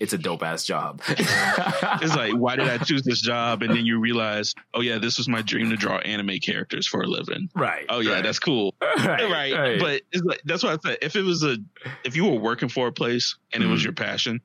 it's 0.00 0.12
a 0.12 0.18
dope 0.18 0.42
ass 0.42 0.64
job. 0.64 1.00
it's 1.08 2.14
like 2.16 2.32
why 2.34 2.56
did 2.56 2.68
i 2.68 2.76
choose 2.78 3.02
this 3.02 3.20
job 3.20 3.62
and 3.62 3.74
then 3.74 3.86
you 3.86 3.98
realize 3.98 4.54
oh 4.74 4.80
yeah 4.82 4.98
this 4.98 5.16
was 5.18 5.26
my 5.28 5.40
dream 5.40 5.70
to 5.70 5.76
draw 5.76 5.96
anime 5.98 6.38
characters 6.44 6.86
for 6.86 7.00
a 7.00 7.06
living 7.06 7.48
right. 7.54 7.86
oh 7.88 8.00
yeah 8.00 8.12
right. 8.14 8.22
that's 8.22 8.38
cool 8.38 8.74
right. 8.98 9.30
right, 9.30 9.80
but 9.80 10.02
it's 10.12 10.22
like 10.22 10.42
that's 10.44 10.62
why 10.62 10.72
I 10.74 10.78
said 10.82 10.98
if 11.00 11.16
it 11.16 11.22
was 11.22 11.42
a 11.44 11.56
if 12.04 12.14
you 12.16 12.24
were 12.26 12.38
working 12.38 12.68
for 12.68 12.88
a 12.88 12.92
place 12.92 13.36
and 13.52 13.62
it 13.62 13.66
was 13.68 13.80
Mhm. 13.80 13.84
your 13.84 13.92
passion, 13.94 14.40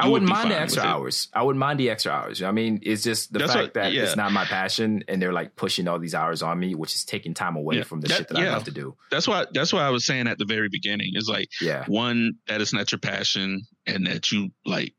I 0.00 0.06
would 0.06 0.12
wouldn't 0.22 0.28
be 0.30 0.32
mind 0.34 0.50
the 0.50 0.60
extra 0.60 0.82
hours. 0.82 1.28
I 1.32 1.42
wouldn't 1.42 1.60
mind 1.60 1.78
the 1.80 1.88
extra 1.90 2.12
hours. 2.12 2.42
I 2.42 2.50
mean, 2.50 2.80
it's 2.82 3.02
just 3.04 3.32
the 3.32 3.38
That's 3.38 3.52
fact 3.52 3.62
what- 3.64 3.74
that 3.74 3.92
yeah. 3.92 4.02
it's 4.02 4.16
not 4.16 4.32
my 4.32 4.44
passion 4.44 5.04
and 5.08 5.20
they're 5.22 5.32
like 5.32 5.54
pushing 5.56 5.86
all 5.88 5.98
these 5.98 6.14
hours 6.14 6.42
on 6.42 6.58
me, 6.58 6.74
which 6.74 6.94
is 6.94 7.04
taking 7.04 7.32
time 7.34 7.56
away 7.56 7.76
Yeah. 7.76 7.82
from 7.84 8.00
the 8.00 8.08
That- 8.08 8.16
shit 8.18 8.28
that 8.28 8.38
I 8.38 8.44
yeah. 8.44 8.52
love 8.52 8.64
to 8.64 8.70
do. 8.72 8.96
That's 9.10 9.28
why 9.28 9.46
that's 9.52 9.72
why 9.72 9.82
I 9.82 9.90
was 9.90 10.04
saying 10.04 10.26
at 10.26 10.38
the 10.38 10.44
very 10.46 10.68
beginning 10.68 11.12
is 11.14 11.28
like 11.28 11.48
Yeah. 11.60 11.84
one 11.86 12.34
that 12.48 12.60
it's 12.60 12.72
not 12.72 12.90
your 12.92 12.98
passion 12.98 13.62
and 13.86 14.06
that 14.06 14.32
you 14.32 14.50
like 14.66 14.94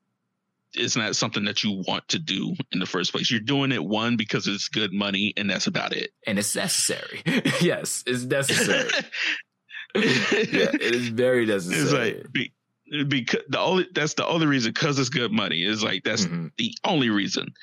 it's 0.78 0.98
not 0.98 1.16
something 1.16 1.46
that 1.46 1.64
you 1.64 1.82
want 1.88 2.06
to 2.10 2.20
do 2.20 2.54
in 2.74 2.80
the 2.80 2.86
first 2.86 3.14
place. 3.14 3.32
You're 3.32 3.40
doing 3.40 3.72
it 3.72 3.82
one 3.84 4.18
because 4.18 4.46
it's 4.46 4.68
good 4.68 4.92
money 4.92 5.34
and 5.38 5.50
that's 5.50 5.68
about 5.68 5.94
it. 5.94 6.12
And 6.28 6.38
it's 6.38 6.54
necessary. 6.54 7.22
yes, 7.62 8.04
it's 8.06 8.24
necessary. 8.26 8.90
yeah, 9.96 10.72
it 10.74 10.82
is 10.96 11.08
very 11.10 11.50
It's 11.50 11.68
necessary. 11.68 12.16
like 12.16 12.32
be, 12.34 12.54
because 13.08 13.42
the 13.50 13.60
only 13.60 13.88
that's 13.94 14.14
the 14.14 14.26
only 14.26 14.46
reason 14.46 14.72
because 14.72 15.00
it's 15.00 15.10
good 15.10 15.32
money 15.32 15.64
is 15.64 15.84
like 15.84 16.04
that's 16.04 16.26
Mhm. 16.26 16.52
the 16.58 16.74
only 16.84 17.10
reason. 17.10 17.54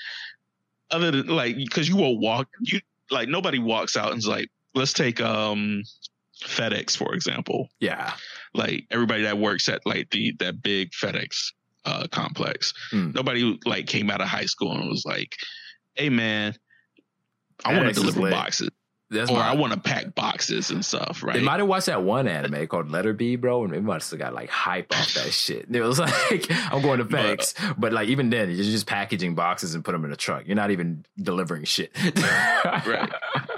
Other 0.90 1.10
than 1.10 1.26
like 1.28 1.56
because 1.56 1.88
you 1.88 1.96
will 1.96 2.18
walk 2.18 2.48
you 2.60 2.80
like 3.10 3.28
nobody 3.28 3.58
walks 3.58 3.96
out 3.96 4.10
and 4.10 4.18
is 4.18 4.26
like 4.26 4.48
let's 4.74 4.92
take 4.92 5.20
um 5.20 5.82
FedEx 6.44 6.96
for 6.96 7.14
example. 7.14 7.68
Yeah. 7.80 8.14
Like 8.54 8.86
everybody 8.90 9.22
that 9.22 9.38
works 9.38 9.68
at 9.68 9.86
like 9.86 10.10
the 10.10 10.32
that 10.40 10.60
big 10.62 10.90
FedEx 10.90 11.52
uh 11.84 12.06
complex. 12.10 12.72
Mm. 12.92 13.14
Nobody 13.14 13.58
like 13.64 13.86
came 13.86 14.10
out 14.10 14.20
of 14.20 14.28
high 14.28 14.46
school 14.46 14.72
and 14.72 14.88
was 14.88 15.04
like, 15.06 15.36
"Hey 15.94 16.08
man, 16.10 16.54
I 17.64 17.74
want 17.76 17.88
to 17.88 17.94
deliver 17.94 18.28
boxes 18.30 18.70
That's 19.12 19.30
or 19.30 19.34
my, 19.38 19.48
I 19.50 19.54
want 19.54 19.72
to 19.72 19.78
pack 19.80 20.14
boxes 20.14 20.70
and 20.70 20.84
stuff." 20.84 21.22
Right? 21.22 21.34
They 21.36 21.42
might 21.42 21.58
have 21.60 21.68
watched 21.68 21.86
that 21.86 22.02
one 22.02 22.26
anime 22.26 22.66
called 22.66 22.90
Letter 22.90 23.12
Bee, 23.12 23.36
bro, 23.36 23.64
and 23.64 23.72
they 23.72 23.80
must 23.80 24.10
have 24.10 24.18
got 24.20 24.34
like 24.34 24.50
hype 24.50 24.92
off 24.96 25.14
that 25.14 25.32
shit. 25.32 25.66
It 25.70 25.80
was 25.82 25.98
like, 25.98 26.46
I'm 26.72 26.82
going 26.82 26.98
to 26.98 27.04
But- 27.04 27.38
FedEx, 27.40 27.74
but 27.78 27.92
like 27.92 28.08
even 28.08 28.30
then, 28.30 28.48
you're 28.50 28.64
just 28.64 28.86
packaging 28.86 29.34
boxes 29.34 29.74
and 29.74 29.84
put 29.84 29.92
them 29.92 30.04
in 30.04 30.12
a 30.12 30.16
truck. 30.16 30.44
You're 30.46 30.56
not 30.56 30.70
even 30.70 31.04
delivering 31.16 31.64
shit. 31.64 31.92
Right. 32.16 33.10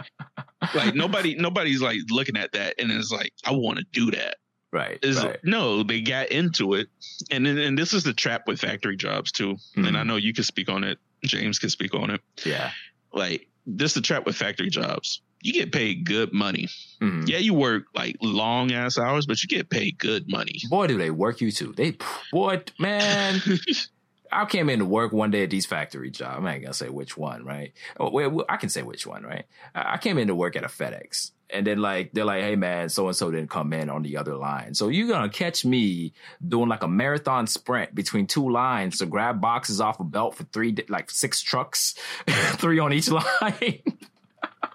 like 0.74 0.94
nobody 0.94 1.34
nobody's 1.36 1.80
like 1.82 1.98
looking 2.10 2.36
at 2.36 2.52
that 2.52 2.74
and 2.78 2.90
it's 2.90 3.10
like 3.12 3.32
I 3.44 3.52
want 3.52 3.78
to 3.78 3.84
do 3.92 4.10
that. 4.12 4.36
Right. 4.72 4.98
Is 5.04 5.22
right. 5.22 5.38
no, 5.44 5.84
they 5.84 6.00
got 6.00 6.30
into 6.30 6.74
it, 6.74 6.88
and 7.30 7.46
then 7.46 7.58
and 7.58 7.78
this 7.78 7.92
is 7.94 8.02
the 8.02 8.12
trap 8.12 8.48
with 8.48 8.58
factory 8.60 8.96
jobs 8.96 9.30
too. 9.30 9.56
And 9.76 9.86
Mhm. 9.86 9.96
I 9.96 10.02
know 10.02 10.16
you 10.16 10.34
can 10.34 10.42
speak 10.42 10.68
on 10.68 10.82
it. 10.82 10.98
James 11.24 11.60
can 11.60 11.70
speak 11.70 11.94
on 11.94 12.10
it. 12.10 12.20
Yeah. 12.44 12.70
Like 13.12 13.46
this 13.66 13.92
is 13.92 13.94
the 13.94 14.00
trap 14.00 14.26
with 14.26 14.34
factory 14.36 14.70
jobs. 14.70 15.22
You 15.44 15.52
get 15.52 15.72
paid 15.72 16.04
good 16.06 16.32
money. 16.32 16.68
Mhm. 17.02 17.28
Yeah, 17.28 17.36
you 17.36 17.52
work 17.52 17.84
like 17.94 18.16
long 18.22 18.72
ass 18.72 18.98
hours, 18.98 19.26
but 19.26 19.42
you 19.42 19.48
get 19.48 19.68
paid 19.68 19.98
good 19.98 20.24
money. 20.28 20.58
Boy, 20.70 20.86
do 20.86 20.96
they 20.96 21.10
work 21.10 21.42
you 21.42 21.52
too. 21.52 21.74
They, 21.76 21.98
boy, 22.32 22.62
man. 22.78 23.40
I 24.32 24.46
came 24.46 24.68
into 24.68 24.84
work 24.86 25.12
one 25.12 25.30
day 25.30 25.44
at 25.44 25.50
these 25.50 25.66
factory 25.66 26.10
jobs. 26.10 26.38
I'm 26.38 26.44
not 26.44 26.60
gonna 26.60 26.72
say 26.74 26.88
which 26.88 27.16
one, 27.16 27.44
right? 27.44 27.72
Oh, 28.00 28.10
well, 28.10 28.44
I 28.48 28.56
can 28.56 28.68
say 28.70 28.82
which 28.82 29.06
one, 29.06 29.22
right? 29.22 29.44
I 29.74 29.92
I 29.94 29.96
came 29.98 30.18
into 30.18 30.34
work 30.34 30.56
at 30.56 30.64
a 30.64 30.68
FedEx, 30.68 31.30
and 31.50 31.64
then 31.66 31.78
like 31.78 32.12
they're 32.14 32.24
like, 32.24 32.42
"Hey, 32.42 32.56
man, 32.56 32.88
so 32.88 33.06
and 33.06 33.14
so 33.14 33.30
didn't 33.30 33.50
come 33.50 33.72
in 33.74 33.90
on 33.90 34.02
the 34.02 34.16
other 34.16 34.34
line, 34.34 34.74
so 34.74 34.88
you're 34.88 35.06
gonna 35.08 35.28
catch 35.28 35.64
me 35.64 36.14
doing 36.48 36.68
like 36.68 36.82
a 36.82 36.88
marathon 36.88 37.46
sprint 37.46 37.94
between 37.94 38.26
two 38.26 38.48
lines 38.50 38.98
to 38.98 39.06
grab 39.06 39.40
boxes 39.40 39.80
off 39.80 40.00
a 40.00 40.04
belt 40.04 40.34
for 40.34 40.44
three, 40.44 40.74
like 40.88 41.10
six 41.12 41.40
trucks, 41.42 41.94
three 42.56 42.78
on 42.80 42.92
each 42.94 43.10
line." 43.42 43.82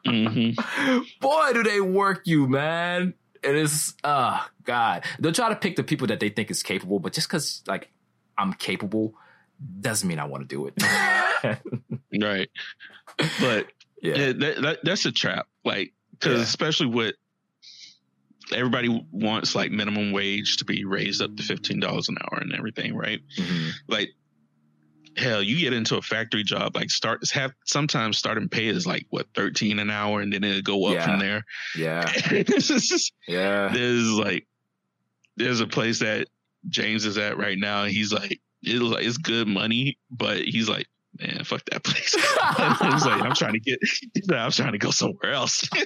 Hmm 0.05 0.51
Boy, 1.21 1.53
do 1.53 1.63
they 1.63 1.81
work 1.81 2.21
you, 2.25 2.47
man. 2.47 3.13
And 3.43 3.55
It 3.55 3.61
is, 3.63 3.93
uh, 4.03 4.43
God. 4.63 5.03
They'll 5.19 5.31
try 5.31 5.49
to 5.49 5.55
pick 5.55 5.75
the 5.75 5.83
people 5.83 6.07
that 6.07 6.19
they 6.19 6.29
think 6.29 6.51
is 6.51 6.61
capable, 6.63 6.99
but 6.99 7.13
just 7.13 7.27
because, 7.27 7.61
like, 7.67 7.89
I'm 8.37 8.53
capable 8.53 9.13
doesn't 9.81 10.07
mean 10.07 10.19
I 10.19 10.25
want 10.25 10.47
to 10.47 10.55
do 10.55 10.67
it. 10.67 11.59
Right. 12.21 12.49
But 13.39 13.67
yeah. 14.01 14.15
yeah, 14.15 14.33
that, 14.33 14.61
that, 14.61 14.79
that's 14.83 15.05
a 15.05 15.11
trap. 15.11 15.47
Like, 15.63 15.93
because 16.11 16.37
Yeah. 16.39 16.43
especially 16.43 16.87
with 16.87 17.15
everybody 18.53 19.05
wants 19.11 19.55
like 19.55 19.71
minimum 19.71 20.11
wage 20.11 20.57
to 20.57 20.65
be 20.65 20.83
raised 20.85 21.21
up 21.21 21.35
to 21.37 21.43
fifteen 21.43 21.79
dollars 21.79 22.09
an 22.09 22.17
hour 22.19 22.39
and 22.41 22.53
everything, 22.53 22.95
right? 22.95 23.21
Mhm. 23.37 23.71
Like, 23.87 24.09
hell, 25.17 25.41
you 25.43 25.57
get 25.59 25.73
into 25.73 25.97
a 25.97 26.01
factory 26.01 26.43
job, 26.43 26.75
like 26.75 26.89
start 26.89 27.21
have 27.31 27.51
sometimes 27.65 28.17
starting 28.17 28.49
pay 28.49 28.67
is 28.67 28.85
like 28.87 29.05
what 29.09 29.27
thirteen 29.35 29.79
an 29.79 29.89
hour, 29.89 30.21
and 30.21 30.31
then 30.33 30.43
it'll 30.43 30.61
go 30.61 30.85
up 30.87 30.93
Yeah. 30.93 31.05
from 31.05 31.19
there. 31.19 31.45
Yeah. 31.75 32.05
Just- 32.43 33.13
Yeah. 33.27 33.69
there's 33.73 34.09
like 34.11 34.47
there's 35.37 35.61
a 35.61 35.67
place 35.67 35.99
that 35.99 36.27
James 36.67 37.05
is 37.05 37.17
at 37.17 37.37
right 37.37 37.57
now, 37.57 37.83
and 37.83 37.91
he's 37.91 38.11
like, 38.11 38.41
it's 38.61 38.81
like 38.81 39.05
it's 39.05 39.17
good 39.17 39.47
money, 39.47 39.97
but 40.11 40.39
he's 40.39 40.67
like, 40.67 40.87
man, 41.17 41.43
fuck 41.43 41.63
that 41.71 41.83
place. 41.83 42.13
he's 42.15 43.05
like, 43.05 43.21
I'm 43.21 43.33
trying 43.35 43.53
to 43.53 43.59
get, 43.59 43.79
I'm 44.31 44.51
trying 44.51 44.73
to 44.73 44.77
go 44.77 44.91
somewhere 44.91 45.33
else. 45.33 45.67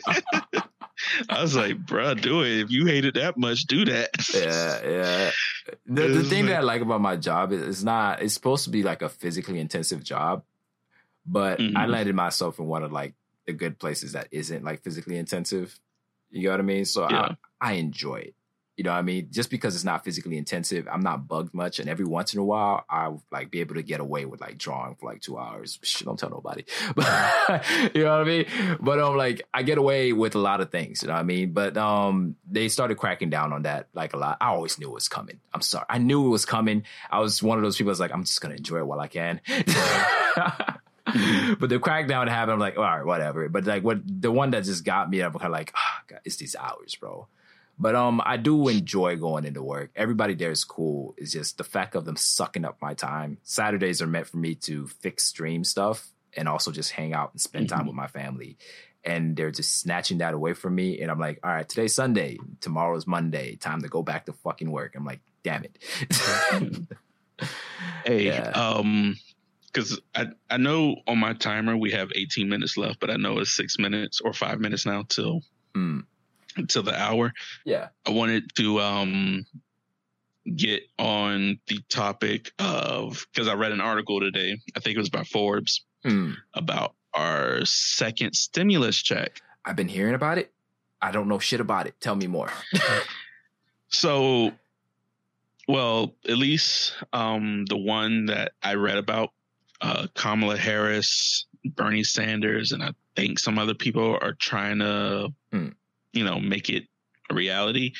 I 1.30 1.42
was 1.42 1.56
like, 1.56 1.78
bruh, 1.86 2.20
do 2.22 2.42
it. 2.44 2.60
If 2.62 2.72
you 2.72 2.86
hate 2.86 3.06
it 3.06 3.16
that 3.16 3.38
much, 3.38 3.62
do 3.64 3.86
that. 3.86 4.10
Yeah. 4.34 4.90
Yeah. 4.90 5.32
The, 5.86 6.08
the 6.10 6.24
thing 6.24 6.46
like- 6.46 6.50
that 6.56 6.58
I 6.60 6.62
like 6.64 6.82
about 6.82 7.00
my 7.02 7.16
job 7.16 7.54
is 7.54 7.62
it's 7.62 7.84
not, 7.84 8.22
it's 8.22 8.34
supposed 8.34 8.66
to 8.66 8.70
be 8.70 8.84
like 8.84 9.02
a 9.02 9.08
physically 9.10 9.60
intensive 9.60 10.04
job, 10.04 10.44
but 11.26 11.60
I 11.60 11.64
Mhm. 11.64 11.88
landed 11.90 12.16
myself 12.16 12.60
in 12.60 12.66
one 12.66 12.84
of 12.84 12.92
like 12.92 13.14
the 13.48 13.54
good 13.54 13.80
places 13.80 14.12
that 14.12 14.28
isn't 14.32 14.64
like 14.66 14.84
physically 14.84 15.18
intensive. 15.18 15.80
You 16.32 16.44
know 16.46 16.52
what 16.52 16.60
I 16.60 16.64
mean? 16.64 16.84
So 16.86 17.08
Yeah. 17.10 17.36
I, 17.62 17.70
I 17.70 17.74
enjoy 17.74 18.16
it. 18.18 18.36
You 18.76 18.84
know 18.84 18.92
what 18.92 18.98
I 18.98 19.04
mean? 19.04 19.28
Just 19.30 19.52
because 19.52 19.76
it's 19.76 19.84
not 19.84 20.04
physically 20.04 20.36
intensive, 20.36 20.88
I'm 20.92 21.02
not 21.02 21.28
bugged 21.28 21.54
much. 21.54 21.80
And 21.80 21.88
every 21.88 22.06
once 22.06 22.34
in 22.34 22.40
a 22.40 22.44
while, 22.44 22.84
I'll 22.90 23.24
like 23.32 23.52
be 23.52 23.60
able 23.60 23.76
to 23.76 23.84
get 23.84 24.00
away 24.00 24.26
with 24.26 24.42
like 24.42 24.58
drawing 24.58 24.96
for 24.96 25.12
like 25.12 25.22
two 25.22 25.38
hours. 25.38 25.78
Shh, 25.84 26.02
don't 26.02 26.18
tell 26.18 26.32
nobody. 26.32 26.66
But 26.96 27.64
you 27.94 28.04
know 28.04 28.18
what 28.18 28.22
I 28.22 28.24
mean? 28.24 28.46
But 28.80 29.00
um 29.00 29.16
like 29.16 29.48
I 29.54 29.62
get 29.64 29.78
away 29.78 30.12
with 30.12 30.34
a 30.36 30.40
lot 30.40 30.60
of 30.60 30.72
things, 30.72 31.04
you 31.04 31.08
know 31.08 31.14
what 31.14 31.20
I 31.20 31.24
mean? 31.24 31.52
But 31.52 31.78
um 31.78 32.36
they 32.50 32.68
started 32.68 32.96
cracking 32.96 33.30
down 33.30 33.54
on 33.54 33.64
that 33.64 33.90
like 33.94 34.14
a 34.14 34.18
lot. 34.18 34.38
I 34.42 34.48
always 34.48 34.80
knew 34.80 34.90
it 34.90 34.94
was 34.94 35.08
coming. 35.08 35.40
I'm 35.54 35.62
sorry. 35.62 35.86
I 35.90 36.00
knew 36.00 36.26
it 36.26 36.30
was 36.30 36.46
coming. 36.46 36.84
I 37.12 37.20
was 37.20 37.44
one 37.44 37.60
of 37.60 37.64
those 37.64 37.78
people 37.78 37.92
that's 37.92 38.00
like, 38.00 38.12
I'm 38.12 38.24
just 38.24 38.42
gonna 38.42 38.56
enjoy 38.56 38.80
it 38.80 38.88
while 38.88 39.00
I 39.00 39.08
can. 39.08 39.40
but 41.06 41.70
the 41.70 41.80
crackdown 41.80 42.28
happened. 42.28 42.54
I'm 42.54 42.60
like, 42.60 42.78
all 42.78 42.84
right, 42.84 43.06
whatever. 43.06 43.48
But 43.50 43.66
like, 43.66 43.84
what 43.84 44.00
the 44.06 44.32
one 44.32 44.52
that 44.52 44.64
just 44.64 44.84
got 44.84 45.10
me, 45.10 45.22
I'm 45.22 45.32
kind 45.34 45.46
of 45.46 45.52
like, 45.52 45.72
ah, 45.76 46.02
God, 46.08 46.22
it's 46.26 46.38
these 46.38 46.56
hours, 46.56 46.96
bro. 46.96 47.28
But 47.80 47.96
um, 47.96 48.22
I 48.24 48.38
do 48.38 48.68
enjoy 48.68 49.16
going 49.18 49.46
into 49.46 49.64
work. 49.64 49.90
Everybody 49.96 50.36
there 50.36 50.52
is 50.52 50.64
cool. 50.64 51.16
It's 51.18 51.32
just 51.32 51.58
the 51.58 51.64
fact 51.64 51.96
of 51.96 52.06
them 52.06 52.16
sucking 52.16 52.66
up 52.66 52.78
my 52.82 52.94
time. 52.94 53.40
Saturdays 53.44 54.02
are 54.02 54.08
meant 54.08 54.28
for 54.28 54.38
me 54.38 54.56
to 54.56 54.88
fix 54.88 55.26
stream 55.26 55.64
stuff 55.64 56.08
and 56.38 56.48
also 56.48 56.72
just 56.72 56.92
hang 56.92 57.14
out 57.14 57.32
and 57.32 57.42
spend 57.42 57.70
time 57.70 57.82
Mhm. 57.84 57.88
with 57.88 57.96
my 57.96 58.08
family. 58.08 58.58
And 59.04 59.36
they're 59.36 59.52
just 59.52 59.80
snatching 59.80 60.20
that 60.20 60.34
away 60.34 60.54
from 60.54 60.76
me. 60.76 61.02
And 61.02 61.12
I'm 61.12 61.20
like, 61.20 61.40
all 61.44 61.52
right, 61.52 61.68
today's 61.68 61.94
Sunday. 61.96 62.38
Tomorrow's 62.62 63.06
Monday. 63.08 63.56
Time 63.58 63.82
to 63.82 63.90
go 63.90 64.02
back 64.04 64.28
to 64.28 64.34
fucking 64.34 64.72
work. 64.72 64.94
I'm 64.96 65.04
like, 65.06 65.22
damn 65.44 65.64
it. 65.66 65.78
Hey, 68.06 68.28
Yeah. 68.28 68.50
um, 68.52 69.18
because 69.66 70.00
I 70.14 70.28
I 70.50 70.58
know 70.58 70.98
on 71.08 71.18
my 71.18 71.34
timer 71.34 71.76
we 71.76 71.92
have 71.92 72.12
18 72.16 72.48
minutes 72.48 72.78
left, 72.78 73.00
but 73.00 73.10
I 73.10 73.16
know 73.18 73.40
it's 73.40 73.52
six 73.52 73.80
minutes 73.80 74.22
or 74.22 74.32
five 74.34 74.60
minutes 74.60 74.86
now 74.86 75.04
till 75.08 75.42
Mm. 75.74 76.06
Till 76.68 76.84
the 76.84 77.00
hour. 77.00 77.34
yeah. 77.66 77.90
I 78.06 78.12
wanted 78.12 78.54
to 78.56 78.80
um 78.82 79.46
get 80.56 80.84
on 81.00 81.60
the 81.68 81.80
topic 81.90 82.52
of 82.60 83.26
because 83.34 83.48
I 83.48 83.54
read 83.54 83.72
an 83.72 83.82
article 83.82 84.20
today. 84.20 84.60
I 84.76 84.80
think 84.82 84.96
it 84.96 85.00
was 85.00 85.10
by 85.10 85.24
Forbes 85.24 85.86
Mm. 86.06 86.36
about 86.54 86.96
our 87.14 87.64
second 87.64 88.34
stimulus 88.36 89.02
check. 89.02 89.42
I've 89.64 89.78
been 89.78 89.88
hearing 89.88 90.16
about 90.16 90.38
it. 90.38 90.52
I 91.02 91.12
don't 91.12 91.30
know 91.30 91.40
shit 91.40 91.62
about 91.62 91.88
it. 91.88 91.96
Tell 92.02 92.16
me 92.16 92.28
more. 92.28 92.52
So, 93.90 94.52
well, 95.68 96.16
at 96.28 96.38
least 96.38 96.94
um, 97.14 97.66
the 97.66 97.78
one 97.78 98.26
that 98.26 98.54
I 98.64 98.74
read 98.74 98.98
about, 98.98 99.30
uh, 99.82 100.08
Kamala 100.16 100.58
Harris, 100.58 101.46
Bernie 101.64 102.04
Sanders, 102.04 102.72
and 102.72 102.84
I 102.84 102.92
think 103.16 103.38
some 103.40 103.60
other 103.60 103.76
people 103.76 104.18
are 104.22 104.34
trying 104.34 104.80
to, 104.80 105.30
Hmm. 105.52 105.70
You 106.14 106.24
know, 106.24 106.40
make 106.40 106.70
it 106.70 106.84
a 107.30 107.36
reality. 107.36 107.94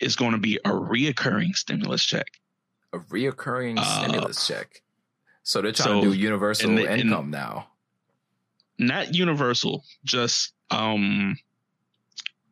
Is 0.00 0.14
going 0.16 0.32
to 0.32 0.38
be 0.38 0.56
a 0.64 0.70
reoccurring 0.70 1.54
stimulus 1.56 2.04
check. 2.04 2.26
A 2.92 2.98
reoccurring 2.98 3.78
Uh, 3.78 4.02
stimulus 4.02 4.46
check. 4.46 4.82
So 5.42 5.60
they're 5.60 5.72
trying 5.72 6.02
to 6.02 6.10
do 6.12 6.16
universal 6.16 6.70
and 6.70 6.78
they- 6.78 6.86
and- 6.86 7.02
income 7.02 7.30
now. 7.30 7.70
Not 8.78 9.14
universal, 9.14 9.84
just 10.04 10.52
um, 10.70 11.36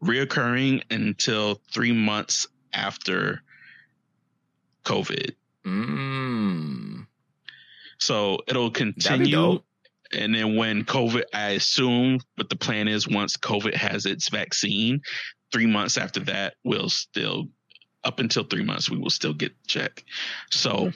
reoccurring 0.02 0.82
until 0.90 1.60
three 1.72 1.92
months 1.92 2.46
after 2.72 3.42
COVID. 4.84 5.32
Mm. 5.64 7.06
So 7.98 8.38
it'll 8.46 8.70
continue. 8.70 9.60
And 10.12 10.34
then 10.34 10.56
when 10.56 10.84
COVID, 10.84 11.24
I 11.32 11.50
assume, 11.50 12.20
but 12.36 12.48
the 12.50 12.56
plan 12.56 12.88
is 12.88 13.08
once 13.08 13.36
COVID 13.36 13.74
has 13.74 14.06
its 14.06 14.28
vaccine, 14.28 15.00
three 15.52 15.66
months 15.66 15.96
after 15.96 16.20
that, 16.20 16.54
we'll 16.64 16.88
still, 16.88 17.48
up 18.04 18.18
until 18.18 18.44
three 18.44 18.64
months, 18.64 18.90
we 18.90 18.98
will 18.98 19.10
still 19.10 19.34
get 19.34 19.52
the 19.62 19.68
check. 19.68 20.04
So 20.50 20.70
mm-hmm. 20.70 20.90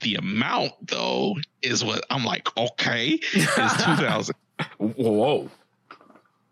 the 0.00 0.14
amount, 0.16 0.72
though, 0.82 1.36
is 1.62 1.84
what 1.84 2.04
I'm 2.10 2.24
like, 2.24 2.48
okay, 2.56 3.18
it's 3.32 3.84
2000 3.84 4.34
Whoa. 4.78 5.50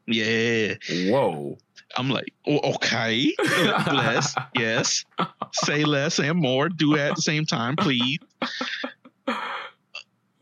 Yeah. 0.07 0.75
Whoa. 1.09 1.57
I'm 1.97 2.11
like, 2.11 2.33
oh, 2.47 2.75
okay, 2.75 3.33
less, 3.39 4.35
yes, 4.57 5.05
say 5.53 5.85
less 5.85 6.19
and 6.19 6.39
more, 6.39 6.69
do 6.69 6.95
it 6.95 7.01
at 7.01 7.15
the 7.17 7.23
same 7.23 7.47
time, 7.47 7.77
please. 7.77 8.19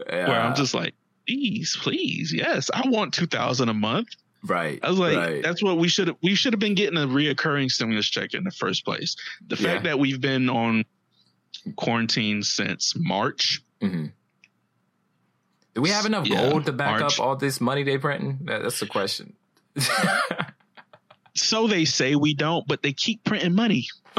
Yeah. 0.08 0.28
Where 0.28 0.40
I'm 0.40 0.56
just 0.56 0.74
like, 0.74 0.94
please, 1.26 1.76
please, 1.80 2.32
yes, 2.32 2.70
I 2.72 2.88
want 2.88 3.14
2000 3.14 3.68
a 3.68 3.74
month. 3.74 4.08
right. 4.44 4.78
I 4.82 4.90
was 4.90 4.98
like, 4.98 5.16
right. 5.16 5.42
that's 5.42 5.62
what 5.62 5.78
we 5.78 5.88
should 5.88 6.08
have. 6.08 6.16
We 6.22 6.34
should 6.34 6.52
have 6.52 6.60
been 6.60 6.74
getting 6.74 6.96
a 6.98 7.06
reoccurring 7.06 7.70
stimulus 7.70 8.08
check 8.08 8.34
in 8.34 8.44
the 8.44 8.50
first 8.50 8.84
place. 8.84 9.16
The 9.46 9.56
fact 9.56 9.84
Yeah. 9.84 9.90
that 9.92 9.98
we've 9.98 10.20
been 10.20 10.48
on 10.50 10.84
quarantine 11.76 12.42
since 12.42 12.94
March. 12.96 13.62
Mhm. 13.80 14.12
Do 15.74 15.80
we 15.82 15.90
have 15.90 16.04
enough 16.06 16.26
Yeah, 16.26 16.50
gold 16.50 16.66
to 16.66 16.72
back 16.72 17.00
March. 17.00 17.18
up 17.18 17.24
all 17.24 17.36
this 17.36 17.60
money 17.60 17.82
they 17.82 17.96
printing? 17.98 18.40
That, 18.44 18.62
that's 18.62 18.80
the 18.80 18.86
question. 18.86 19.34
So 21.34 21.66
they 21.66 21.86
say 21.86 22.14
we 22.14 22.34
don't, 22.34 22.66
but 22.66 22.82
they 22.82 22.92
keep 22.92 23.24
printing 23.24 23.54
money. 23.54 23.86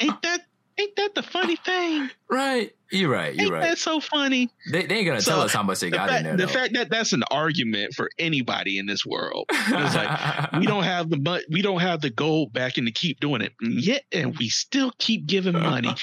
ain't 0.00 0.22
that? 0.22 0.40
Ain't 0.78 0.94
that 0.96 1.14
the 1.16 1.22
funny 1.24 1.56
thing? 1.56 2.08
right. 2.30 2.72
You're 2.92 3.10
right. 3.10 3.34
You're 3.34 3.44
Ain't 3.44 3.52
right. 3.52 3.62
That's 3.62 3.80
so 3.80 4.00
funny? 4.00 4.50
They, 4.70 4.86
they 4.86 4.96
ain't 4.96 5.06
gonna 5.06 5.20
So, 5.22 5.30
tell 5.32 5.40
us 5.40 5.52
how 5.52 5.62
much 5.62 5.80
they 5.80 5.90
The 5.90 5.96
got 5.96 6.08
fact, 6.10 6.18
in 6.20 6.24
there. 6.24 6.36
the 6.36 6.46
though. 6.46 6.52
fact 6.52 6.74
that 6.74 6.90
that's 6.90 7.12
an 7.12 7.22
argument 7.30 7.94
for 7.94 8.10
anybody 8.18 8.78
in 8.78 8.86
this 8.86 9.04
world. 9.06 9.46
It's 9.50 9.94
like 9.94 10.52
we 10.52 10.66
don't 10.66 10.84
have 10.84 11.08
the 11.10 11.42
we 11.50 11.62
don't 11.62 11.80
have 11.80 12.00
the 12.02 12.10
gold 12.10 12.52
backing 12.52 12.84
to 12.84 12.92
keep 12.92 13.18
doing 13.20 13.40
it. 13.42 13.52
And 13.60 13.80
yet, 13.82 14.02
and 14.12 14.36
we 14.38 14.48
still 14.48 14.92
keep 14.98 15.26
giving 15.26 15.54
money 15.54 15.94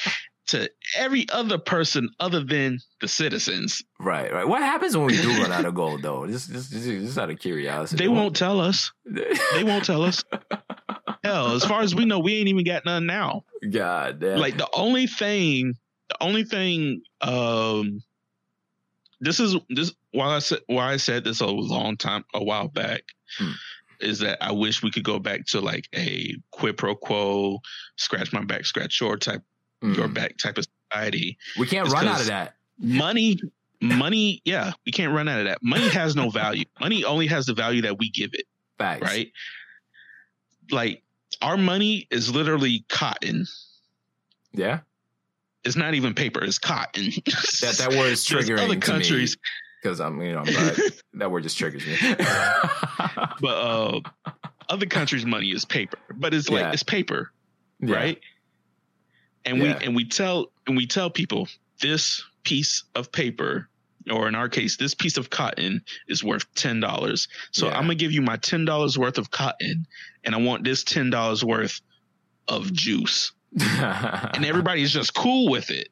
to 0.47 0.67
every 0.97 1.27
other 1.31 1.59
person 1.59 2.09
other 2.19 2.43
than 2.43 2.79
the 3.01 3.07
citizens. 3.07 3.83
Right, 3.99 4.33
right. 4.33 4.47
What 4.47 4.61
happens 4.63 4.97
when 4.97 5.05
we 5.05 5.15
do 5.21 5.29
run 5.41 5.51
out 5.51 5.63
of 5.65 5.75
gold, 5.75 6.01
though? 6.01 6.25
Just, 6.25 6.51
just, 6.51 6.71
just, 6.71 6.85
just 6.87 7.17
out 7.19 7.29
of 7.29 7.37
curiosity. 7.37 8.03
They 8.03 8.07
won't 8.09 8.35
tell 8.35 8.59
us. 8.59 8.91
They 9.05 9.63
won't 9.63 9.85
tell 9.85 10.01
us. 10.03 10.23
Hell, 11.23 11.51
as 11.51 11.63
far 11.65 11.81
as 11.81 11.93
we 11.93 12.05
know, 12.05 12.17
we 12.19 12.37
ain't 12.37 12.47
even 12.47 12.63
got 12.65 12.83
none 12.85 13.05
now. 13.05 13.43
God 13.69 14.19
damn. 14.21 14.39
Like 14.39 14.57
the 14.57 14.67
only 14.73 15.05
thing, 15.05 15.75
the 16.09 16.17
only 16.21 16.43
thing 16.43 17.01
um 17.21 18.01
this 19.21 19.39
is 19.39 19.55
this 19.69 19.93
why 20.11 20.35
I 20.35 20.39
said 20.39 20.59
why 20.67 20.91
I 20.93 20.97
said 20.97 21.23
this 21.23 21.41
a 21.41 21.45
long 21.47 21.97
time 21.97 22.23
a 22.33 22.43
while 22.43 22.67
back 22.67 23.03
Hmm. 23.37 23.51
is 23.99 24.19
that 24.19 24.43
I 24.43 24.51
wish 24.51 24.81
we 24.81 24.91
could 24.91 25.03
go 25.03 25.19
back 25.19 25.45
to 25.47 25.61
like 25.61 25.87
a 25.95 26.33
quid 26.51 26.77
pro 26.77 26.95
quo, 26.95 27.59
scratch 27.97 28.33
my 28.33 28.43
back, 28.43 28.65
scratch 28.65 28.99
your 29.01 29.17
type 29.17 29.43
your 29.81 30.07
Mm. 30.09 30.13
back 30.13 30.37
type 30.37 30.57
of 30.57 30.65
society. 30.91 31.37
We 31.57 31.67
can't 31.67 31.85
It's 31.85 31.93
run 31.93 32.07
out 32.07 32.19
of 32.21 32.25
that. 32.27 32.55
Money, 32.79 33.39
money, 33.81 34.41
yeah, 34.45 34.71
we 34.85 34.91
can't 34.91 35.13
run 35.13 35.27
out 35.29 35.39
of 35.39 35.45
that. 35.45 35.59
Money 35.61 35.87
has 35.89 36.15
no 36.15 36.29
value. 36.29 36.65
Money 36.81 37.03
only 37.05 37.27
has 37.27 37.45
the 37.45 37.53
value 37.53 37.81
that 37.83 37.97
we 37.99 38.09
give 38.09 38.33
it, 38.33 38.45
Facts. 38.77 39.01
right? 39.01 39.31
Like 40.71 41.03
our 41.41 41.55
money 41.57 42.07
is 42.09 42.33
literally 42.33 42.83
cotton. 42.89 43.45
Yeah. 44.53 44.79
It's 45.65 45.75
not 45.75 45.93
even 45.93 46.13
paper. 46.13 46.43
It's 46.43 46.57
cotton. 46.57 47.05
That 47.61 47.75
that 47.79 47.89
word 47.91 48.11
is 48.11 48.25
triggering 48.27 48.59
other 48.63 48.79
countries, 48.79 49.37
because 49.81 49.99
I'm 49.99 50.21
you 50.21 50.33
know 50.33 50.43
but 50.45 50.79
that 51.15 51.29
word 51.31 51.43
just 51.43 51.57
triggers 51.57 51.85
me. 51.85 51.97
but 53.41 53.45
uh, 53.47 53.99
other 54.69 54.85
countries' 54.85 55.25
money 55.25 55.47
is 55.51 55.65
paper. 55.65 55.97
But 56.15 56.33
it's 56.33 56.49
like 56.49 56.61
Yeah. 56.61 56.71
it's 56.71 56.83
paper, 56.83 57.31
Yeah. 57.81 57.95
right? 57.95 58.19
And 59.45 59.57
Yeah. 59.57 59.77
we 59.79 59.85
and 59.85 59.95
we 59.95 60.05
tell 60.05 60.51
and 60.67 60.77
we 60.77 60.87
tell 60.87 61.09
people 61.09 61.47
this 61.81 62.23
piece 62.43 62.83
of 62.95 63.11
paper, 63.11 63.67
or 64.09 64.27
in 64.27 64.35
our 64.35 64.47
case, 64.49 64.77
this 64.77 64.93
piece 64.93 65.17
of 65.17 65.29
cotton 65.29 65.83
is 66.07 66.23
worth 66.23 66.45
ten 66.55 66.79
dollars. 66.79 67.27
So. 67.51 67.67
I'm 67.67 67.83
gonna 67.83 67.95
give 67.95 68.11
you 68.11 68.21
my 68.21 68.37
ten 68.37 68.63
dollars 68.65 68.97
worth 68.97 69.17
of 69.17 69.29
cotton, 69.31 69.85
and 70.23 70.33
I 70.35 70.37
want 70.39 70.63
this 70.63 70.83
ten 70.83 71.09
dollars 71.09 71.43
worth 71.43 71.81
of 72.47 72.71
juice. 72.73 73.31
And 73.57 74.45
everybody's 74.45 74.91
just 74.91 75.13
cool 75.13 75.49
with 75.49 75.69
it. 75.69 75.89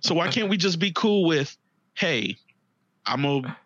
So 0.00 0.14
why 0.14 0.28
can't 0.28 0.48
we 0.48 0.56
just 0.56 0.78
be 0.78 0.92
cool 0.92 1.24
with, 1.26 1.56
hey, 1.94 2.36
I'm 3.04 3.22
gonna 3.22 3.56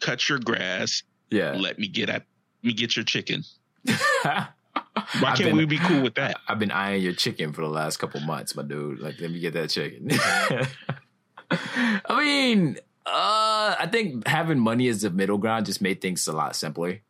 cut 0.00 0.28
your 0.28 0.38
grass. 0.38 1.02
yeah. 1.30 1.52
Let 1.52 1.78
me 1.78 1.88
get 1.88 2.10
at 2.10 2.26
me 2.62 2.72
get 2.72 2.96
your 2.96 3.04
chicken. 3.04 3.44
Why 3.84 5.34
can't 5.34 5.38
been- 5.38 5.56
we 5.56 5.64
be 5.66 5.78
cool 5.78 6.02
with 6.02 6.14
that? 6.16 6.36
I've 6.48 6.58
been 6.58 6.70
eyeing 6.70 7.02
your 7.02 7.12
chicken 7.12 7.52
for 7.52 7.62
the 7.62 7.68
last 7.68 7.96
couple 7.98 8.20
months, 8.20 8.54
my 8.54 8.62
dude. 8.62 9.00
Like, 9.00 9.20
let 9.20 9.30
me 9.30 9.40
get 9.40 9.54
that 9.54 9.70
chicken. 9.70 10.10
I 11.50 12.22
mean, 12.22 12.76
uh, 13.06 13.76
I 13.78 13.88
think 13.90 14.26
having 14.26 14.58
money 14.58 14.88
as 14.88 15.02
a 15.04 15.10
middle 15.10 15.38
ground 15.38 15.66
just 15.66 15.80
made 15.80 16.00
things 16.00 16.26
a 16.28 16.32
lot 16.32 16.54
simpler. 16.54 17.00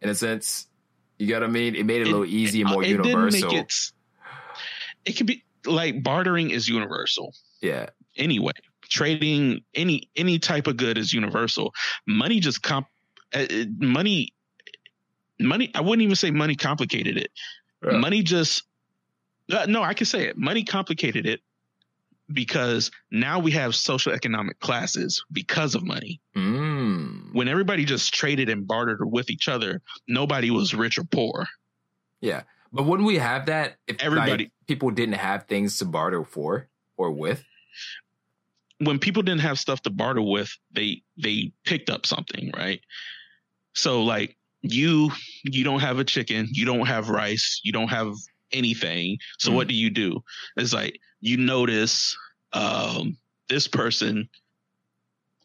In 0.00 0.08
a 0.08 0.14
sense, 0.14 0.66
you 1.18 1.26
got 1.28 1.40
what 1.40 1.50
I 1.50 1.52
mean? 1.52 1.74
It 1.74 1.86
made 1.86 2.02
it, 2.02 2.08
a 2.08 2.10
little 2.10 2.26
easier 2.26 2.64
and 2.66 2.74
more 2.74 2.82
it 2.82 2.88
universal. 2.88 3.30
Didn't 3.30 3.50
make 3.50 3.64
it, 3.64 3.92
it 5.08 5.16
can 5.16 5.26
be 5.26 5.44
like 5.66 6.02
bartering 6.02 6.50
is 6.50 6.68
universal 6.68 7.34
yeah, 7.60 7.86
anyway. 8.16 8.52
Trading 8.82 9.62
any 9.74 10.08
any 10.16 10.38
type 10.38 10.66
of 10.66 10.76
good 10.76 10.96
is 10.96 11.12
universal. 11.12 11.74
Money 12.06 12.40
just 12.40 12.62
comp 12.62 12.86
uh, 13.34 13.46
uh, 13.50 13.64
money 13.78 14.32
money. 15.38 15.70
I 15.74 15.82
wouldn't 15.82 16.02
even 16.02 16.16
say 16.16 16.30
money 16.30 16.54
complicated 16.54 17.18
it. 17.18 17.30
Yeah. 17.84 17.98
Money 17.98 18.22
just 18.22 18.62
uh, 19.52 19.66
no. 19.68 19.82
I 19.82 19.92
can 19.92 20.06
say 20.06 20.28
it. 20.28 20.38
Money 20.38 20.64
complicated 20.64 21.26
it 21.26 21.40
because 22.32 22.90
now 23.10 23.40
we 23.40 23.50
have 23.52 23.74
social 23.74 24.12
economic 24.12 24.58
classes 24.60 25.22
because 25.30 25.74
of 25.74 25.82
money. 25.82 26.20
Mm. 26.34 27.34
When 27.34 27.48
everybody 27.48 27.84
just 27.84 28.14
traded 28.14 28.48
and 28.48 28.66
bartered 28.66 29.00
with 29.02 29.28
each 29.28 29.48
other, 29.48 29.82
nobody 30.06 30.50
was 30.50 30.74
rich 30.74 30.96
or 30.96 31.04
poor. 31.04 31.46
Yeah. 32.20 32.42
But 32.72 32.84
wouldn't 32.84 33.06
we 33.06 33.16
have 33.18 33.46
that 33.46 33.76
if 33.86 34.00
Everybody- 34.00 34.44
like, 34.44 34.52
people 34.68 34.90
didn't 34.90 35.14
have 35.16 35.46
things 35.46 35.78
to 35.78 35.84
barter 35.84 36.24
for 36.24 36.68
or 36.96 37.10
with? 37.10 37.42
when 38.80 39.00
people 39.00 39.22
didn't 39.24 39.40
have 39.40 39.58
stuff 39.58 39.82
to 39.82 39.90
barter 39.90 40.22
with, 40.22 40.56
they 40.70 41.02
they 41.20 41.52
picked 41.64 41.90
up 41.90 42.06
something, 42.06 42.52
right? 42.56 42.80
So 43.74 44.02
like 44.02 44.36
you 44.62 45.10
you 45.42 45.64
don't 45.64 45.80
have 45.80 45.98
a 45.98 46.04
chicken, 46.04 46.46
you 46.52 46.64
don't 46.64 46.86
have 46.86 47.08
rice, 47.08 47.60
you 47.64 47.72
don't 47.72 47.88
have 47.88 48.14
anything. 48.52 49.18
So 49.38 49.50
Mhm. 49.50 49.54
what 49.54 49.66
do 49.68 49.74
you 49.74 49.90
do? 49.90 50.22
It's 50.56 50.72
like 50.72 51.00
you 51.20 51.36
notice 51.38 52.16
um 52.52 53.16
this 53.48 53.66
person 53.66 54.28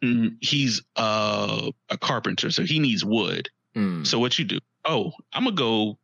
mm, 0.03 0.35
he's 0.41 0.81
uh, 0.95 1.71
a 1.89 1.97
carpenter, 1.97 2.51
so 2.51 2.63
he 2.63 2.77
needs 2.79 3.03
wood. 3.05 3.49
Mm. 3.75 4.05
So 4.05 4.19
what 4.19 4.37
you 4.37 4.45
do? 4.45 4.59
Oh, 4.85 5.13
I'm 5.31 5.45
gonna 5.45 5.55
go 5.55 5.97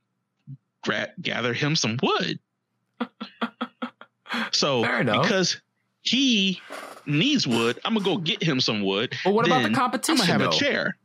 gra- 0.84 1.14
gather 1.22 1.54
him 1.54 1.76
some 1.76 2.00
wood. 2.02 2.40
So 4.52 4.84
Fair 4.84 5.02
enough. 5.02 5.24
because 5.24 5.62
he 6.02 6.62
needs 7.06 7.48
wood, 7.48 7.80
I'm 7.86 7.94
gonna 7.94 8.06
go 8.06 8.18
get 8.18 8.42
him 8.44 8.60
some 8.62 8.82
wood. 8.84 9.16
But 9.24 9.34
what 9.34 9.46
about 9.46 9.64
the 9.64 9.74
competition? 9.74 10.22
I'm 10.22 10.28
gonna 10.28 10.32
have 10.44 10.52
though? 10.52 10.58
a 10.58 10.60
chair. 10.60 10.98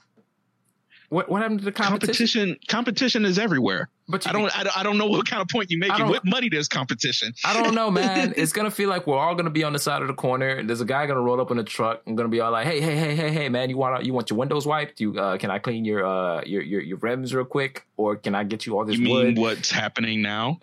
What 1.10 1.28
what 1.30 1.42
happened 1.42 1.60
to 1.60 1.64
the 1.64 1.72
competition? 1.72 2.14
Competition, 2.48 2.56
competition 2.68 3.24
is 3.24 3.38
everywhere. 3.38 3.88
But 4.06 4.24
you, 4.26 4.30
I 4.30 4.32
don't, 4.32 4.58
I 4.58 4.62
don't, 4.64 4.78
I 4.78 4.82
don't 4.82 4.98
know 4.98 5.06
what 5.06 5.26
kind 5.26 5.40
of 5.40 5.48
point 5.48 5.70
you're 5.70 5.80
making. 5.80 5.96
don't- 5.96 6.24
money, 6.26 6.48
there's 6.50 6.68
competition. 6.68 7.32
I 7.44 7.54
don't 7.54 7.74
know, 7.74 7.90
man. 8.02 8.34
It's 8.36 8.52
gonna 8.52 8.70
feel 8.70 8.88
like 8.88 9.06
we're 9.06 9.18
all 9.18 9.34
gonna 9.34 9.48
be 9.50 9.64
on 9.64 9.72
the 9.72 9.78
side 9.78 10.02
of 10.02 10.08
the 10.08 10.14
corner. 10.14 10.48
and 10.48 10.68
There's 10.68 10.80
a 10.82 10.84
guy 10.84 11.06
gonna 11.06 11.20
roll 11.22 11.40
up 11.40 11.50
in 11.50 11.58
a 11.58 11.64
truck. 11.64 12.02
I'm 12.06 12.14
gonna 12.14 12.28
be 12.28 12.40
all 12.40 12.52
like, 12.52 12.66
"Hey, 12.66 12.80
hey, 12.80 12.96
hey, 12.96 13.14
hey, 13.14 13.30
hey, 13.30 13.48
man! 13.48 13.70
You 13.70 13.76
want 13.78 14.04
you 14.04 14.12
want 14.12 14.28
your 14.30 14.38
windows 14.38 14.66
wiped? 14.66 15.00
You 15.00 15.18
uh, 15.18 15.38
can 15.38 15.50
I 15.50 15.58
clean 15.58 15.84
your 15.84 16.04
uh 16.06 16.42
your, 16.44 16.62
your 16.62 16.80
your 16.82 16.96
rims 16.98 17.34
real 17.34 17.44
quick, 17.46 17.86
or 17.96 18.16
can 18.16 18.34
I 18.34 18.44
get 18.44 18.66
you 18.66 18.76
all 18.76 18.84
this 18.84 18.96
You 18.98 19.04
mean 19.04 19.26
wood?" 19.34 19.38
what's 19.38 19.70
happening 19.70 20.20
now? 20.22 20.58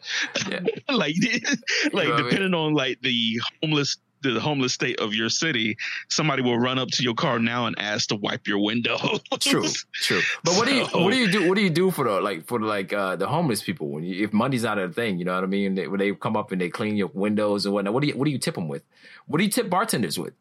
Yeah. 0.49 0.59
like, 0.89 1.15
like 1.93 1.93
what 1.93 2.13
I 2.13 2.17
mean? 2.17 2.23
depending 2.25 2.53
on 2.53 2.73
like 2.73 3.01
the 3.01 3.39
homeless, 3.63 3.97
the 4.21 4.39
homeless 4.39 4.73
state 4.73 4.99
of 4.99 5.13
your 5.13 5.29
city, 5.29 5.77
somebody 6.09 6.41
will 6.41 6.57
run 6.59 6.77
up 6.79 6.89
to 6.89 7.03
your 7.03 7.13
car 7.15 7.39
now 7.39 7.65
and 7.65 7.77
ask 7.79 8.09
to 8.09 8.15
wipe 8.15 8.47
your 8.47 8.59
window. 8.59 8.97
True, 9.39 9.65
true. 9.93 10.21
But 10.43 10.55
what 10.55 10.67
do 10.67 10.75
you 10.75 10.85
So- 10.87 11.03
what 11.03 11.11
do 11.13 11.17
you 11.19 11.31
do? 11.31 11.47
What 11.47 11.55
do 11.55 11.61
you 11.63 11.69
do 11.69 11.91
for 11.91 12.05
the 12.05 12.21
like 12.21 12.45
for 12.45 12.59
like 12.59 12.93
uh 12.93 13.15
the 13.15 13.27
homeless 13.27 13.61
people 13.61 13.89
when 13.89 14.03
you, 14.03 14.23
if 14.23 14.31
money's 14.33 14.63
not 14.63 14.77
a 14.77 14.89
thing? 14.89 15.17
You 15.19 15.25
know 15.25 15.33
what 15.35 15.43
I 15.43 15.47
mean? 15.47 15.75
They, 15.75 15.87
when 15.87 15.99
they 15.99 16.13
come 16.13 16.37
up 16.37 16.51
and 16.51 16.61
they 16.61 16.69
clean 16.69 16.95
your 16.95 17.09
windows 17.13 17.65
and 17.65 17.73
whatnot, 17.73 17.93
what 17.93 18.01
do 18.01 18.07
you 18.07 18.13
what 18.17 18.25
do 18.25 18.31
you 18.31 18.37
tip 18.39 18.55
them 18.55 18.67
with? 18.67 18.83
What 19.25 19.39
do 19.39 19.43
you 19.43 19.49
tip 19.49 19.69
bartenders 19.69 20.17
with? 20.19 20.33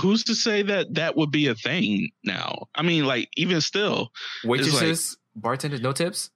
Who's 0.00 0.24
to 0.24 0.34
say 0.34 0.62
that 0.62 0.94
that 0.94 1.16
would 1.16 1.30
be 1.30 1.48
a 1.48 1.54
thing 1.54 2.10
now? 2.24 2.68
I 2.74 2.82
mean, 2.82 3.04
like 3.04 3.28
even 3.36 3.60
still, 3.60 4.10
Waitresses, 4.44 5.18
bartenders, 5.36 5.80
no 5.82 5.92
tips. 5.92 6.30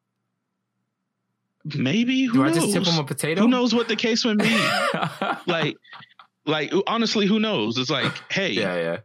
Maybe 1.75 2.25
who 2.25 2.35
Do 2.35 2.45
I 2.45 2.47
knows? 2.49 2.57
just 2.57 2.73
tip 2.73 2.85
them 2.85 2.99
a 2.99 3.05
potato? 3.05 3.41
who 3.43 3.49
knows 3.49 3.75
what 3.75 3.89
the 3.89 3.97
case 3.97 4.25
would 4.25 4.39
be? 4.39 4.57
like, 5.47 5.77
like 6.45 6.73
honestly, 6.87 7.27
who 7.27 7.41
knows? 7.41 7.77
It's 7.79 7.91
like, 7.91 8.13
hey, 8.31 8.51
yeah, 8.53 8.77
yeah. 8.77 8.97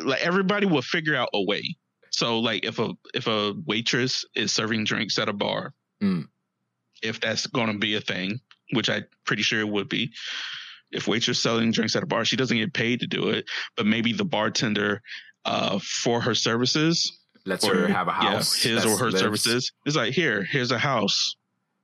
like 0.00 0.20
everybody 0.22 0.66
will 0.66 0.82
figure 0.82 1.14
out 1.16 1.28
a 1.34 1.42
way. 1.44 1.62
So 2.10 2.38
like 2.40 2.64
if 2.64 2.78
a 2.78 2.90
if 3.14 3.26
a 3.26 3.54
waitress 3.66 4.24
is 4.34 4.52
serving 4.52 4.84
drinks 4.84 5.18
at 5.18 5.28
a 5.28 5.32
bar, 5.32 5.72
Mm. 6.02 6.26
if 7.02 7.20
that's 7.20 7.46
going 7.46 7.72
to 7.72 7.78
be 7.78 7.94
a 7.94 8.00
thing, 8.00 8.40
which 8.72 8.90
I'm 8.90 9.04
pretty 9.24 9.42
sure 9.42 9.60
it 9.60 9.68
would 9.68 9.88
be. 9.88 10.12
If 10.90 11.06
waitress 11.06 11.40
selling 11.40 11.70
drinks 11.70 11.94
at 11.96 12.02
a 12.02 12.06
bar, 12.06 12.24
she 12.24 12.34
doesn't 12.36 12.56
get 12.56 12.74
paid 12.74 13.00
to 13.00 13.06
do 13.06 13.28
it, 13.30 13.44
but 13.76 13.86
maybe 13.86 14.12
the 14.12 14.24
bartender 14.24 15.00
uh, 15.44 15.78
for 15.80 16.20
her 16.20 16.34
services, 16.34 17.20
Let's 17.46 17.64
or 17.64 17.74
her 17.74 17.86
have 17.88 18.08
a 18.08 18.12
house. 18.12 18.64
yeah, 18.64 18.72
his 18.74 18.84
or 18.84 18.96
her 18.98 19.06
lives- 19.10 19.20
services, 19.20 19.72
is 19.86 19.94
like 19.96 20.12
here, 20.12 20.42
here's 20.44 20.70
a 20.72 20.78
house, 20.78 21.34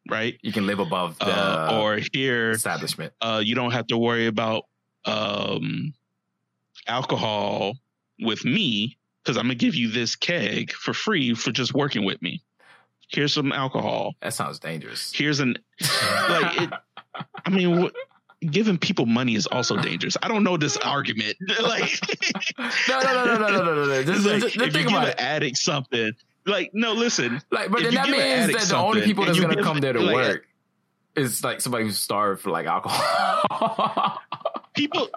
right? 0.08 0.38
You 0.42 0.52
can 0.52 0.66
live 0.66 0.78
above 0.78 1.18
the 1.18 1.26
Uh, 1.26 1.78
or 1.80 2.00
here, 2.12 2.50
establishment. 2.52 3.12
uh, 3.20 3.42
you 3.44 3.54
don't 3.54 3.72
have 3.72 3.86
to 3.88 3.98
worry 3.98 4.26
about 4.26 4.64
um, 5.04 5.92
alcohol 6.86 7.74
with 8.20 8.44
me 8.44 8.96
because 9.22 9.36
I'm 9.36 9.44
gonna 9.44 9.54
give 9.54 9.74
you 9.74 9.90
this 9.90 10.16
keg 10.16 10.72
for 10.72 10.92
free 10.94 11.34
for 11.34 11.50
just 11.52 11.74
working 11.74 12.04
with 12.04 12.20
me. 12.22 12.42
Here's 13.08 13.32
some 13.32 13.52
alcohol. 13.52 14.14
That 14.20 14.34
sounds 14.34 14.58
dangerous. 14.58 15.12
Here's 15.14 15.40
an 15.40 15.56
like. 16.28 16.60
It, 16.62 16.70
I 17.46 17.50
mean, 17.50 17.80
what, 17.82 17.94
giving 18.50 18.78
people 18.78 19.06
money 19.06 19.34
is 19.34 19.46
also 19.46 19.76
dangerous. 19.76 20.16
I 20.22 20.28
don't 20.28 20.44
know 20.44 20.56
this 20.56 20.76
argument. 20.76 21.36
like, 21.62 21.98
no, 22.88 23.00
no, 23.00 23.24
no, 23.24 23.24
no, 23.24 23.36
no, 23.38 23.48
no, 23.48 23.74
no, 23.74 23.84
no. 23.86 24.02
Just, 24.04 24.26
like, 24.26 24.42
just, 24.42 24.54
just 24.54 24.66
if 24.68 24.76
you 24.76 24.88
give 24.88 24.92
an 24.92 25.14
addict 25.18 25.56
something, 25.56 26.12
like, 26.48 26.70
no, 26.74 26.92
listen, 26.92 27.40
Like, 27.50 27.70
but 27.70 27.82
then 27.82 27.94
that 27.94 28.08
means 28.08 28.52
that 28.52 28.68
the 28.68 28.76
only 28.76 29.02
people 29.02 29.24
that's 29.24 29.38
gonna 29.38 29.62
come 29.62 29.80
there 29.80 29.92
to 29.92 30.00
like, 30.00 30.14
work 30.14 30.46
is 31.16 31.42
like 31.44 31.60
somebody 31.60 31.84
who's 31.84 31.98
starved 31.98 32.40
for 32.42 32.50
like 32.50 32.66
alcohol. 32.66 34.20
people. 34.74 35.08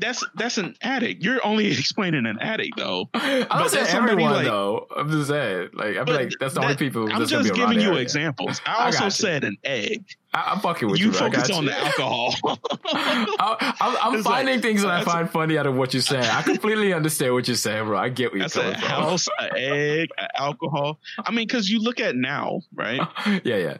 That's 0.00 0.24
that's 0.34 0.58
an 0.58 0.74
addict. 0.82 1.22
You're 1.22 1.44
only 1.46 1.66
explaining 1.78 2.26
an 2.26 2.38
addict, 2.40 2.76
though. 2.76 3.08
I 3.14 3.46
But 3.48 3.58
don't 3.58 3.68
say 3.68 3.80
that's 3.80 3.94
everyone 3.94 4.32
like- 4.32 4.44
though. 4.46 4.86
I'm 4.96 5.10
just 5.10 5.28
saying, 5.28 5.68
like 5.74 5.96
I 5.96 6.04
feel 6.04 6.14
like 6.14 6.30
that's 6.40 6.54
the 6.54 6.62
only 6.62 6.76
people. 6.76 7.12
I'm 7.12 7.26
just 7.26 7.44
be 7.44 7.50
giving 7.58 7.80
you 7.80 7.90
area. 7.90 8.00
examples. 8.00 8.60
I 8.66 8.72
I 8.74 8.84
also 8.86 9.08
said 9.10 9.44
an 9.44 9.56
egg. 9.64 10.04
I, 10.32 10.52
I'm 10.52 10.60
fucking 10.60 10.88
with 10.88 11.00
you. 11.00 11.06
You 11.06 11.12
focus 11.12 11.48
got 11.48 11.56
on 11.58 11.64
you. 11.64 11.70
the 11.70 11.78
alcohol. 11.78 12.34
I, 12.84 13.74
I'm, 13.80 13.96
I'm 14.02 14.14
It's 14.18 14.26
like- 14.26 14.34
finding 14.46 14.60
things 14.60 14.82
that 14.82 14.90
I 14.90 15.04
find 15.04 15.28
funny 15.30 15.58
out 15.58 15.66
of 15.66 15.74
what 15.76 15.92
you're 15.92 16.02
saying. 16.02 16.24
I 16.24 16.42
completely 16.42 16.92
understand 16.92 17.34
what 17.34 17.46
you're 17.48 17.56
saying, 17.56 17.84
bro. 17.86 17.98
I 17.98 18.08
get 18.08 18.32
what 18.32 18.40
you're 18.40 18.48
saying. 18.48 18.74
house, 18.74 19.28
an 19.38 19.50
egg, 19.56 20.08
an 20.18 20.28
alcohol. 20.36 20.98
I 21.24 21.30
mean, 21.30 21.46
because 21.46 21.68
you 21.68 21.80
look 21.80 22.00
at 22.00 22.16
now, 22.16 22.62
right? 22.74 23.00
yeah, 23.44 23.56
yeah. 23.56 23.76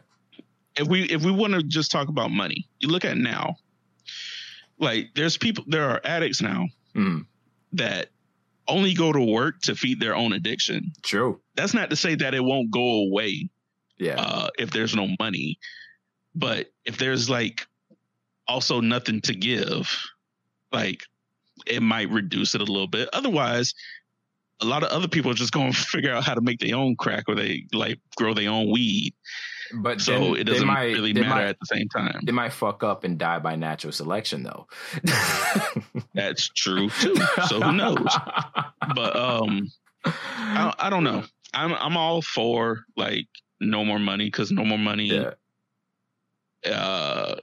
If 0.77 0.87
we 0.87 1.03
if 1.03 1.23
we 1.23 1.31
want 1.31 1.53
to 1.53 1.63
just 1.63 1.91
talk 1.91 2.07
about 2.07 2.31
money, 2.31 2.67
you 2.79 2.87
look 2.89 3.03
at 3.05 3.17
now. 3.17 3.55
Like 4.81 5.11
there's 5.15 5.37
people 5.37 5.63
there 5.67 5.89
are 5.89 6.01
addicts 6.03 6.41
now 6.41 6.67
Mm, 6.95 7.25
that 7.73 8.09
only 8.67 8.93
go 8.93 9.13
to 9.13 9.21
work 9.21 9.61
to 9.61 9.75
feed 9.75 9.99
their 10.01 10.13
own 10.15 10.33
addiction. 10.33 10.91
true. 11.03 11.39
That's 11.55 11.73
not 11.73 11.89
to 11.91 11.95
say 11.95 12.15
that 12.15 12.33
it 12.33 12.43
won't 12.43 12.69
go 12.71 13.05
away 13.05 13.49
Yeah. 13.97 14.19
uh, 14.19 14.49
if 14.59 14.71
there's 14.71 14.93
no 14.95 15.07
money, 15.19 15.57
but 16.35 16.67
if 16.85 16.97
there's 16.97 17.29
like 17.29 17.65
also 18.47 18.81
nothing 18.81 19.21
to 19.21 19.33
give, 19.35 19.89
like 20.73 21.03
it 21.65 21.81
might 21.81 22.09
reduce 22.09 22.55
it 22.55 22.61
a 22.61 22.65
little 22.65 22.87
bit. 22.87 23.07
Otherwise, 23.13 23.73
a 24.61 24.65
lot 24.65 24.83
of 24.83 24.89
other 24.89 25.07
people 25.07 25.31
are 25.31 25.35
just 25.35 25.51
going 25.51 25.71
to 25.73 25.77
figure 25.77 26.13
out 26.13 26.23
how 26.23 26.33
to 26.35 26.41
make 26.41 26.59
their 26.59 26.75
own 26.75 26.95
crack 26.95 27.23
or 27.27 27.35
they 27.35 27.65
like 27.73 27.99
grow 28.15 28.33
their 28.33 28.49
own 28.49 28.71
weed. 28.71 29.13
but 29.81 29.99
So 30.01 30.11
then 30.19 30.35
it 30.37 30.43
doesn't 30.45 30.67
might- 30.67 30.93
really 30.93 31.13
matter 31.13 31.29
might- 31.29 31.45
at 31.47 31.59
the 31.59 31.65
same 31.65 31.87
time. 31.89 32.19
they 32.25 32.31
might 32.31 32.53
fuck 32.53 32.83
up 32.83 33.03
and 33.03 33.17
die 33.17 33.39
by 33.39 33.55
natural 33.55 33.91
selection 33.93 34.43
though. 34.43 34.67
That's 36.13 36.49
true 36.49 36.89
too. 37.01 37.15
So 37.47 37.59
who 37.61 37.71
knows? 37.73 38.05
But 38.95 39.15
um, 39.15 39.71
I, 40.05 40.73
I 40.77 40.89
don't 40.89 41.03
know. 41.03 41.23
I'm 41.53 41.73
I'm 41.73 41.97
all 41.97 42.21
for 42.21 42.85
like 42.95 43.27
no 43.59 43.83
more 43.83 43.99
money 43.99 44.25
because 44.27 44.51
no 44.51 44.63
more 44.65 44.77
money. 44.77 45.05
Yeah. 45.05 45.31
Uh, 46.65 47.35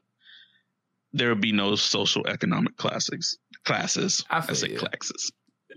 there 1.12 1.28
would 1.30 1.40
be 1.40 1.52
no 1.52 1.74
social 1.74 2.26
economic 2.26 2.76
classes. 2.76 3.38
Classes. 3.64 4.24
I 4.30 4.38
I, 4.48 4.52
say 4.52 4.70
you. 4.70 4.78
classes. 4.78 5.32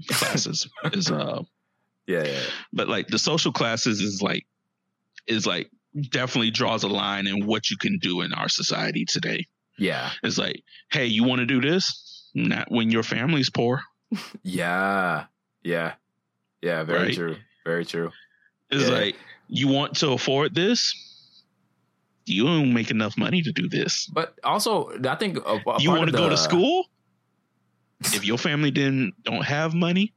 Classes 0.10 0.68
is 0.94 1.12
uh, 1.12 1.44
Yeah, 2.08 2.24
yeah. 2.24 2.40
but 2.74 2.88
like 2.88 3.08
the 3.08 3.20
social 3.20 3.52
classes 3.52 4.02
is 4.02 4.22
like 4.22 4.46
is 5.28 5.46
like 5.48 5.70
definitely 6.10 6.52
draws 6.52 6.84
a 6.84 6.88
line 6.88 7.28
in 7.28 7.46
what 7.46 7.70
you 7.70 7.78
can 7.78 7.98
do 8.00 8.22
in 8.22 8.34
our 8.34 8.50
society 8.50 9.06
today. 9.06 9.46
Yeah. 9.78 10.12
It's 10.24 10.38
like, 10.38 10.64
hey, 10.92 11.06
you 11.08 11.24
want 11.24 11.40
to 11.40 11.46
do 11.46 11.60
this? 11.62 12.30
Not 12.34 12.72
when 12.72 12.92
your 12.92 13.04
family's 13.04 13.50
poor. 13.50 13.82
Yeah. 14.44 15.26
Yeah. 15.64 15.94
Yeah, 16.62 16.84
very 16.84 17.06
Right. 17.08 17.14
true. 17.16 17.36
Very 17.66 17.86
true. 17.86 18.12
It's 18.70 18.84
Yeah. 18.90 18.96
like 18.96 19.16
you 19.48 19.68
want 19.68 19.96
to 19.98 20.12
afford 20.12 20.54
this. 20.56 20.94
You 22.26 22.44
don't 22.46 22.74
make 22.74 22.92
enough 22.92 23.18
money 23.18 23.42
to 23.42 23.52
do 23.52 23.68
this. 23.68 24.06
But 24.14 24.38
also, 24.44 24.92
I 25.08 25.16
think 25.16 25.38
a, 25.40 25.60
a 25.68 25.82
you 25.82 25.90
want 25.90 26.06
to 26.12 26.16
go 26.16 26.30
to 26.30 26.38
school? 26.38 26.86
If 28.06 28.26
your 28.26 28.38
family 28.38 28.72
didn't 28.72 29.14
don't 29.24 29.44
have 29.46 29.74
money, 29.74 30.14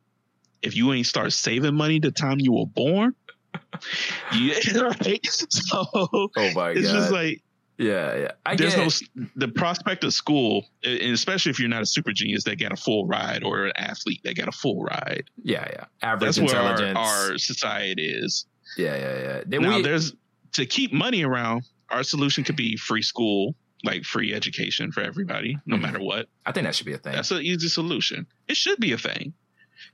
if 0.62 0.74
you 0.76 0.92
ain't 0.92 1.06
start 1.06 1.32
saving 1.32 1.74
money 1.74 1.98
the 1.98 2.10
time 2.10 2.38
you 2.40 2.52
were 2.52 2.66
born, 2.66 3.14
yeah, 4.34 4.54
right. 4.80 5.20
So 5.26 5.84
Oh 6.02 6.28
my 6.54 6.70
it's 6.70 6.86
god! 6.90 6.94
just 6.94 7.12
like 7.12 7.42
yeah, 7.76 8.16
yeah. 8.16 8.30
I 8.46 8.54
there's 8.54 8.74
get 8.76 8.80
no 8.80 9.22
it. 9.24 9.28
the 9.36 9.48
prospect 9.48 10.04
of 10.04 10.14
school, 10.14 10.64
and 10.84 11.12
especially 11.12 11.50
if 11.50 11.58
you're 11.58 11.68
not 11.68 11.82
a 11.82 11.86
super 11.86 12.12
genius 12.12 12.44
that 12.44 12.58
got 12.60 12.72
a 12.72 12.76
full 12.76 13.06
ride 13.06 13.42
or 13.42 13.66
an 13.66 13.72
athlete 13.76 14.20
that 14.24 14.36
got 14.36 14.46
a 14.48 14.52
full 14.52 14.84
ride. 14.84 15.24
yeah, 15.42 15.66
yeah. 15.72 15.84
Average 16.02 16.36
That's 16.36 16.52
where 16.52 16.62
our, 16.62 16.96
our 16.96 17.38
society 17.38 18.06
is. 18.06 18.46
yeah, 18.76 18.96
yeah, 18.96 19.22
yeah. 19.22 19.42
Then 19.46 19.62
now 19.62 19.76
we, 19.76 19.82
there's 19.82 20.14
to 20.52 20.66
keep 20.66 20.92
money 20.92 21.24
around. 21.24 21.64
Our 21.90 22.02
solution 22.04 22.44
could 22.44 22.56
be 22.56 22.76
free 22.76 23.02
school, 23.02 23.54
like 23.84 24.04
free 24.04 24.32
education 24.34 24.90
for 24.92 25.02
everybody, 25.02 25.58
no 25.66 25.76
Mhm. 25.76 25.80
matter 25.82 26.00
what. 26.00 26.28
I 26.46 26.52
think 26.52 26.64
that 26.64 26.74
should 26.74 26.86
be 26.86 26.94
a 26.94 26.98
thing. 26.98 27.12
That's 27.12 27.30
an 27.30 27.42
easy 27.42 27.68
solution. 27.68 28.26
It 28.48 28.56
should 28.56 28.80
be 28.80 28.92
a 28.92 28.98
thing. 28.98 29.34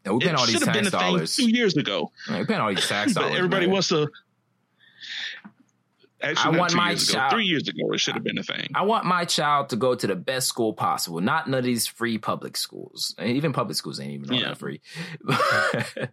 And 0.05 0.15
we 0.15 0.21
paying 0.21 0.35
it 0.35 0.39
all 0.39 0.47
these 0.47 0.55
should 0.59 0.63
have 0.67 0.75
been 0.75 0.85
tax 0.85 0.93
dollars. 0.93 1.37
two 1.37 1.51
years 1.51 1.77
ago, 1.77 2.13
We 2.29 2.45
paying 2.45 2.61
all 2.61 2.69
these 2.73 2.87
tax 2.87 3.13
dollars. 3.15 3.37
everybody 3.37 3.67
man. 3.67 3.73
wants 3.73 3.89
to. 3.89 4.09
Actually, 6.23 6.57
I 6.57 6.59
want 6.59 6.75
my 6.75 6.91
years 6.91 7.09
ago. 7.09 7.19
child- 7.19 7.33
Three 7.33 7.47
years 7.47 7.67
ago, 7.67 7.93
it 7.93 7.99
should 8.01 8.13
have 8.15 8.23
been 8.23 8.37
a 8.39 8.43
thing. 8.43 8.69
I 8.75 8.83
want 8.83 9.07
my 9.07 9.25
child 9.25 9.71
to 9.71 9.77
go 9.77 9.95
to 9.95 10.07
the 10.07 10.15
best 10.17 10.49
school 10.49 10.75
possible, 10.75 11.21
not 11.23 11.49
none 11.49 11.59
of 11.59 11.65
these 11.65 11.87
free 11.87 12.19
public 12.19 12.59
schools. 12.59 13.15
Even 13.23 13.53
public 13.55 13.77
schools 13.79 13.99
ain't 14.01 14.13
even 14.13 14.31
all 14.31 14.37
Yeah. 14.41 14.49
that 14.49 14.59
free. 14.59 14.81
yeah, 15.29 16.05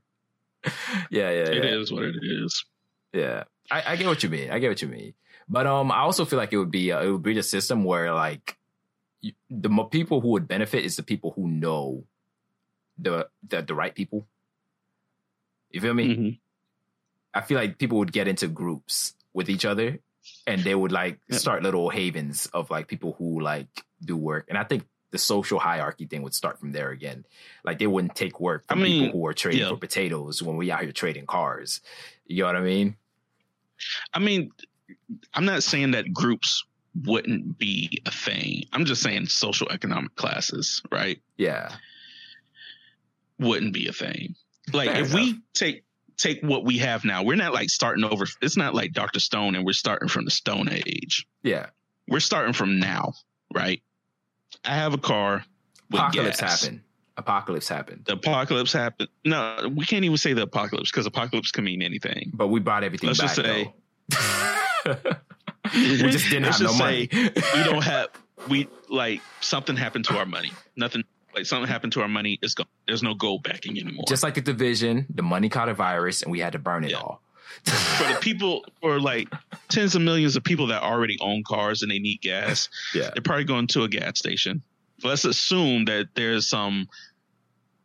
yeah, 1.12 1.30
It 1.30 1.64
yeah. 1.64 1.70
is 1.80 1.92
what 1.92 2.04
it 2.04 2.16
is. 2.22 2.66
Yeah, 3.14 3.44
I, 3.72 3.84
I 3.94 3.96
get 3.98 4.08
what 4.08 4.24
you 4.24 4.30
mean. 4.30 4.50
I 4.50 4.60
get 4.60 4.70
what 4.70 4.82
you 4.82 4.88
mean. 4.88 5.14
But 5.50 5.66
um, 5.68 5.92
I 5.92 6.00
also 6.00 6.26
feel 6.26 6.38
like 6.38 6.52
it 6.52 6.58
would 6.58 6.72
be 6.72 6.92
uh, 6.92 7.02
it 7.02 7.10
would 7.12 7.24
be 7.24 7.34
the 7.34 7.44
system 7.44 7.84
where 7.84 8.14
like 8.14 8.58
you, 9.22 9.34
the 9.50 9.70
people 9.90 10.22
who 10.22 10.30
would 10.30 10.48
benefit 10.48 10.84
is 10.84 10.96
the 10.96 11.04
people 11.04 11.32
who 11.36 11.48
know 11.48 12.04
the 12.98 13.28
the, 13.48 13.62
the 13.62 13.76
right 13.76 13.96
people. 13.96 14.28
You 15.72 15.82
feel 15.82 15.94
me? 15.94 16.16
Mhm. 16.16 16.40
I 17.34 17.42
feel 17.42 17.58
like 17.58 17.78
people 17.78 18.00
would 18.00 18.12
get 18.12 18.28
into 18.28 18.48
groups 18.48 19.14
with 19.34 19.50
each 19.50 19.64
other, 19.64 20.00
and 20.46 20.64
they 20.64 20.76
would 20.76 20.92
like 20.92 21.20
start 21.32 21.64
little 21.64 21.90
havens 21.90 22.48
of 22.48 22.70
like 22.70 22.88
people 22.88 23.16
who 23.18 23.40
like 23.40 23.68
do 24.04 24.18
work. 24.18 24.46
And 24.50 24.58
I 24.58 24.64
think 24.64 24.86
the 25.12 25.18
social 25.18 25.60
hierarchy 25.60 26.06
thing 26.06 26.22
would 26.24 26.34
start 26.34 26.60
from 26.60 26.72
there 26.72 26.90
again. 26.90 27.26
Like 27.64 27.80
they 27.80 27.88
wouldn't 27.88 28.16
take 28.16 28.40
work 28.40 28.66
from 28.68 28.80
I 28.80 28.84
mean, 28.84 29.06
people 29.06 29.20
who 29.20 29.28
are 29.28 29.34
trading 29.34 29.62
yeah. 29.62 29.70
for 29.70 29.78
potatoes 29.78 30.42
when 30.44 30.58
we 30.58 30.72
out 30.72 30.82
here 30.82 30.92
trading 30.92 31.26
cars. 31.26 31.82
You 32.26 32.44
know 32.44 32.48
what 32.48 32.56
I 32.58 32.62
mean? 32.62 32.98
I 34.14 34.20
mean, 34.20 34.52
I'm 35.34 35.46
not 35.46 35.64
saying 35.64 35.92
that 35.92 36.14
groups 36.14 36.64
wouldn't 37.06 37.58
be 37.58 38.02
a 38.06 38.12
thing. 38.12 38.64
I'm 38.74 38.86
just 38.86 39.02
saying 39.04 39.28
social 39.28 39.70
economic 39.70 40.16
classes, 40.16 40.82
right? 40.92 41.22
Yeah. 41.38 41.70
Wouldn't 43.40 43.74
be 43.74 43.88
a 43.88 43.94
thing. 43.94 44.36
Like 44.74 44.90
Fair 44.90 45.04
if 45.04 45.14
we 45.14 45.40
take 45.54 45.84
take 46.18 46.42
what 46.42 46.66
we 46.66 46.80
have 46.80 47.06
now, 47.06 47.24
we're 47.24 47.36
not 47.36 47.54
like 47.54 47.70
starting 47.70 48.04
over. 48.04 48.26
It's 48.42 48.58
not 48.58 48.74
like 48.74 48.94
Dr. 48.94 49.20
Stone 49.20 49.56
and 49.56 49.66
we're 49.66 49.74
starting 49.74 50.10
from 50.10 50.26
the 50.26 50.32
Stone 50.32 50.70
Age. 50.70 51.28
Yeah. 51.44 51.68
We're 52.08 52.20
starting 52.20 52.54
from 52.54 52.80
now, 52.80 53.14
right? 53.54 53.82
I 54.66 54.76
have 54.76 54.94
a 54.94 54.98
car. 54.98 55.46
Apocalypse 55.94 56.40
gas. 56.42 56.62
happened. 56.64 56.82
Apocalypse 57.16 57.68
happened. 57.68 58.06
The 58.06 58.14
apocalypse 58.14 58.74
happened. 58.74 59.10
No, 59.26 59.72
we 59.76 59.86
can't 59.86 60.06
even 60.06 60.18
say 60.18 60.34
the 60.34 60.44
apocalypse 60.44 60.92
because 60.92 61.06
apocalypse 61.06 61.52
can 61.52 61.64
mean 61.64 61.82
anything. 61.82 62.32
But 62.34 62.48
we 62.48 62.60
bought 62.60 62.84
everything 62.84 63.08
Let's 63.08 63.20
back. 63.20 63.36
just 63.36 63.42
say-. 63.46 63.74
we 65.74 65.98
just 66.12 66.30
didn't 66.30 66.44
Let's 66.44 66.58
have 66.60 66.62
no 66.62 66.68
just 66.68 66.80
money. 66.80 67.10
say 67.12 67.32
we 67.56 67.64
don't 67.64 67.84
have 67.84 68.08
we 68.48 68.68
like 68.90 69.22
something 69.42 69.76
happened 69.76 70.06
to 70.06 70.18
our 70.18 70.26
money. 70.26 70.52
Nothing 70.76 71.04
like 71.36 71.46
something 71.46 71.68
happened 71.70 71.94
to 71.94 72.02
our 72.02 72.08
money. 72.08 72.40
It's 72.42 72.54
gone. 72.54 72.68
There's 72.88 73.04
no 73.04 73.14
gold 73.14 73.44
backing 73.44 73.78
anymore. 73.80 74.06
just 74.08 74.24
like 74.24 74.36
the 74.36 74.42
division, 74.42 75.06
the 75.14 75.24
money 75.24 75.50
caught 75.50 75.70
a 75.70 75.74
virus 75.74 76.22
and 76.22 76.32
we 76.32 76.40
had 76.40 76.54
to 76.54 76.60
burn 76.60 76.84
it 76.84 76.92
Yeah. 76.92 76.98
all. 76.98 77.22
for 77.64 78.14
the 78.14 78.18
people 78.22 78.64
or 78.82 79.00
like 79.00 79.28
tens 79.70 79.96
of 79.96 80.02
millions 80.02 80.36
of 80.36 80.44
people 80.44 80.68
that 80.68 80.84
already 80.84 81.18
own 81.22 81.44
cars 81.44 81.82
and 81.82 81.92
they 81.92 82.00
need 82.00 82.22
gas, 82.22 82.70
yeah. 82.94 83.10
they're 83.14 83.22
probably 83.24 83.44
going 83.46 83.68
to 83.68 83.84
a 83.84 83.90
gas 83.90 84.20
station. 84.20 84.62
Let's 85.04 85.26
assume 85.26 85.86
that 85.86 86.08
there's 86.16 86.48
some 86.48 86.88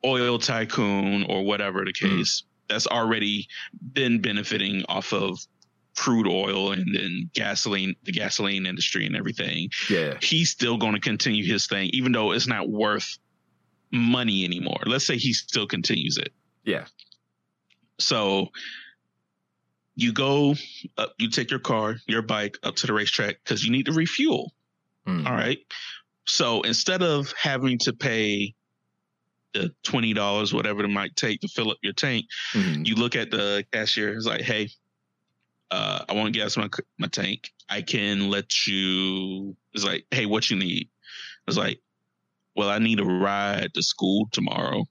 oil 0.04 0.38
tycoon 0.38 1.24
or 1.28 1.44
whatever 1.44 1.84
the 1.84 1.92
Mm. 1.92 2.16
case 2.18 2.42
that's 2.68 2.86
already 2.86 3.48
been 3.92 4.20
benefiting 4.20 4.84
off 4.88 5.12
of 5.12 5.38
crude 5.96 6.26
oil 6.26 6.72
and 6.72 6.94
then 6.94 7.30
gasoline, 7.34 7.94
the 8.04 8.12
gasoline 8.12 8.66
industry 8.66 9.06
and 9.06 9.14
everything. 9.16 9.68
Yeah. 9.90 10.18
He's 10.22 10.50
still 10.50 10.76
going 10.78 10.94
to 10.94 11.00
continue 11.00 11.44
his 11.44 11.66
thing, 11.66 11.90
even 11.92 12.12
though 12.12 12.32
it's 12.32 12.46
not 12.46 12.68
worth 12.68 13.18
money 13.90 14.44
anymore. 14.44 14.80
Let's 14.86 15.06
say 15.06 15.16
he 15.16 15.32
still 15.32 15.66
continues 15.66 16.16
it. 16.16 16.32
Yeah. 16.64 16.86
So 17.98 18.48
you 19.94 20.12
go 20.12 20.54
up, 20.96 21.12
you 21.18 21.28
take 21.28 21.50
your 21.50 21.60
car, 21.60 21.96
your 22.06 22.22
bike 22.22 22.56
up 22.62 22.76
to 22.76 22.86
the 22.86 22.92
RaceTrac 22.94 23.36
because 23.44 23.62
you 23.64 23.70
need 23.70 23.86
to 23.86 23.92
refuel. 23.92 24.52
Mm. 25.06 25.26
All 25.26 25.34
right. 25.34 25.58
So 26.24 26.62
instead 26.62 27.02
of 27.02 27.32
having 27.32 27.78
to 27.80 27.92
pay 27.92 28.54
the 29.52 29.70
twenty 29.82 30.14
dollars, 30.14 30.54
whatever 30.54 30.82
it 30.82 30.88
might 30.88 31.14
take 31.14 31.40
to 31.42 31.48
fill 31.48 31.70
up 31.70 31.76
your 31.82 31.92
tank, 31.92 32.24
Mhm. 32.54 32.86
you 32.86 32.94
look 32.94 33.14
at 33.16 33.30
the 33.30 33.66
cashier. 33.70 34.14
It's 34.16 34.24
like, 34.24 34.40
hey, 34.40 34.70
uh, 35.72 36.04
I 36.06 36.12
want 36.12 36.32
to 36.32 36.38
gas 36.38 36.56
my 36.56 36.68
my 36.98 37.08
tank. 37.08 37.50
I 37.68 37.80
can 37.80 38.28
let 38.30 38.66
you. 38.66 39.56
It's 39.72 39.84
like, 39.84 40.04
hey, 40.10 40.26
what 40.26 40.50
you 40.50 40.58
need? 40.58 40.90
It's 41.48 41.56
like, 41.56 41.80
well, 42.54 42.68
I 42.68 42.78
need 42.78 43.00
a 43.00 43.04
ride 43.04 43.72
to 43.74 43.82
school 43.82 44.28
tomorrow. 44.32 44.84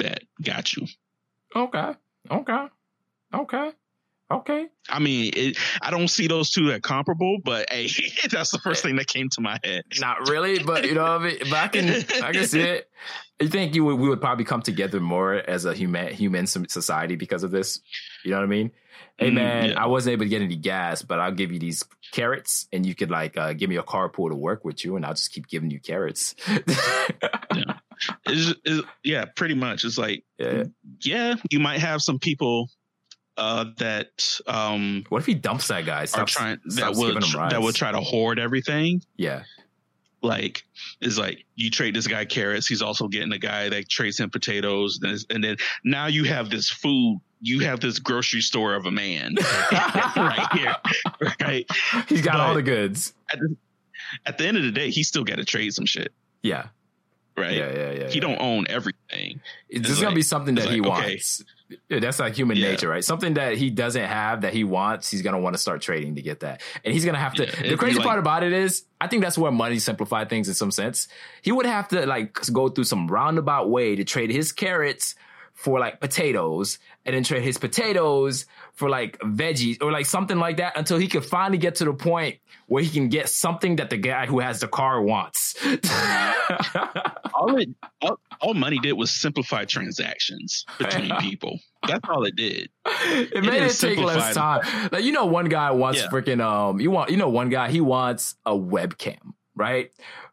That 0.00 0.20
got 0.42 0.76
you. 0.76 0.86
Okay. 1.56 1.92
Okay. 2.30 2.66
Okay. 3.32 3.70
Okay. 4.30 4.66
I 4.88 4.98
mean, 4.98 5.32
it, 5.36 5.58
I 5.82 5.90
don't 5.90 6.08
see 6.08 6.26
those 6.26 6.50
two 6.50 6.68
that 6.68 6.82
comparable, 6.82 7.38
but 7.44 7.66
hey, 7.70 7.88
that's 8.30 8.50
the 8.50 8.58
first 8.58 8.82
thing 8.82 8.96
that 8.96 9.06
came 9.06 9.28
to 9.30 9.40
my 9.40 9.58
head. 9.62 9.84
Not 10.00 10.28
really, 10.28 10.62
but 10.62 10.86
you 10.86 10.94
know 10.94 11.02
what 11.02 11.20
I 11.20 11.24
mean? 11.24 11.38
But 11.40 11.54
I 11.54 11.68
can 11.68 11.88
I 12.22 12.32
can 12.32 12.46
see 12.46 12.60
it. 12.60 12.90
You 13.40 13.48
think 13.48 13.74
you 13.74 13.84
would 13.84 13.96
we 13.96 14.08
would 14.08 14.20
probably 14.20 14.44
come 14.44 14.62
together 14.62 15.00
more 15.00 15.34
as 15.34 15.64
a 15.64 15.74
human 15.74 16.12
human 16.14 16.46
society 16.46 17.16
because 17.16 17.42
of 17.42 17.50
this? 17.50 17.80
You 18.24 18.30
know 18.30 18.38
what 18.38 18.44
I 18.44 18.48
mean? 18.48 18.70
Hey 19.18 19.30
Mm, 19.30 19.34
man, 19.34 19.70
yeah. 19.70 19.82
I 19.82 19.86
wasn't 19.86 20.14
able 20.14 20.24
to 20.24 20.28
get 20.28 20.42
any 20.42 20.56
gas, 20.56 21.02
but 21.02 21.20
I'll 21.20 21.32
give 21.32 21.52
you 21.52 21.58
these 21.58 21.84
carrots 22.10 22.66
and 22.72 22.84
you 22.84 22.94
could 22.94 23.10
like 23.10 23.36
uh, 23.36 23.52
give 23.52 23.68
me 23.70 23.76
a 23.76 23.82
carpool 23.82 24.28
to 24.30 24.34
work 24.36 24.64
with 24.64 24.84
you 24.84 24.96
and 24.96 25.04
I'll 25.04 25.14
just 25.14 25.32
keep 25.32 25.46
giving 25.48 25.70
you 25.70 25.80
carrots. 25.80 26.34
It's, 28.26 28.54
it's, 28.64 28.86
yeah, 29.04 29.24
pretty 29.24 29.54
much. 29.54 29.84
It's 29.84 29.98
like, 29.98 30.24
yeah. 30.38 30.64
yeah, 31.00 31.34
you 31.50 31.60
might 31.60 31.78
have 31.78 32.02
some 32.02 32.18
people 32.18 32.68
uh, 33.36 33.66
that 33.78 34.40
um, 34.46 35.04
What 35.08 35.18
if 35.18 35.26
he 35.26 35.34
dumps 35.34 35.68
that 35.68 35.86
guy? 35.86 36.04
Stops, 36.04 36.32
trying 36.32 36.58
that 36.64 36.72
stops 36.72 36.98
would 36.98 37.14
giving 37.14 37.28
him 37.28 37.38
rides. 37.38 37.52
that 37.52 37.62
would 37.62 37.74
try 37.74 37.92
to 37.92 38.00
hoard 38.00 38.38
everything. 38.38 39.02
Yeah. 39.16 39.44
like 40.22 40.64
is 41.00 41.18
like 41.18 41.44
you 41.54 41.70
trade 41.70 41.94
this 41.94 42.06
guy 42.06 42.24
carrots, 42.24 42.66
he's 42.66 42.82
also 42.82 43.08
getting 43.08 43.32
a 43.32 43.38
guy 43.38 43.68
that 43.68 43.88
trades 43.88 44.18
him 44.18 44.30
potatoes, 44.30 45.00
and 45.30 45.44
then 45.44 45.56
now 45.84 46.06
you 46.06 46.24
have 46.24 46.50
this 46.50 46.70
food 46.70 47.20
you 47.44 47.60
have 47.60 47.78
this 47.80 47.98
grocery 47.98 48.40
store 48.40 48.74
of 48.74 48.86
a 48.86 48.90
man 48.90 49.36
right 50.16 50.48
here, 50.54 50.76
right? 51.40 51.66
He's 52.08 52.22
got 52.22 52.34
but 52.34 52.40
all 52.40 52.54
the 52.54 52.62
goods. 52.62 53.12
At 53.30 53.38
the, 53.38 53.56
at 54.24 54.38
the, 54.38 54.46
end 54.46 54.56
of 54.56 54.62
the 54.62 54.70
day, 54.70 54.90
he 54.90 55.02
still 55.02 55.24
got 55.24 55.36
to 55.36 55.44
trade 55.44 55.74
some 55.74 55.84
shit. 55.84 56.12
Yeah. 56.42 56.68
Right. 57.36 57.56
Yeah, 57.56 57.72
yeah, 57.72 57.90
yeah. 57.90 58.08
He 58.08 58.14
yeah. 58.14 58.20
don't 58.20 58.40
own 58.40 58.66
everything. 58.70 59.40
It's, 59.68 59.88
is 59.88 59.98
like, 59.98 60.04
gonna 60.04 60.14
be 60.14 60.22
something 60.22 60.54
that 60.54 60.70
he 60.70 60.80
like, 60.80 60.88
wants. 60.88 61.42
Okay. 61.42 61.50
That's 61.88 62.18
like 62.18 62.34
human 62.34 62.56
yeah. 62.56 62.70
nature, 62.70 62.88
right? 62.88 63.04
Something 63.04 63.34
that 63.34 63.56
he 63.56 63.70
doesn't 63.70 64.04
have 64.04 64.42
that 64.42 64.52
he 64.52 64.64
wants, 64.64 65.10
he's 65.10 65.22
gonna 65.22 65.38
want 65.38 65.54
to 65.54 65.58
start 65.58 65.82
trading 65.82 66.16
to 66.16 66.22
get 66.22 66.40
that, 66.40 66.62
and 66.84 66.92
he's 66.92 67.04
gonna 67.04 67.18
have 67.18 67.34
to. 67.34 67.46
Yeah, 67.46 67.70
the 67.70 67.76
crazy 67.76 67.98
like, 67.98 68.06
part 68.06 68.18
about 68.18 68.42
it 68.42 68.52
is, 68.52 68.84
I 69.00 69.08
think 69.08 69.22
that's 69.22 69.38
where 69.38 69.52
money 69.52 69.78
simplified 69.78 70.28
things 70.28 70.48
in 70.48 70.54
some 70.54 70.70
sense. 70.70 71.08
He 71.42 71.52
would 71.52 71.66
have 71.66 71.88
to 71.88 72.06
like 72.06 72.38
go 72.52 72.68
through 72.68 72.84
some 72.84 73.08
roundabout 73.08 73.70
way 73.70 73.96
to 73.96 74.04
trade 74.04 74.30
his 74.30 74.52
carrots 74.52 75.14
for 75.54 75.78
like 75.78 76.00
potatoes 76.00 76.78
and 77.04 77.14
then 77.14 77.22
trade 77.22 77.42
his 77.42 77.58
potatoes 77.58 78.44
for 78.74 78.90
like 78.90 79.18
veggies 79.20 79.80
or 79.80 79.92
like 79.92 80.04
something 80.04 80.38
like 80.38 80.56
that 80.56 80.76
until 80.76 80.98
he 80.98 81.06
could 81.06 81.24
finally 81.24 81.58
get 81.58 81.76
to 81.76 81.84
the 81.84 81.92
point 81.92 82.38
where 82.66 82.82
he 82.82 82.90
can 82.90 83.08
get 83.08 83.28
something 83.28 83.76
that 83.76 83.88
the 83.88 83.96
guy 83.96 84.26
who 84.26 84.40
has 84.40 84.60
the 84.60 84.68
car 84.68 85.00
wants. 85.00 85.54
all, 87.34 87.56
it, 87.56 87.68
all, 88.02 88.18
all, 88.40 88.54
money 88.54 88.78
did 88.78 88.92
was 88.94 89.10
simplify 89.10 89.64
transactions 89.64 90.64
between 90.78 91.14
people. 91.20 91.58
That's 91.86 92.08
all 92.08 92.24
it 92.24 92.34
did. 92.34 92.70
It, 92.86 93.32
it 93.34 93.44
made 93.44 93.62
it 93.62 93.72
take 93.78 93.98
less 93.98 94.34
time. 94.34 94.62
Like 94.90 95.04
you 95.04 95.12
know, 95.12 95.26
one 95.26 95.48
guy 95.48 95.70
wants 95.70 96.00
yeah. 96.00 96.08
freaking 96.08 96.40
um, 96.40 96.80
you 96.80 96.90
want 96.90 97.10
you 97.10 97.16
know 97.16 97.28
one 97.28 97.48
guy 97.48 97.70
he 97.70 97.80
wants 97.80 98.34
a 98.44 98.52
webcam, 98.52 99.34
right? 99.54 99.90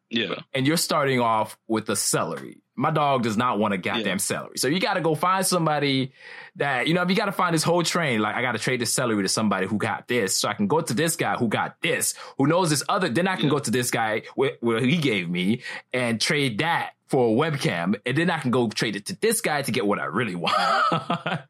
Yeah. 0.09 0.36
And 0.53 0.67
you're 0.67 0.78
starting 0.78 1.19
off 1.19 1.57
with 1.67 1.89
a 1.89 1.95
celery. 1.95 2.61
My 2.82 2.89
dog 2.89 3.21
does 3.21 3.38
not 3.38 3.59
want 3.59 3.75
a 3.75 3.77
goddamn 3.77 4.05
yeah. 4.05 4.17
celery. 4.17 4.57
So 4.57 4.67
you 4.67 4.79
got 4.79 4.95
to 4.95 5.01
go 5.01 5.13
find 5.13 5.45
somebody 5.45 6.13
that, 6.55 6.88
you 6.88 6.95
know, 6.95 7.07
you 7.07 7.13
got 7.13 7.25
to 7.25 7.32
find 7.32 7.53
this 7.53 7.61
whole 7.61 7.84
train. 7.84 8.21
Like, 8.21 8.34
I 8.34 8.41
got 8.41 8.53
to 8.53 8.57
trade 8.57 8.82
this 8.82 8.91
celery 8.91 9.21
to 9.21 9.29
somebody 9.29 9.67
who 9.67 9.77
got 9.77 10.07
this. 10.07 10.36
So 10.36 10.49
I 10.49 10.55
can 10.55 10.65
go 10.65 10.82
to 10.82 10.91
this 10.91 11.15
guy 11.15 11.36
who 11.36 11.47
got 11.47 11.79
this, 11.84 12.15
who 12.39 12.47
knows 12.47 12.71
this 12.71 12.82
other. 12.89 13.07
Then 13.07 13.27
I 13.27 13.36
can 13.36 13.45
yeah. 13.45 13.51
go 13.51 13.59
to 13.59 13.69
this 13.69 13.91
guy 13.91 14.23
where, 14.34 14.53
where 14.61 14.79
he 14.79 14.97
gave 14.97 15.29
me 15.29 15.61
and 15.93 16.19
trade 16.19 16.57
that 16.57 16.93
for 17.05 17.29
a 17.29 17.51
webcam. 17.51 18.01
And 18.03 18.17
then 18.17 18.32
I 18.32 18.39
can 18.39 18.49
go 18.49 18.67
trade 18.67 18.95
it 18.95 19.05
to 19.05 19.15
this 19.21 19.41
guy 19.41 19.61
to 19.61 19.71
get 19.71 19.86
what 19.86 19.99
I 19.99 20.05
really 20.05 20.36
want. 20.36 20.57
right. 20.91 21.45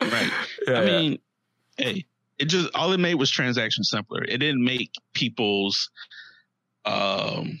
Yeah, 0.66 0.80
I 0.80 0.84
mean, 0.84 1.18
hey, 1.76 2.04
it 2.38 2.46
just, 2.46 2.74
all 2.74 2.92
it 2.92 2.98
made 2.98 3.14
was 3.14 3.30
transaction 3.30 3.84
simpler. 3.84 4.24
It 4.24 4.38
didn't 4.38 4.64
make 4.64 4.90
people's, 5.14 5.90
um, 6.84 7.60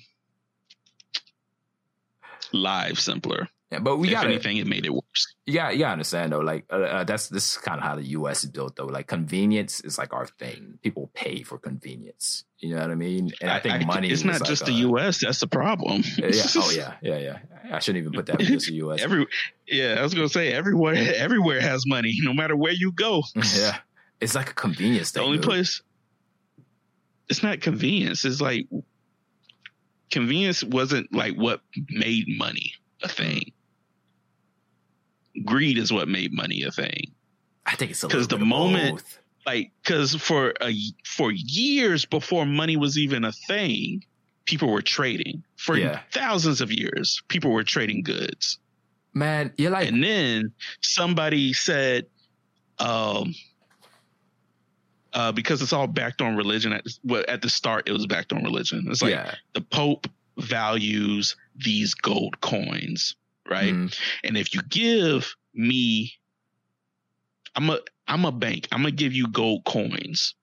live 2.52 2.98
simpler. 2.98 3.48
Yeah, 3.72 3.78
but 3.78 3.96
we 3.96 4.10
got 4.10 4.26
anything. 4.26 4.58
It 4.58 4.66
made 4.66 4.84
it 4.84 4.92
worse. 4.92 5.34
Yeah, 5.46 5.70
you 5.70 5.78
gotta 5.78 5.92
understand 5.92 6.30
though. 6.30 6.40
Like 6.40 6.66
uh, 6.70 6.76
uh, 6.76 7.04
that's 7.04 7.28
this 7.28 7.52
is 7.52 7.56
kind 7.56 7.78
of 7.78 7.84
how 7.84 7.96
the 7.96 8.04
U.S. 8.18 8.44
is 8.44 8.50
built 8.50 8.76
though. 8.76 8.84
Like 8.84 9.06
convenience 9.06 9.80
is 9.80 9.96
like 9.96 10.12
our 10.12 10.26
thing. 10.26 10.78
People 10.82 11.10
pay 11.14 11.42
for 11.42 11.56
convenience. 11.56 12.44
You 12.58 12.74
know 12.74 12.82
what 12.82 12.90
I 12.90 12.96
mean? 12.96 13.30
And 13.40 13.50
I, 13.50 13.56
I 13.56 13.60
think 13.60 13.74
I, 13.76 13.84
money. 13.86 14.10
It's 14.10 14.24
not 14.24 14.40
like, 14.40 14.44
just 14.44 14.64
uh, 14.64 14.66
the 14.66 14.72
U.S. 14.72 15.22
That's 15.22 15.40
the 15.40 15.46
problem. 15.46 16.02
yeah. 16.18 16.30
Oh 16.54 16.70
yeah. 16.76 16.96
Yeah. 17.00 17.16
Yeah. 17.16 17.38
I 17.72 17.78
shouldn't 17.78 18.02
even 18.02 18.12
put 18.12 18.26
that 18.26 18.42
in 18.42 18.58
the 18.58 18.74
U.S. 18.74 19.00
Every. 19.02 19.26
Yeah, 19.66 19.96
I 19.98 20.02
was 20.02 20.12
gonna 20.12 20.28
say 20.28 20.52
everywhere. 20.52 21.14
Everywhere 21.16 21.62
has 21.62 21.86
money, 21.86 22.14
no 22.20 22.34
matter 22.34 22.54
where 22.54 22.72
you 22.72 22.92
go. 22.92 23.22
yeah, 23.56 23.78
it's 24.20 24.34
like 24.34 24.50
a 24.50 24.54
convenience. 24.54 25.12
The 25.12 25.22
only 25.22 25.38
dude. 25.38 25.46
place. 25.46 25.80
It's 27.30 27.42
not 27.42 27.62
convenience. 27.62 28.26
It's 28.26 28.42
like 28.42 28.66
convenience 30.12 30.62
wasn't 30.62 31.12
like 31.12 31.34
what 31.34 31.62
made 31.88 32.26
money 32.28 32.74
a 33.02 33.08
thing. 33.08 33.52
Greed 35.44 35.78
is 35.78 35.92
what 35.92 36.06
made 36.06 36.32
money 36.32 36.62
a 36.62 36.70
thing. 36.70 37.12
I 37.66 37.74
think 37.74 37.92
it's 37.92 38.02
because 38.02 38.28
the 38.28 38.38
moment, 38.38 38.96
both. 38.96 39.18
like, 39.46 39.72
because 39.82 40.14
for 40.14 40.52
a 40.60 40.72
for 41.04 41.32
years 41.32 42.04
before 42.04 42.44
money 42.44 42.76
was 42.76 42.98
even 42.98 43.24
a 43.24 43.32
thing, 43.32 44.04
people 44.44 44.70
were 44.70 44.82
trading 44.82 45.42
for 45.56 45.76
yeah. 45.76 46.00
thousands 46.12 46.60
of 46.60 46.70
years. 46.70 47.22
People 47.28 47.50
were 47.50 47.64
trading 47.64 48.02
goods. 48.02 48.58
Man, 49.14 49.52
you're 49.56 49.70
like, 49.70 49.88
and 49.88 50.02
then 50.04 50.52
somebody 50.80 51.52
said, 51.52 52.06
um, 52.78 53.34
uh, 55.12 55.32
because 55.32 55.62
it's 55.62 55.72
all 55.72 55.86
backed 55.86 56.22
on 56.22 56.36
religion. 56.36 56.72
At, 56.72 56.86
well, 57.04 57.24
at 57.28 57.42
the 57.42 57.50
start, 57.50 57.88
it 57.88 57.92
was 57.92 58.06
backed 58.06 58.32
on 58.32 58.42
religion. 58.42 58.86
It's 58.88 59.02
like 59.02 59.12
yeah. 59.12 59.34
the 59.54 59.60
Pope 59.60 60.06
values 60.38 61.36
these 61.56 61.94
gold 61.94 62.40
coins, 62.40 63.16
right? 63.48 63.72
Mm. 63.72 63.96
And 64.24 64.36
if 64.36 64.54
you 64.54 64.62
give 64.62 65.34
me, 65.54 66.14
I'm 67.54 67.70
a 67.70 67.80
I'm 68.08 68.24
a 68.24 68.32
bank. 68.32 68.68
I'm 68.72 68.80
gonna 68.80 68.92
give 68.92 69.12
you 69.12 69.28
gold 69.28 69.64
coins. 69.64 70.34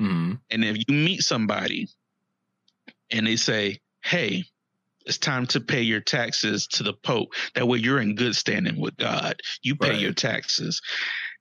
Mm. 0.00 0.40
And 0.50 0.64
if 0.64 0.76
you 0.76 0.94
meet 0.94 1.22
somebody 1.22 1.88
and 3.10 3.26
they 3.26 3.36
say, 3.36 3.80
"Hey, 4.02 4.44
it's 5.04 5.18
time 5.18 5.46
to 5.48 5.60
pay 5.60 5.82
your 5.82 6.00
taxes 6.00 6.66
to 6.68 6.82
the 6.82 6.92
Pope," 6.92 7.34
that 7.54 7.66
way 7.66 7.78
you're 7.78 8.00
in 8.00 8.14
good 8.14 8.36
standing 8.36 8.80
with 8.80 8.96
God. 8.96 9.40
You 9.62 9.76
pay 9.76 9.90
right. 9.90 10.00
your 10.00 10.12
taxes. 10.12 10.80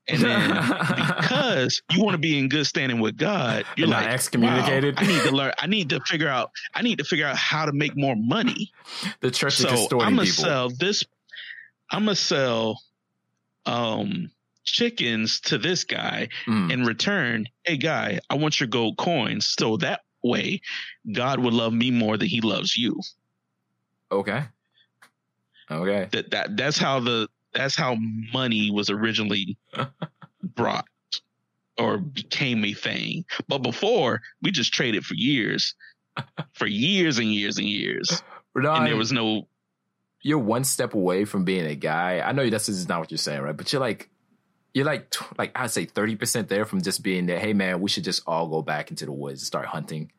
And 0.10 0.22
then 0.22 0.50
because 1.20 1.82
you 1.92 2.04
want 2.04 2.14
to 2.14 2.20
be 2.20 2.40
in 2.40 2.50
good 2.50 2.66
standing 2.66 3.00
with 3.00 3.18
God, 3.18 3.66
you're 3.76 3.88
like 3.88 4.08
excommunicated. 4.08 4.96
Wow, 4.96 5.04
I 5.04 5.08
need 5.08 5.22
to 5.24 5.32
learn. 5.32 5.54
I 5.58 5.68
need 5.68 5.90
to 5.90 6.00
figure 6.02 6.30
out. 6.30 6.52
I 6.74 6.82
need 6.82 7.00
to 7.00 7.04
figure 7.04 7.26
out 7.26 7.36
how 7.36 7.66
to 7.66 7.74
make 7.74 7.96
more 7.98 8.16
money. 8.16 8.72
The 9.20 9.32
church 9.32 9.60
is 9.60 9.68
so 9.68 9.74
is 9.74 9.88
I'm 9.94 10.16
gonna 10.16 10.26
sell 10.26 10.70
this. 10.70 11.04
I'm 11.92 12.06
gonna 12.06 12.16
sell 12.16 12.82
um 13.66 14.32
chickens 14.64 15.42
to 15.42 15.58
this 15.58 15.84
guy 15.84 16.30
mm. 16.46 16.72
in 16.72 16.86
return. 16.86 17.48
Hey 17.64 17.78
guy, 17.78 18.20
I 18.30 18.36
want 18.36 18.60
your 18.60 18.68
gold 18.68 18.98
coins. 18.98 19.48
So 19.48 19.78
that 19.78 20.02
way, 20.24 20.62
God 21.12 21.40
would 21.40 21.54
love 21.54 21.74
me 21.74 21.92
more 21.92 22.18
than 22.18 22.28
He 22.28 22.42
loves 22.42 22.78
you. 22.78 23.02
Okay. 24.12 24.44
Okay. 25.70 26.08
That 26.12 26.32
that 26.32 26.58
that's 26.58 26.78
how 26.78 27.00
the 27.00 27.28
that's 27.54 27.76
how 27.76 27.96
money 28.34 28.72
was 28.72 28.90
originally 28.90 29.58
brought 30.44 30.86
or 31.78 31.98
became 31.98 32.66
a 32.66 32.74
thing. 32.74 33.26
But 33.48 33.60
before, 33.60 34.22
we 34.42 34.52
just 34.52 34.74
traded 34.74 35.06
for 35.06 35.14
years, 35.14 35.76
for 36.54 36.68
years 36.68 37.20
and 37.20 37.34
years 37.34 37.58
and 37.58 37.68
years, 37.68 38.22
and 38.56 38.88
there 38.88 38.98
was 38.98 39.12
no. 39.12 39.48
You're 40.24 40.40
one 40.40 40.64
step 40.64 40.94
away 40.94 41.26
from 41.26 41.46
being 41.46 41.66
a 41.66 41.76
guy. 41.76 42.20
I 42.20 42.32
know 42.32 42.50
this 42.50 42.68
is 42.68 42.88
not 42.90 43.00
what 43.00 43.12
you're 43.12 43.20
saying, 43.20 43.42
right? 43.42 43.56
But 43.56 43.72
you're 43.72 43.80
like, 43.80 44.10
you're 44.74 44.86
like, 44.86 45.14
like 45.38 45.52
I'd 45.56 45.72
say 45.72 45.86
thirty 45.86 46.16
percent 46.16 46.50
there 46.50 46.66
from 46.66 46.82
just 46.82 47.04
being 47.04 47.28
there. 47.28 47.40
Hey, 47.40 47.54
man, 47.54 47.80
we 47.80 47.90
should 47.90 48.04
just 48.04 48.24
all 48.26 48.48
go 48.48 48.62
back 48.62 48.90
into 48.90 49.06
the 49.06 49.12
woods 49.12 49.42
and 49.42 49.48
start 49.48 49.68
hunting. 49.68 50.12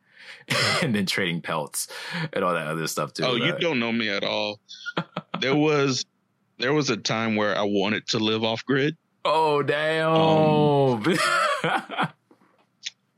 and 0.82 0.94
then 0.94 1.06
trading 1.06 1.40
pelts 1.40 1.88
and 2.34 2.44
all 2.44 2.52
that 2.52 2.66
other 2.66 2.86
stuff 2.86 3.14
too. 3.14 3.24
Oh, 3.24 3.38
right? 3.38 3.42
you 3.42 3.58
don't 3.58 3.78
know 3.78 3.90
me 3.90 4.10
at 4.10 4.24
all. 4.24 4.60
there 5.40 5.56
was 5.56 6.04
there 6.58 6.72
was 6.72 6.90
a 6.90 6.96
time 6.96 7.36
where 7.36 7.56
I 7.56 7.62
wanted 7.62 8.06
to 8.08 8.18
live 8.18 8.44
off 8.44 8.64
grid. 8.64 8.96
Oh 9.24 9.62
damn! 9.62 10.12
Um, 10.12 11.16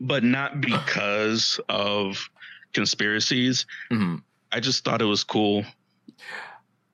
but 0.01 0.25
not 0.25 0.61
because 0.61 1.61
of 1.69 2.29
conspiracies. 2.73 3.67
Mm-hmm. 3.91 4.17
I 4.53 4.61
just 4.61 4.85
thought 4.85 5.03
it 5.03 5.07
was 5.07 5.25
cool. 5.25 5.65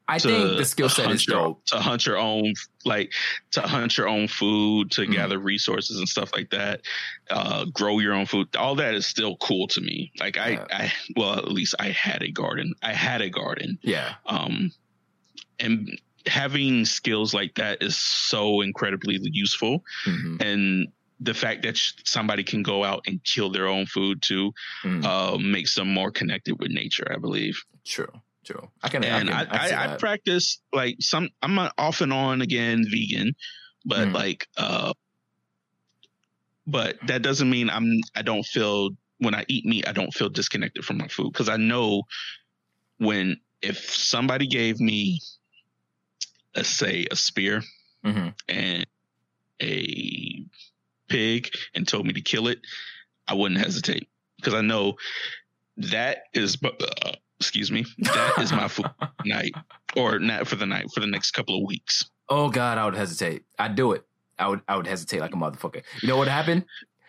I 0.08 0.18
think 0.20 0.56
the 0.56 0.64
skill 0.64 0.88
set 0.88 1.10
is 1.10 1.24
dope. 1.24 1.64
to 1.66 1.78
hunt 1.78 2.06
your 2.06 2.16
own, 2.16 2.54
like 2.84 3.12
to 3.52 3.62
hunt 3.62 3.98
your 3.98 4.08
own 4.08 4.28
food, 4.28 4.92
to 4.92 5.02
mm-hmm. 5.02 5.12
gather 5.12 5.38
resources 5.38 5.98
and 5.98 6.08
stuff 6.08 6.30
like 6.34 6.50
that. 6.50 6.82
Uh, 7.28 7.64
grow 7.72 7.98
your 7.98 8.14
own 8.14 8.26
food. 8.26 8.54
All 8.54 8.76
that 8.76 8.94
is 8.94 9.04
still 9.06 9.36
cool 9.38 9.66
to 9.68 9.80
me. 9.80 10.12
Like 10.20 10.38
I, 10.38 10.50
yeah. 10.50 10.66
I, 10.70 10.92
well, 11.16 11.32
at 11.32 11.48
least 11.48 11.74
I 11.80 11.88
had 11.88 12.22
a 12.22 12.30
garden. 12.30 12.74
I 12.82 12.92
had 12.92 13.20
a 13.20 13.30
garden. 13.30 13.78
Yeah. 13.82 14.14
Um, 14.26 14.70
and 15.58 16.00
having 16.26 16.84
skills 16.84 17.32
like 17.32 17.54
that 17.56 17.82
is 17.82 17.96
so 17.96 18.60
incredibly 18.60 19.18
useful. 19.22 19.82
Mm-hmm. 20.06 20.36
And 20.40 20.88
the 21.20 21.34
fact 21.34 21.62
that 21.62 21.78
somebody 22.04 22.44
can 22.44 22.62
go 22.62 22.84
out 22.84 23.04
and 23.06 23.22
kill 23.24 23.50
their 23.50 23.66
own 23.66 23.86
food 23.86 24.22
too 24.22 24.52
mm-hmm. 24.84 25.04
uh, 25.04 25.38
makes 25.38 25.74
them 25.74 25.92
more 25.92 26.10
connected 26.10 26.58
with 26.58 26.70
nature, 26.70 27.06
I 27.10 27.18
believe. 27.18 27.62
True. 27.84 28.12
True. 28.44 28.68
I 28.82 28.88
can. 28.88 29.02
And 29.02 29.28
I, 29.28 29.44
can, 29.44 29.54
I, 29.56 29.70
I, 29.70 29.94
I 29.94 29.96
practice 29.96 30.60
like 30.72 30.96
some. 31.00 31.30
I'm 31.42 31.58
off 31.78 32.00
and 32.00 32.12
on 32.12 32.42
again 32.42 32.84
vegan, 32.88 33.34
but 33.84 34.08
mm. 34.08 34.14
like, 34.14 34.46
uh, 34.56 34.92
but 36.64 36.96
that 37.08 37.22
doesn't 37.22 37.50
mean 37.50 37.68
I'm. 37.68 38.00
I 38.14 38.22
don't 38.22 38.46
feel 38.46 38.90
when 39.18 39.34
I 39.34 39.44
eat 39.48 39.64
meat. 39.64 39.88
I 39.88 39.92
don't 39.92 40.14
feel 40.14 40.28
disconnected 40.28 40.84
from 40.84 40.98
my 40.98 41.08
food 41.08 41.32
because 41.32 41.48
I 41.48 41.56
know 41.56 42.02
when 42.98 43.40
if 43.62 43.78
somebody 43.78 44.46
gave 44.46 44.78
me 44.78 45.20
let's 46.56 46.68
say 46.68 47.06
a 47.10 47.16
spear 47.16 47.62
mm-hmm. 48.04 48.28
and 48.48 48.86
a 49.62 50.44
pig 51.08 51.50
and 51.74 51.86
told 51.86 52.06
me 52.06 52.14
to 52.14 52.22
kill 52.22 52.48
it, 52.48 52.60
I 53.28 53.34
wouldn't 53.34 53.60
hesitate 53.60 54.08
because 54.36 54.54
I 54.54 54.62
know 54.62 54.94
that 55.76 56.24
is, 56.32 56.56
uh, 56.64 57.12
excuse 57.38 57.70
me, 57.70 57.84
that 57.98 58.38
is 58.38 58.52
my 58.52 58.68
food 58.68 58.86
night, 59.24 59.52
or 59.96 60.18
not 60.18 60.46
for 60.46 60.56
the 60.56 60.66
night 60.66 60.90
for 60.92 61.00
the 61.00 61.06
next 61.06 61.32
couple 61.32 61.58
of 61.58 61.66
weeks. 61.66 62.08
Oh 62.28 62.48
God, 62.48 62.78
I 62.78 62.84
would 62.84 62.94
hesitate. 62.94 63.44
I'd 63.58 63.76
do 63.76 63.92
it. 63.92 64.04
I 64.38 64.48
would. 64.48 64.62
I 64.66 64.76
would 64.76 64.86
hesitate 64.86 65.20
like 65.20 65.34
a 65.34 65.38
motherfucker. 65.38 65.82
You 66.02 66.08
know 66.08 66.16
what 66.16 66.28
happened? 66.28 66.64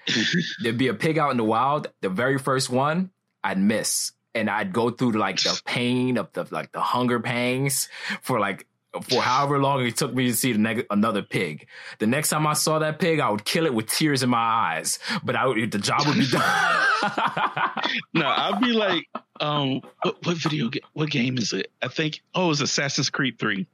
There'd 0.61 0.77
be 0.77 0.87
a 0.87 0.93
pig 0.93 1.17
out 1.17 1.31
in 1.31 1.37
the 1.37 1.43
wild. 1.43 1.87
The 2.01 2.09
very 2.09 2.37
first 2.37 2.69
one, 2.69 3.11
I'd 3.43 3.59
miss, 3.59 4.13
and 4.35 4.49
I'd 4.49 4.73
go 4.73 4.89
through 4.89 5.13
like 5.13 5.41
the 5.41 5.59
pain 5.65 6.17
of 6.17 6.31
the 6.33 6.47
like 6.51 6.71
the 6.71 6.81
hunger 6.81 7.19
pangs 7.19 7.89
for 8.21 8.39
like 8.39 8.67
for 9.01 9.21
however 9.21 9.59
long 9.59 9.85
it 9.85 9.95
took 9.97 10.13
me 10.13 10.27
to 10.27 10.33
see 10.35 10.51
the 10.53 10.59
neg- 10.59 10.85
another 10.89 11.21
pig. 11.21 11.67
The 11.99 12.07
next 12.07 12.29
time 12.29 12.45
I 12.47 12.53
saw 12.53 12.79
that 12.79 12.99
pig, 12.99 13.19
I 13.19 13.29
would 13.29 13.45
kill 13.45 13.65
it 13.65 13.73
with 13.73 13.87
tears 13.87 14.23
in 14.23 14.29
my 14.29 14.37
eyes. 14.37 14.99
But 15.23 15.35
I 15.35 15.45
would, 15.45 15.71
the 15.71 15.77
job 15.79 16.05
would 16.05 16.17
be 16.17 16.27
done. 16.27 16.41
no, 18.13 18.27
I'd 18.27 18.59
be 18.61 18.73
like, 18.73 19.07
um, 19.39 19.81
what, 20.01 20.25
what 20.25 20.37
video 20.37 20.69
game? 20.69 20.81
What 20.93 21.09
game 21.09 21.37
is 21.37 21.53
it? 21.53 21.71
I 21.81 21.87
think 21.87 22.21
oh, 22.35 22.51
it's 22.51 22.61
Assassin's 22.61 23.09
Creed 23.09 23.37
Three, 23.39 23.67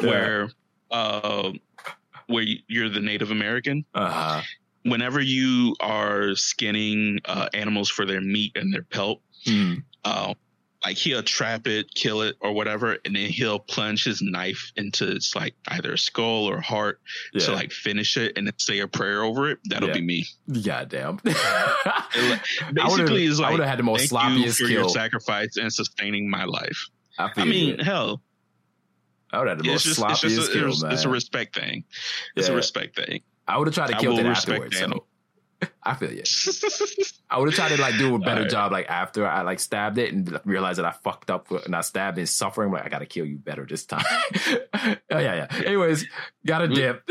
where 0.00 0.50
uh, 0.90 1.52
where 2.26 2.44
you're 2.68 2.88
the 2.88 3.00
Native 3.00 3.30
American. 3.30 3.84
uh-huh. 3.94 4.42
Whenever 4.84 5.20
you 5.20 5.76
are 5.80 6.34
skinning 6.34 7.20
uh, 7.24 7.48
animals 7.54 7.88
for 7.88 8.04
their 8.04 8.20
meat 8.20 8.52
and 8.56 8.74
their 8.74 8.82
pelt, 8.82 9.20
Hmm. 9.44 9.74
uh, 10.04 10.34
like 10.84 10.96
he'll 10.96 11.22
trap 11.22 11.66
it, 11.66 11.94
kill 11.94 12.22
it, 12.22 12.36
or 12.40 12.52
whatever, 12.52 12.98
and 13.04 13.14
then 13.14 13.28
he'll 13.30 13.58
plunge 13.58 14.04
his 14.04 14.20
knife 14.22 14.72
into 14.76 15.10
its 15.10 15.34
like 15.36 15.54
either 15.68 15.96
skull 15.96 16.46
or 16.48 16.60
heart 16.60 17.00
Yeah. 17.32 17.46
to 17.46 17.52
like 17.52 17.70
finish 17.72 18.16
it 18.16 18.36
and 18.36 18.46
then 18.46 18.54
say 18.58 18.80
a 18.80 18.88
prayer 18.88 19.22
over 19.22 19.50
it. 19.50 19.58
That'll 19.66 19.88
Yeah. 19.90 19.94
be 19.94 20.00
me. 20.02 20.26
Goddamn. 20.62 21.20
Basically, 22.72 23.24
is 23.24 23.40
I 23.40 23.44
like 23.44 23.52
would 23.52 23.60
have 23.60 23.68
had 23.68 23.78
the 23.78 23.82
most 23.84 24.10
thank 24.10 24.38
you 24.38 24.44
sloppiest 24.46 24.56
for 24.58 24.64
your 24.64 24.88
sacrifice 24.88 25.56
and 25.56 25.72
sustaining 25.72 26.28
my 26.28 26.44
life. 26.44 26.78
I, 27.18 27.30
I 27.36 27.44
mean, 27.44 27.78
you. 27.78 27.84
hell, 27.84 28.22
I 29.32 29.38
would 29.38 29.48
have 29.48 29.58
had 29.58 29.64
the 29.66 29.72
it's 29.72 29.86
most 29.86 29.96
just, 29.96 30.24
it's 30.24 30.34
sloppiest 30.34 30.36
just 30.36 30.50
a, 30.50 30.54
kill, 30.54 30.68
it's, 30.68 30.82
man. 30.82 30.92
it's 30.92 31.04
a 31.04 31.08
respect 31.08 31.54
thing. 31.54 31.84
It's 32.36 32.48
a 32.48 32.54
respect 32.54 32.96
thing. 32.96 33.22
I 33.46 33.58
would 33.58 33.66
have 33.68 33.74
tried 33.74 33.88
to 33.88 33.96
kill 33.98 34.18
it 34.18 34.26
afterwards. 34.26 34.78
So. 34.78 35.06
I 35.82 35.94
feel 35.94 36.12
you. 36.12 36.22
I 37.30 37.38
would 37.38 37.48
have 37.48 37.54
tried 37.54 37.74
to 37.74 37.80
like 37.80 37.96
do 37.96 38.14
a 38.14 38.18
better 38.18 38.42
Alright. 38.42 38.50
job 38.50 38.72
like 38.72 38.88
after 38.88 39.26
I 39.26 39.42
like 39.42 39.60
stabbed 39.60 39.98
it 39.98 40.12
and 40.12 40.40
realized 40.44 40.78
that 40.78 40.84
I 40.84 40.92
fucked 40.92 41.30
up 41.30 41.50
and 41.50 41.74
I 41.74 41.80
stabbed 41.80 42.18
it 42.18 42.26
suffering. 42.26 42.70
Like 42.72 42.84
I 42.84 42.88
gotta 42.88 43.06
kill 43.06 43.24
you 43.24 43.38
better 43.38 43.66
this 43.66 43.86
time. 43.86 44.04
oh 44.74 44.96
yeah, 45.10 45.46
yeah. 45.50 45.62
Anyways, 45.64 46.06
got 46.46 46.62
a 46.62 46.68
dip. 46.68 47.02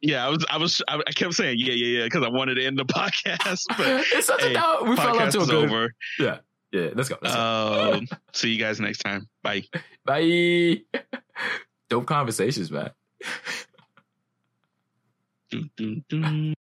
yeah, 0.00 0.26
I 0.26 0.28
was, 0.28 0.44
I 0.48 0.58
was, 0.58 0.82
I 0.88 1.00
kept 1.12 1.34
saying 1.34 1.56
yeah, 1.58 1.72
yeah, 1.72 1.98
yeah, 1.98 2.04
because 2.04 2.22
I 2.22 2.28
wanted 2.28 2.56
to 2.56 2.64
end 2.64 2.78
the 2.78 2.84
podcast, 2.84 3.64
but 3.76 4.04
it's 4.12 4.26
such 4.26 4.42
hey, 4.42 4.54
a 4.54 4.54
no. 4.54 4.82
We 4.84 4.96
fell 4.96 5.18
into 5.18 5.40
a 5.40 5.46
good. 5.46 5.64
over. 5.64 5.92
Yeah, 6.18 6.38
yeah. 6.72 6.90
Let's 6.94 7.08
go. 7.08 7.16
Let's 7.20 7.34
go. 7.34 7.92
Um, 7.94 8.08
see 8.32 8.50
you 8.50 8.58
guys 8.58 8.80
next 8.80 8.98
time. 8.98 9.28
Bye. 9.42 9.64
Bye. 10.04 10.82
Dope 11.88 12.06
conversations, 12.06 12.70
man. 12.70 12.90